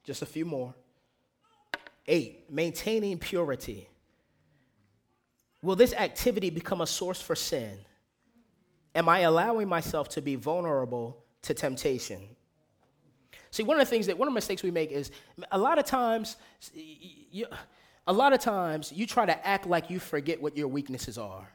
Just 0.03 0.23
a 0.23 0.27
few 0.27 0.45
more. 0.45 0.75
Eight, 2.09 2.51
maintaining 2.51 3.21
purity. 3.21 3.91
Will 5.63 5.77
this 5.77 5.95
activity 5.95 6.51
become 6.51 6.81
a 6.81 6.87
source 6.87 7.21
for 7.21 7.35
sin? 7.35 7.79
Am 8.95 9.09
I 9.09 9.21
allowing 9.21 9.69
myself 9.69 10.09
to 10.11 10.23
be 10.23 10.37
vulnerable 10.37 11.25
to 11.43 11.55
temptation? 11.55 12.21
See, 13.51 13.63
one 13.63 13.81
of 13.81 13.87
the 13.87 13.91
things 13.91 14.07
that 14.07 14.19
one 14.19 14.29
of 14.29 14.33
the 14.33 14.37
mistakes 14.37 14.63
we 14.63 14.71
make 14.71 14.91
is 14.91 15.11
a 15.51 15.59
lot 15.59 15.79
of 15.79 15.85
times 15.85 16.37
you, 16.75 17.47
a 18.07 18.13
lot 18.13 18.33
of 18.33 18.41
times 18.41 18.93
you 18.93 19.07
try 19.07 19.27
to 19.27 19.47
act 19.47 19.67
like 19.67 19.91
you 19.91 19.99
forget 19.99 20.41
what 20.41 20.57
your 20.57 20.69
weaknesses 20.69 21.19
are. 21.19 21.49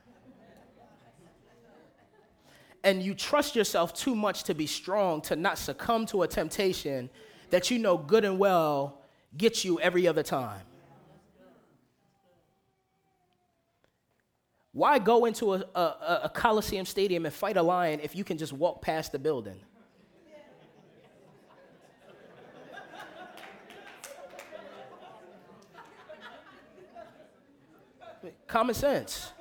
And 2.83 3.03
you 3.03 3.13
trust 3.13 3.55
yourself 3.55 3.93
too 3.93 4.15
much 4.15 4.43
to 4.45 4.55
be 4.55 4.65
strong, 4.65 5.21
to 5.21 5.35
not 5.35 5.59
succumb 5.59 6.07
to 6.07 6.23
a 6.23 6.27
temptation 6.27 7.11
that 7.51 7.69
you 7.69 7.77
know 7.77 7.97
good 7.97 8.25
and 8.25 8.39
well 8.39 9.01
gets 9.37 9.63
you 9.63 9.79
every 9.79 10.07
other 10.07 10.23
time. 10.23 10.61
Why 14.73 14.99
go 14.99 15.25
into 15.25 15.53
a, 15.53 15.65
a, 15.75 16.21
a 16.23 16.31
Coliseum 16.33 16.85
stadium 16.85 17.25
and 17.25 17.33
fight 17.33 17.57
a 17.57 17.61
lion 17.61 17.99
if 18.01 18.15
you 18.15 18.23
can 18.23 18.37
just 18.37 18.53
walk 18.53 18.81
past 18.81 19.11
the 19.11 19.19
building? 19.19 19.59
Common 28.47 28.75
sense. 28.75 29.31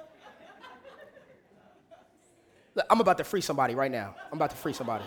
Look, 2.75 2.87
I'm 2.88 3.01
about 3.01 3.19
to 3.19 3.25
free 3.25 3.40
somebody 3.40 3.75
right 3.75 3.90
now. 3.90 4.14
I'm 4.31 4.38
about 4.38 4.51
to 4.51 4.57
free 4.57 4.73
somebody. 4.73 5.05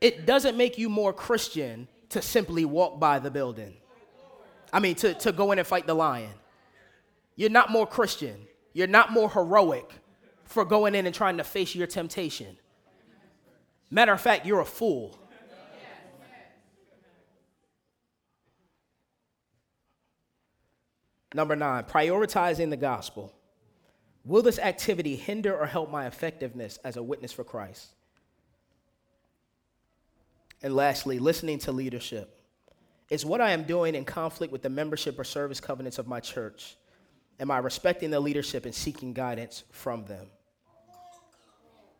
It 0.00 0.26
doesn't 0.26 0.56
make 0.56 0.78
you 0.78 0.88
more 0.88 1.12
Christian 1.12 1.88
to 2.10 2.22
simply 2.22 2.64
walk 2.64 2.98
by 2.98 3.18
the 3.18 3.30
building. 3.30 3.74
I 4.72 4.80
mean, 4.80 4.94
to, 4.96 5.14
to 5.14 5.32
go 5.32 5.52
in 5.52 5.58
and 5.58 5.66
fight 5.66 5.86
the 5.86 5.94
lion. 5.94 6.32
You're 7.38 7.50
not 7.50 7.70
more 7.70 7.86
Christian. 7.86 8.34
You're 8.72 8.88
not 8.88 9.12
more 9.12 9.30
heroic 9.30 9.88
for 10.42 10.64
going 10.64 10.96
in 10.96 11.06
and 11.06 11.14
trying 11.14 11.36
to 11.36 11.44
face 11.44 11.72
your 11.72 11.86
temptation. 11.86 12.56
Matter 13.92 14.12
of 14.12 14.20
fact, 14.20 14.44
you're 14.44 14.58
a 14.58 14.64
fool. 14.64 15.16
Number 21.32 21.54
nine, 21.54 21.84
prioritizing 21.84 22.70
the 22.70 22.76
gospel. 22.76 23.32
Will 24.24 24.42
this 24.42 24.58
activity 24.58 25.14
hinder 25.14 25.56
or 25.56 25.66
help 25.66 25.92
my 25.92 26.08
effectiveness 26.08 26.80
as 26.82 26.96
a 26.96 27.02
witness 27.04 27.30
for 27.30 27.44
Christ? 27.44 27.86
And 30.60 30.74
lastly, 30.74 31.20
listening 31.20 31.60
to 31.60 31.70
leadership. 31.70 32.34
Is 33.10 33.24
what 33.24 33.40
I 33.40 33.52
am 33.52 33.62
doing 33.62 33.94
in 33.94 34.04
conflict 34.04 34.52
with 34.52 34.62
the 34.62 34.70
membership 34.70 35.16
or 35.20 35.24
service 35.24 35.60
covenants 35.60 35.98
of 35.98 36.08
my 36.08 36.18
church? 36.18 36.74
Am 37.40 37.50
I 37.50 37.58
respecting 37.58 38.10
the 38.10 38.20
leadership 38.20 38.64
and 38.64 38.74
seeking 38.74 39.12
guidance 39.12 39.64
from 39.70 40.04
them? 40.06 40.26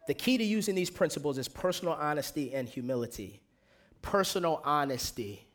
The 0.07 0.15
key 0.15 0.39
to 0.39 0.45
using 0.45 0.75
these 0.75 0.91
principles 0.91 1.39
is 1.39 1.49
personal 1.49 1.95
honesty 1.95 2.55
and 2.55 2.69
humility. 2.69 3.41
Personal 4.03 4.63
honesty 4.65 5.49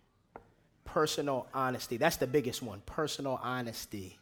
personal 0.94 1.48
honesty. 1.56 1.98
That's 1.98 2.18
the 2.18 2.28
biggest 2.28 2.62
one 2.62 2.82
personal 2.86 3.40
honesty. 3.42 4.20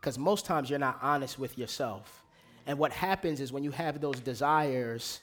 Because 0.00 0.18
most 0.18 0.44
times 0.44 0.68
you're 0.68 0.78
not 0.78 0.98
honest 1.00 1.38
with 1.38 1.56
yourself. 1.56 2.24
And 2.66 2.76
what 2.78 2.92
happens 2.92 3.40
is 3.40 3.52
when 3.52 3.62
you 3.62 3.70
have 3.70 4.00
those 4.00 4.18
desires, 4.20 5.20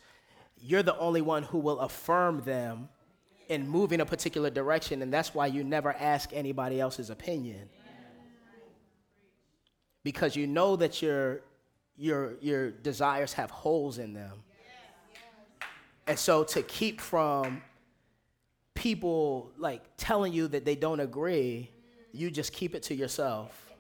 you're 0.62 0.84
the 0.84 0.98
only 0.98 1.21
one 1.21 1.43
who 1.43 1.60
will 1.60 1.80
affirm 1.80 2.41
them 2.41 2.88
and 3.50 3.69
move 3.69 3.91
in 3.91 4.02
a 4.02 4.06
particular 4.06 4.50
direction. 4.50 5.02
And 5.02 5.13
that's 5.13 5.34
why 5.34 5.48
you 5.48 5.63
never 5.63 5.93
ask 5.93 6.32
anybody 6.34 6.80
else's 6.80 7.10
opinion. 7.10 7.69
Because 10.06 10.36
you 10.36 10.46
know 10.46 10.76
that 10.76 11.02
your, 11.02 11.41
your, 11.98 12.36
your 12.39 12.70
desires 12.70 13.34
have 13.34 13.50
holes 13.50 13.98
in 13.98 14.13
them. 14.13 14.44
And 16.06 16.20
so 16.20 16.44
to 16.44 16.62
keep 16.62 17.02
from 17.02 17.63
people 18.76 19.52
like 19.58 19.82
telling 19.98 20.32
you 20.32 20.48
that 20.50 20.63
they 20.63 20.76
don't 20.76 21.00
agree, 21.00 21.72
you 22.12 22.30
just 22.30 22.54
keep 22.54 22.76
it 22.76 22.84
to 22.84 22.94
yourself. 22.94 23.74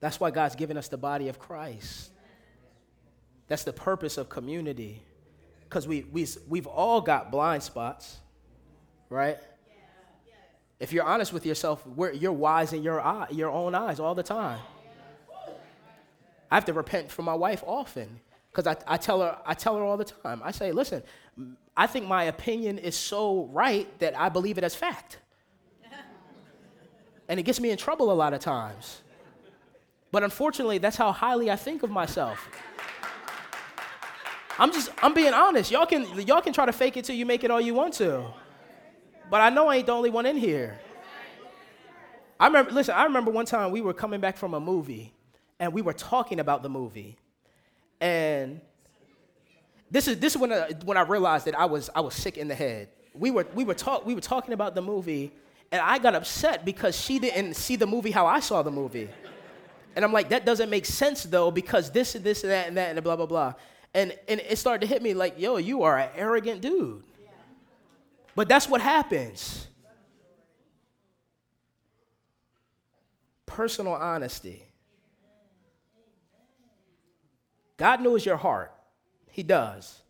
That's 0.00 0.18
why 0.18 0.32
God's 0.32 0.56
given 0.56 0.76
us 0.76 0.88
the 0.88 0.98
body 0.98 1.28
of 1.28 1.38
Christ. 1.38 2.10
That's 3.46 3.62
the 3.62 3.72
purpose 3.72 4.18
of 4.18 4.28
community. 4.28 5.00
Because 5.62 5.86
we, 5.86 6.02
we, 6.10 6.26
we've 6.48 6.66
all 6.66 7.00
got 7.00 7.30
blind 7.30 7.62
spots, 7.62 8.16
right? 9.10 9.38
If 10.78 10.92
you're 10.92 11.04
honest 11.04 11.32
with 11.32 11.46
yourself, 11.46 11.84
you're 12.14 12.32
wise 12.32 12.72
in 12.72 12.82
your, 12.82 13.00
eye, 13.00 13.26
your 13.30 13.50
own 13.50 13.74
eyes 13.74 13.98
all 13.98 14.14
the 14.14 14.22
time. 14.22 14.60
I 16.50 16.54
have 16.54 16.66
to 16.66 16.72
repent 16.72 17.10
for 17.10 17.22
my 17.22 17.34
wife 17.34 17.64
often 17.66 18.20
because 18.52 18.66
I, 18.66 18.76
I, 18.94 18.96
tell 18.96 19.20
her, 19.20 19.38
I 19.44 19.54
tell 19.54 19.76
her 19.76 19.82
all 19.82 19.96
the 19.96 20.04
time. 20.04 20.40
I 20.44 20.50
say, 20.50 20.72
listen, 20.72 21.02
I 21.76 21.86
think 21.86 22.06
my 22.06 22.24
opinion 22.24 22.78
is 22.78 22.96
so 22.96 23.48
right 23.52 23.86
that 23.98 24.18
I 24.18 24.28
believe 24.28 24.58
it 24.58 24.64
as 24.64 24.74
fact. 24.74 25.18
and 27.28 27.40
it 27.40 27.42
gets 27.44 27.58
me 27.58 27.70
in 27.70 27.78
trouble 27.78 28.12
a 28.12 28.14
lot 28.14 28.32
of 28.34 28.40
times. 28.40 29.02
But 30.12 30.22
unfortunately, 30.22 30.78
that's 30.78 30.96
how 30.96 31.10
highly 31.10 31.50
I 31.50 31.56
think 31.56 31.82
of 31.82 31.90
myself. 31.90 32.48
I'm 34.58 34.72
just, 34.72 34.90
I'm 35.02 35.12
being 35.12 35.34
honest. 35.34 35.70
Y'all 35.70 35.84
can, 35.84 36.04
y'all 36.26 36.40
can 36.40 36.52
try 36.52 36.64
to 36.64 36.72
fake 36.72 36.96
it 36.96 37.04
till 37.04 37.16
you 37.16 37.26
make 37.26 37.44
it 37.44 37.50
all 37.50 37.60
you 37.60 37.74
want 37.74 37.94
to. 37.94 38.24
But 39.30 39.40
I 39.40 39.50
know 39.50 39.68
I 39.68 39.76
ain't 39.76 39.86
the 39.86 39.92
only 39.92 40.10
one 40.10 40.26
in 40.26 40.36
here. 40.36 40.78
I 42.38 42.46
remember, 42.46 42.72
listen, 42.72 42.94
I 42.94 43.04
remember 43.04 43.30
one 43.30 43.46
time 43.46 43.70
we 43.70 43.80
were 43.80 43.94
coming 43.94 44.20
back 44.20 44.36
from 44.36 44.54
a 44.54 44.60
movie 44.60 45.12
and 45.58 45.72
we 45.72 45.82
were 45.82 45.94
talking 45.94 46.38
about 46.38 46.62
the 46.62 46.68
movie. 46.68 47.16
And 48.00 48.60
this 49.90 50.06
is, 50.06 50.18
this 50.18 50.34
is 50.34 50.40
when, 50.40 50.52
I, 50.52 50.72
when 50.84 50.96
I 50.96 51.02
realized 51.02 51.46
that 51.46 51.58
I 51.58 51.64
was, 51.64 51.88
I 51.94 52.00
was 52.00 52.14
sick 52.14 52.36
in 52.36 52.48
the 52.48 52.54
head 52.54 52.88
we 53.18 53.30
were, 53.30 53.46
we, 53.54 53.64
were 53.64 53.74
talk, 53.74 54.06
we 54.06 54.14
were 54.14 54.20
talking 54.20 54.54
about 54.54 54.74
the 54.74 54.82
movie, 54.82 55.32
and 55.72 55.80
I 55.80 55.98
got 55.98 56.14
upset 56.14 56.64
because 56.64 56.98
she 56.98 57.18
didn't 57.18 57.54
see 57.54 57.76
the 57.76 57.86
movie 57.86 58.10
how 58.10 58.26
I 58.26 58.40
saw 58.40 58.62
the 58.62 58.70
movie. 58.70 59.08
And 59.94 60.04
I'm 60.04 60.12
like, 60.12 60.28
that 60.28 60.44
doesn't 60.44 60.68
make 60.68 60.86
sense 60.86 61.24
though, 61.24 61.50
because 61.50 61.90
this 61.90 62.14
and 62.14 62.24
this 62.24 62.42
and 62.42 62.52
that 62.52 62.68
and 62.68 62.76
that 62.76 62.90
and 62.90 63.02
blah, 63.02 63.16
blah, 63.16 63.26
blah. 63.26 63.54
And, 63.94 64.14
and 64.28 64.40
it 64.40 64.58
started 64.58 64.82
to 64.82 64.86
hit 64.86 65.02
me 65.02 65.14
like, 65.14 65.38
yo, 65.38 65.56
you 65.56 65.82
are 65.82 65.98
an 65.98 66.10
arrogant 66.14 66.60
dude. 66.60 67.02
But 68.36 68.48
that's 68.48 68.68
what 68.68 68.82
happens. 68.82 69.66
Personal 73.46 73.94
honesty. 73.94 74.62
God 77.78 78.02
knows 78.02 78.24
your 78.24 78.36
heart. 78.36 78.72
He 79.30 79.42
does. 79.42 80.02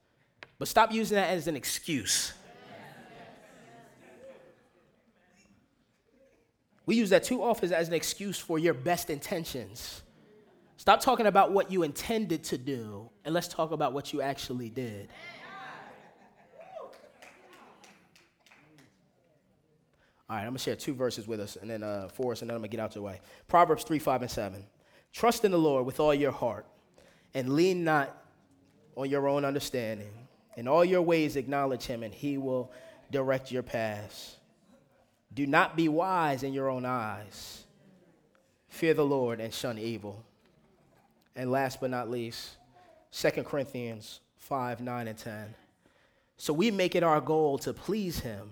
But 0.59 0.66
stop 0.68 0.93
using 0.93 1.14
that 1.14 1.31
as 1.31 1.47
an 1.47 1.57
excuse. 1.57 2.33
We 6.85 6.97
use 6.97 7.11
that 7.11 7.24
too 7.24 7.43
often 7.43 7.72
as 7.72 7.89
an 7.89 7.95
excuse 7.95 8.39
for 8.39 8.59
your 8.59 8.74
best 8.74 9.11
intentions. 9.11 10.03
Stop 10.77 11.01
talking 11.01 11.27
about 11.27 11.53
what 11.53 11.70
you 11.70 11.83
intended 11.83 12.45
to 12.45 12.59
do 12.59 13.09
and 13.24 13.35
let's 13.35 13.49
talk 13.49 13.72
about 13.72 13.93
what 13.93 14.12
you 14.12 14.20
actually 14.20 14.70
did. 14.70 15.09
All 20.29 20.37
right, 20.37 20.43
I'm 20.43 20.49
gonna 20.49 20.59
share 20.59 20.77
two 20.77 20.95
verses 20.95 21.29
with 21.29 21.41
us 21.41 21.57
and 21.57 21.70
then 21.70 21.83
uh, 21.83 22.09
for 22.09 22.33
us, 22.33 22.43
and 22.43 22.51
then 22.51 22.57
I'm 22.57 22.61
gonna 22.61 22.68
get 22.68 22.81
out 22.81 22.91
of 22.91 22.97
your 22.97 23.05
way. 23.05 23.20
Proverbs 23.49 23.85
3, 23.85 23.99
5, 23.99 24.22
and 24.22 24.31
7. 24.31 24.66
Trust 25.12 25.45
in 25.45 25.53
the 25.53 25.59
Lord 25.59 25.87
with 25.87 26.01
all 26.01 26.12
your 26.12 26.33
heart 26.33 26.66
and 27.35 27.55
lean 27.55 27.85
not 27.85 28.16
on 28.97 29.09
your 29.09 29.29
own 29.29 29.45
understanding. 29.45 30.11
In 30.57 30.66
all 30.66 30.85
your 30.85 31.03
ways, 31.03 31.37
acknowledge 31.37 31.85
him, 31.85 32.03
and 32.03 32.12
he 32.12 32.39
will 32.39 32.72
direct 33.11 33.53
your 33.53 33.62
paths. 33.62 34.37
Do 35.33 35.47
not 35.47 35.77
be 35.77 35.89
wise 35.89 36.43
in 36.43 36.53
your 36.53 36.68
own 36.68 36.85
eyes. 36.85 37.64
Fear 38.68 38.95
the 38.95 39.05
Lord 39.05 39.41
and 39.41 39.53
shun 39.53 39.79
evil. 39.79 40.24
And 41.35 41.51
last 41.51 41.81
but 41.81 41.91
not 41.91 42.11
least, 42.11 42.57
2 43.12 43.43
Corinthians 43.43 44.20
5 44.39 44.81
9 44.81 45.09
and 45.09 45.18
10. 45.18 45.55
So 46.39 46.53
we 46.53 46.70
make 46.70 46.95
it 46.95 47.03
our 47.03 47.20
goal 47.20 47.59
to 47.59 47.72
please 47.72 48.20
him, 48.20 48.51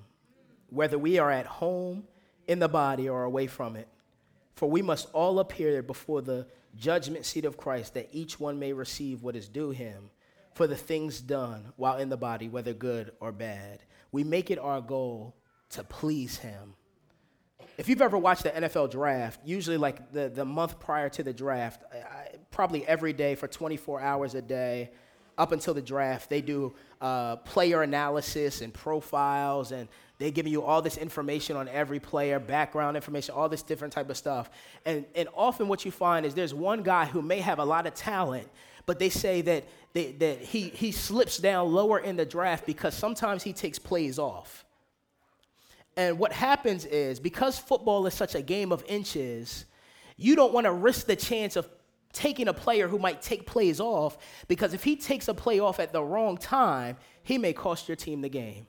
whether 0.75 0.99
we 0.99 1.18
are 1.18 1.31
at 1.31 1.47
home 1.47 2.05
in 2.47 2.59
the 2.59 2.68
body 2.68 3.09
or 3.09 3.25
away 3.25 3.47
from 3.47 3.77
it. 3.77 3.89
For 4.55 4.70
we 4.70 4.83
must 4.83 5.09
all 5.12 5.39
appear 5.41 5.83
before 5.83 6.22
the 6.22 6.47
judgment 6.77 7.25
seat 7.25 7.45
of 7.45 7.57
Christ, 7.57 7.95
that 7.95 8.09
each 8.12 8.39
one 8.39 8.59
may 8.59 8.72
receive 8.72 9.22
what 9.22 9.37
is 9.37 9.49
due 9.49 9.70
him 9.70 10.11
for 10.55 10.66
the 10.66 10.77
things 10.77 11.20
done 11.20 11.72
while 11.77 11.99
in 11.99 12.09
the 12.09 12.16
body, 12.16 12.49
whether 12.49 12.72
good 12.72 13.12
or 13.20 13.33
bad. 13.33 13.81
We 14.12 14.22
make 14.22 14.51
it 14.51 14.59
our 14.59 14.81
goal 14.81 15.37
to 15.70 15.83
please 15.83 16.39
him. 16.39 16.75
If 17.77 17.89
you've 17.89 18.03
ever 18.03 18.16
watched 18.16 18.45
the 18.45 18.51
NFL 18.51 18.93
draft, 18.93 19.41
usually 19.45 19.77
like 19.77 20.12
the, 20.12 20.29
the 20.29 20.45
month 20.45 20.79
prior 20.79 21.09
to 21.11 21.25
the 21.25 21.33
draft, 21.33 21.83
I, 21.93 22.37
probably 22.53 22.87
every 22.87 23.12
day 23.12 23.35
for 23.35 23.49
24 23.49 24.01
hours 24.01 24.35
a 24.35 24.43
day, 24.43 24.93
up 25.37 25.53
until 25.53 25.74
the 25.74 25.82
draft, 25.82 26.30
they 26.30 26.41
do 26.41 26.74
uh, 27.01 27.37
player 27.37 27.82
analysis 27.82 28.61
and 28.61 28.72
profiles, 28.72 29.72
and 29.72 29.89
they 30.18 30.30
give 30.30 30.47
you 30.47 30.62
all 30.62 30.80
this 30.80 30.97
information 30.97 31.57
on 31.57 31.68
every 31.68 31.99
player, 31.99 32.39
background 32.39 32.97
information, 32.97 33.35
all 33.35 33.49
this 33.49 33.62
different 33.62 33.93
type 33.93 34.09
of 34.11 34.16
stuff. 34.16 34.49
And, 34.87 35.05
and 35.14 35.28
often 35.35 35.68
what 35.68 35.85
you 35.85 35.91
find 35.91 36.24
is 36.24 36.35
there's 36.35 36.55
one 36.55 36.82
guy 36.82 37.07
who 37.07 37.20
may 37.20 37.41
have 37.41 37.59
a 37.59 37.64
lot 37.64 37.87
of 37.87 37.95
talent, 37.95 38.49
but 38.87 38.99
they 38.99 39.09
say 39.09 39.41
that, 39.43 39.64
they, 39.93 40.12
that 40.12 40.41
he, 40.41 40.68
he 40.68 40.93
slips 40.93 41.39
down 41.39 41.72
lower 41.72 41.99
in 41.99 42.16
the 42.16 42.26
draft 42.26 42.64
because 42.64 42.95
sometimes 42.95 43.43
he 43.43 43.53
takes 43.53 43.78
plays 43.78 44.18
off. 44.18 44.64
And 45.97 46.18
what 46.18 46.32
happens 46.32 46.85
is 46.87 47.20
because 47.20 47.59
football 47.59 48.07
is 48.07 48.14
such 48.14 48.35
a 48.35 48.43
game 48.43 48.72
of 48.72 48.85
inches, 48.87 49.64
you 50.16 50.37
don't 50.37 50.53
want 50.53 50.66
to 50.66 50.72
risk 50.72 51.07
the 51.07 51.16
chance 51.16 51.57
of 51.57 51.68
taking 52.15 52.49
a 52.49 52.55
player 52.55 52.89
who 52.89 52.99
might 52.99 53.21
take 53.21 53.47
plays 53.47 53.81
off 53.81 54.17
because 54.49 54.73
if 54.73 54.85
he 54.85 54.97
takes 54.97 55.29
a 55.29 55.35
play 55.35 55.61
off 55.61 55.79
at 55.79 55.93
the 55.93 56.03
wrong 56.03 56.39
time, 56.39 56.97
he 57.23 57.37
may 57.37 57.53
cost 57.53 57.89
your 57.89 57.97
team 57.97 58.23
the 58.23 58.29
game. 58.29 58.67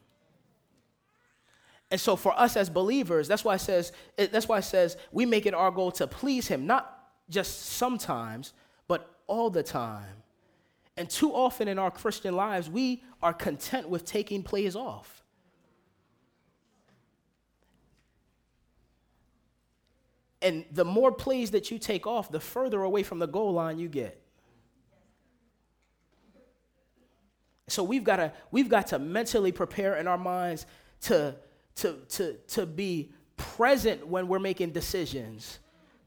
And 1.91 2.02
so 2.02 2.16
for 2.16 2.38
us 2.38 2.58
as 2.58 2.70
believers, 2.70 3.28
that's 3.28 3.46
why 3.46 3.56
it 3.56 3.60
says 3.60 3.91
that's 4.18 4.48
why 4.48 4.58
it 4.58 4.64
says 4.64 4.98
we 5.12 5.26
make 5.26 5.46
it 5.46 5.54
our 5.54 5.72
goal 5.72 5.91
to 5.93 6.08
please 6.08 6.48
him, 6.48 6.66
not 6.66 6.91
just 7.30 7.68
sometimes, 7.68 8.54
but 8.88 9.16
all 9.28 9.50
the 9.50 9.64
time. 9.64 10.24
And 10.98 11.10
too 11.10 11.32
often 11.34 11.68
in 11.68 11.78
our 11.78 11.91
Christian 11.91 12.36
lives, 12.36 12.70
we 12.70 13.04
are 13.22 13.34
content 13.34 13.89
with 13.89 14.06
taking 14.06 14.43
plays 14.43 14.76
off. 14.76 15.14
And 20.46 20.64
the 20.72 20.86
more 20.86 21.12
plays 21.12 21.50
that 21.52 21.72
you 21.72 21.80
take 21.80 22.06
off, 22.06 22.32
the 22.32 22.39
further 22.39 22.84
away 22.84 23.02
from 23.02 23.18
the 23.18 23.26
goal 23.26 23.54
line 23.54 23.80
you 23.80 23.89
get. 23.89 24.22
So 27.68 27.84
we've 27.84 28.04
got 28.04 28.18
to 28.18 28.32
we've 28.52 28.70
got 28.70 28.86
to 28.88 29.00
mentally 29.00 29.52
prepare 29.52 29.96
in 29.96 30.08
our 30.08 30.20
minds 30.20 30.68
to 31.02 31.36
to 31.78 31.98
to 32.10 32.34
to 32.50 32.68
be 32.68 33.12
present 33.38 34.06
when 34.06 34.28
we're 34.28 34.38
making 34.38 34.70
decisions, 34.70 35.58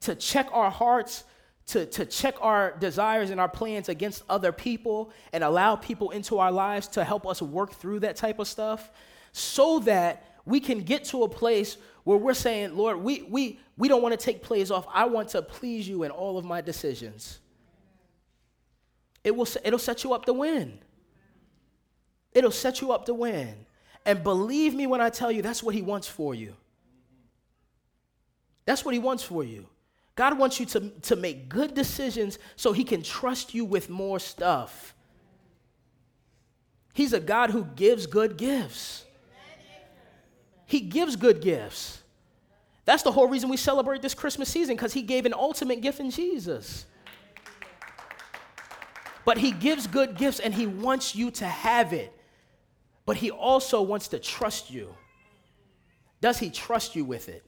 to 0.02 0.14
check 0.14 0.48
our 0.52 0.70
hearts, 0.70 1.24
to, 1.66 1.84
to 1.86 2.06
check 2.06 2.36
our 2.40 2.76
desires 2.78 3.30
and 3.30 3.40
our 3.40 3.48
plans 3.48 3.88
against 3.88 4.22
other 4.28 4.52
people 4.52 5.10
and 5.32 5.42
allow 5.42 5.74
people 5.74 6.10
into 6.10 6.38
our 6.38 6.52
lives 6.52 6.86
to 6.86 7.02
help 7.02 7.26
us 7.26 7.42
work 7.42 7.72
through 7.72 7.98
that 7.98 8.14
type 8.14 8.38
of 8.38 8.46
stuff 8.46 8.92
so 9.32 9.80
that 9.80 10.38
we 10.46 10.60
can 10.60 10.80
get 10.80 11.04
to 11.04 11.24
a 11.24 11.28
place 11.28 11.76
where 12.08 12.16
we're 12.16 12.32
saying, 12.32 12.74
Lord, 12.74 12.96
we, 12.96 13.20
we, 13.24 13.60
we 13.76 13.86
don't 13.86 14.00
want 14.00 14.18
to 14.18 14.24
take 14.24 14.40
plays 14.42 14.70
off. 14.70 14.86
I 14.90 15.04
want 15.04 15.28
to 15.28 15.42
please 15.42 15.86
you 15.86 16.04
in 16.04 16.10
all 16.10 16.38
of 16.38 16.44
my 16.46 16.62
decisions. 16.62 17.38
It 19.22 19.36
will, 19.36 19.46
it'll 19.62 19.78
set 19.78 20.04
you 20.04 20.14
up 20.14 20.24
to 20.24 20.32
win. 20.32 20.78
It'll 22.32 22.50
set 22.50 22.80
you 22.80 22.92
up 22.92 23.04
to 23.04 23.12
win. 23.12 23.54
And 24.06 24.24
believe 24.24 24.74
me 24.74 24.86
when 24.86 25.02
I 25.02 25.10
tell 25.10 25.30
you, 25.30 25.42
that's 25.42 25.62
what 25.62 25.74
He 25.74 25.82
wants 25.82 26.08
for 26.08 26.34
you. 26.34 26.54
That's 28.64 28.86
what 28.86 28.94
He 28.94 29.00
wants 29.00 29.22
for 29.22 29.44
you. 29.44 29.66
God 30.14 30.38
wants 30.38 30.58
you 30.58 30.64
to, 30.64 30.88
to 31.02 31.14
make 31.14 31.50
good 31.50 31.74
decisions 31.74 32.38
so 32.56 32.72
He 32.72 32.84
can 32.84 33.02
trust 33.02 33.52
you 33.52 33.66
with 33.66 33.90
more 33.90 34.18
stuff. 34.18 34.94
He's 36.94 37.12
a 37.12 37.20
God 37.20 37.50
who 37.50 37.64
gives 37.76 38.06
good 38.06 38.38
gifts. 38.38 39.04
He 40.68 40.80
gives 40.80 41.16
good 41.16 41.40
gifts. 41.40 42.02
That's 42.84 43.02
the 43.02 43.10
whole 43.10 43.26
reason 43.26 43.48
we 43.48 43.56
celebrate 43.56 44.02
this 44.02 44.12
Christmas 44.12 44.50
season 44.50 44.76
because 44.76 44.92
He 44.92 45.00
gave 45.00 45.24
an 45.24 45.32
ultimate 45.32 45.80
gift 45.80 45.98
in 45.98 46.10
Jesus. 46.10 46.84
But 49.24 49.38
He 49.38 49.50
gives 49.50 49.86
good 49.86 50.18
gifts 50.18 50.40
and 50.40 50.52
He 50.52 50.66
wants 50.66 51.14
you 51.14 51.30
to 51.32 51.46
have 51.46 51.94
it. 51.94 52.12
But 53.06 53.16
He 53.16 53.30
also 53.30 53.80
wants 53.80 54.08
to 54.08 54.18
trust 54.18 54.70
you. 54.70 54.94
Does 56.20 56.38
He 56.38 56.50
trust 56.50 56.94
you 56.94 57.06
with 57.06 57.30
it? 57.30 57.46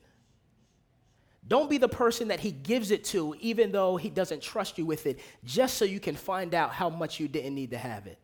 Don't 1.47 1.69
be 1.69 1.77
the 1.77 1.89
person 1.89 2.29
that 2.29 2.41
He 2.41 2.53
gives 2.53 2.91
it 2.91 3.05
to, 3.05 3.37
even 3.39 3.71
though 3.71 3.99
He 3.99 4.09
doesn't 4.09 4.41
trust 4.41 4.79
you 4.79 4.87
with 4.87 5.05
it, 5.05 5.21
just 5.45 5.77
so 5.77 5.85
you 5.85 6.01
can 6.01 6.17
find 6.17 6.55
out 6.55 6.71
how 6.71 6.89
much 6.89 7.21
you 7.21 7.29
didn't 7.29 7.55
need 7.55 7.73
to 7.73 7.79
have 7.79 8.07
it. 8.07 8.19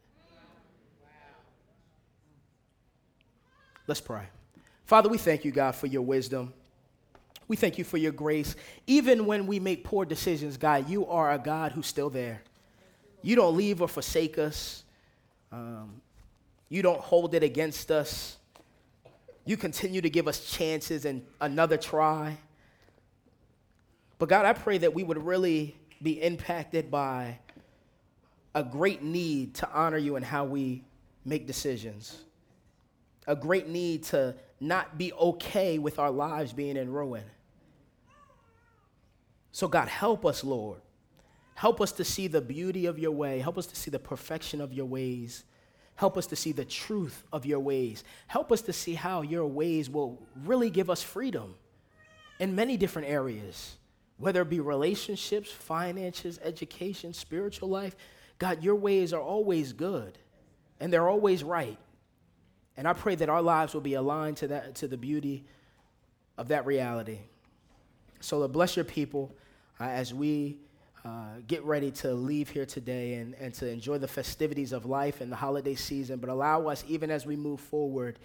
Let's 3.86 4.01
pray. 4.01 4.28
Father, 4.87 5.09
we 5.09 5.18
thank 5.18 5.45
you, 5.45 5.51
God, 5.51 5.74
for 5.74 5.89
your 5.89 6.03
wisdom. 6.03 6.53
We 7.49 7.57
thank 7.57 7.76
you 7.76 7.84
for 7.84 7.97
your 7.97 8.12
grace. 8.12 8.55
Even 8.87 9.26
when 9.26 9.49
we 9.49 9.59
make 9.59 9.82
poor 9.82 10.05
decisions, 10.05 10.57
God, 10.57 10.89
you 10.89 11.07
are 11.07 11.32
a 11.32 11.39
God 11.39 11.72
who's 11.72 11.87
still 11.89 12.09
there. 12.09 12.41
You 13.20 13.34
don't 13.34 13.57
leave 13.57 13.82
or 13.82 13.89
forsake 13.89 14.39
us. 14.39 14.84
Um, 15.51 16.01
you 16.68 16.82
don't 16.82 17.01
hold 17.01 17.34
it 17.34 17.43
against 17.43 17.91
us. 17.91 18.37
You 19.45 19.57
continue 19.57 20.01
to 20.01 20.11
give 20.11 20.28
us 20.28 20.45
chances 20.45 21.05
and 21.05 21.24
another 21.41 21.76
try. 21.76 22.37
But 24.18 24.28
God, 24.28 24.47
I 24.47 24.53
pray 24.53 24.78
that 24.78 24.95
we 24.95 25.03
would 25.03 25.18
really 25.18 25.76
be 26.01 26.22
impacted 26.22 26.91
by 26.91 27.39
a 28.55 28.62
great 28.62 29.03
need 29.03 29.55
to 29.57 29.70
honor 29.72 29.99
you 29.99 30.14
in 30.14 30.22
how 30.22 30.45
we 30.45 30.84
make 31.24 31.47
decisions, 31.47 32.18
a 33.26 33.34
great 33.34 33.68
need 33.68 34.05
to 34.05 34.34
not 34.61 34.97
be 34.97 35.13
okay 35.13 35.79
with 35.79 35.99
our 35.99 36.11
lives 36.11 36.53
being 36.53 36.77
in 36.77 36.93
ruin. 36.93 37.25
So, 39.53 39.69
God, 39.69 39.89
help 39.89 40.27
us, 40.27 40.45
Lord. 40.45 40.81
Help 41.55 41.81
us 41.81 41.93
to 41.93 42.05
see 42.05 42.27
the 42.27 42.43
beauty 42.43 42.87
of 42.87 42.99
your 42.99 43.13
way. 43.13 43.41
Help 43.41 43.57
us 43.57 43.67
to 43.67 43.77
see 43.77 43.91
the 43.91 43.99
perfection 43.99 44.61
of 44.61 44.73
your 44.73 44.85
ways. 44.85 45.45
Help 45.95 46.19
us 46.19 46.27
to 46.27 46.37
see 46.37 46.53
the 46.53 46.65
truth 46.65 47.25
of 47.33 47.47
your 47.47 47.61
ways. 47.61 48.05
Help 48.27 48.53
us 48.53 48.61
to 48.63 48.73
see 48.73 48.95
how 48.95 49.23
your 49.23 49.47
ways 49.47 49.89
will 49.89 50.23
really 50.45 50.69
give 50.69 50.91
us 50.91 51.03
freedom 51.03 51.55
in 52.39 52.55
many 52.55 52.77
different 52.77 53.09
areas, 53.09 53.77
whether 54.19 54.43
it 54.43 54.51
be 54.51 54.61
relationships, 54.61 55.51
finances, 55.51 56.39
education, 56.45 57.15
spiritual 57.15 57.71
life. 57.71 57.97
God, 58.39 58.63
your 58.63 58.75
ways 58.75 59.15
are 59.15 59.23
always 59.23 59.73
good 59.73 60.19
and 60.79 60.93
they're 60.93 61.09
always 61.09 61.43
right. 61.43 61.79
And 62.77 62.87
I 62.87 62.93
pray 62.93 63.14
that 63.14 63.29
our 63.29 63.43
lives 63.43 63.74
will 63.74 63.81
be 63.81 63.95
aligned 63.95 64.37
to, 64.39 64.49
that, 64.49 64.74
to 64.77 64.89
the 64.89 64.97
beauty 64.97 65.45
of 66.37 66.49
that 66.49 66.66
reality. 66.66 67.18
So, 68.20 68.39
Lord, 68.39 68.53
bless 68.53 68.77
your 68.77 68.85
people 68.85 69.35
uh, 69.81 69.85
as 69.85 70.12
we 70.12 70.59
uh, 71.05 71.39
get 71.47 71.64
ready 71.64 71.91
to 71.93 72.12
leave 72.12 72.49
here 72.49 72.66
today 72.66 73.14
and, 73.14 73.35
and 73.35 73.55
to 73.55 73.68
enjoy 73.68 73.99
the 73.99 74.09
festivities 74.09 74.72
of 74.72 74.87
life 74.87 75.20
and 75.20 75.31
the 75.31 75.37
holiday 75.37 75.74
season, 75.74 76.18
but 76.18 76.29
allow 76.29 76.66
us, 76.66 76.85
even 76.89 77.11
as 77.11 77.24
we 77.24 77.37
move 77.37 77.61
forward, 77.61 78.18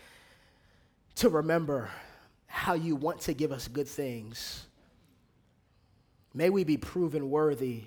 to 1.15 1.29
remember 1.29 1.89
how 2.47 2.73
you 2.73 2.95
want 2.95 3.21
to 3.21 3.33
give 3.33 3.51
us 3.51 3.67
good 3.67 3.87
things. 3.87 4.65
May 6.33 6.49
we 6.49 6.63
be 6.63 6.77
proven 6.77 7.29
worthy 7.29 7.83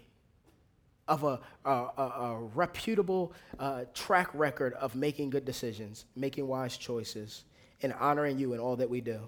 of 1.09 1.25
a, 1.25 1.41
a, 1.65 1.71
a, 1.71 2.03
a 2.03 2.39
reputable 2.55 3.33
uh, 3.59 3.85
track 3.95 4.29
record 4.35 4.75
of 4.75 4.95
making 4.95 5.31
good 5.31 5.45
decisions, 5.45 6.07
making 6.17 6.47
wise 6.47 6.77
choices, 6.77 7.45
and 7.83 7.93
honoring 7.95 8.39
you 8.39 8.53
in 8.55 8.61
all 8.61 8.77
that 8.77 8.89
we 8.89 9.01
do. 9.01 9.21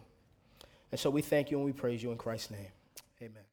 And 0.91 1.01
so 1.01 1.11
we 1.11 1.22
thank 1.22 1.51
you 1.51 1.59
and 1.59 1.66
we 1.66 1.72
praise 1.72 2.03
you 2.03 2.12
in 2.12 2.18
Christ's 2.18 2.53
name. 2.53 2.68
Amen. 3.20 3.45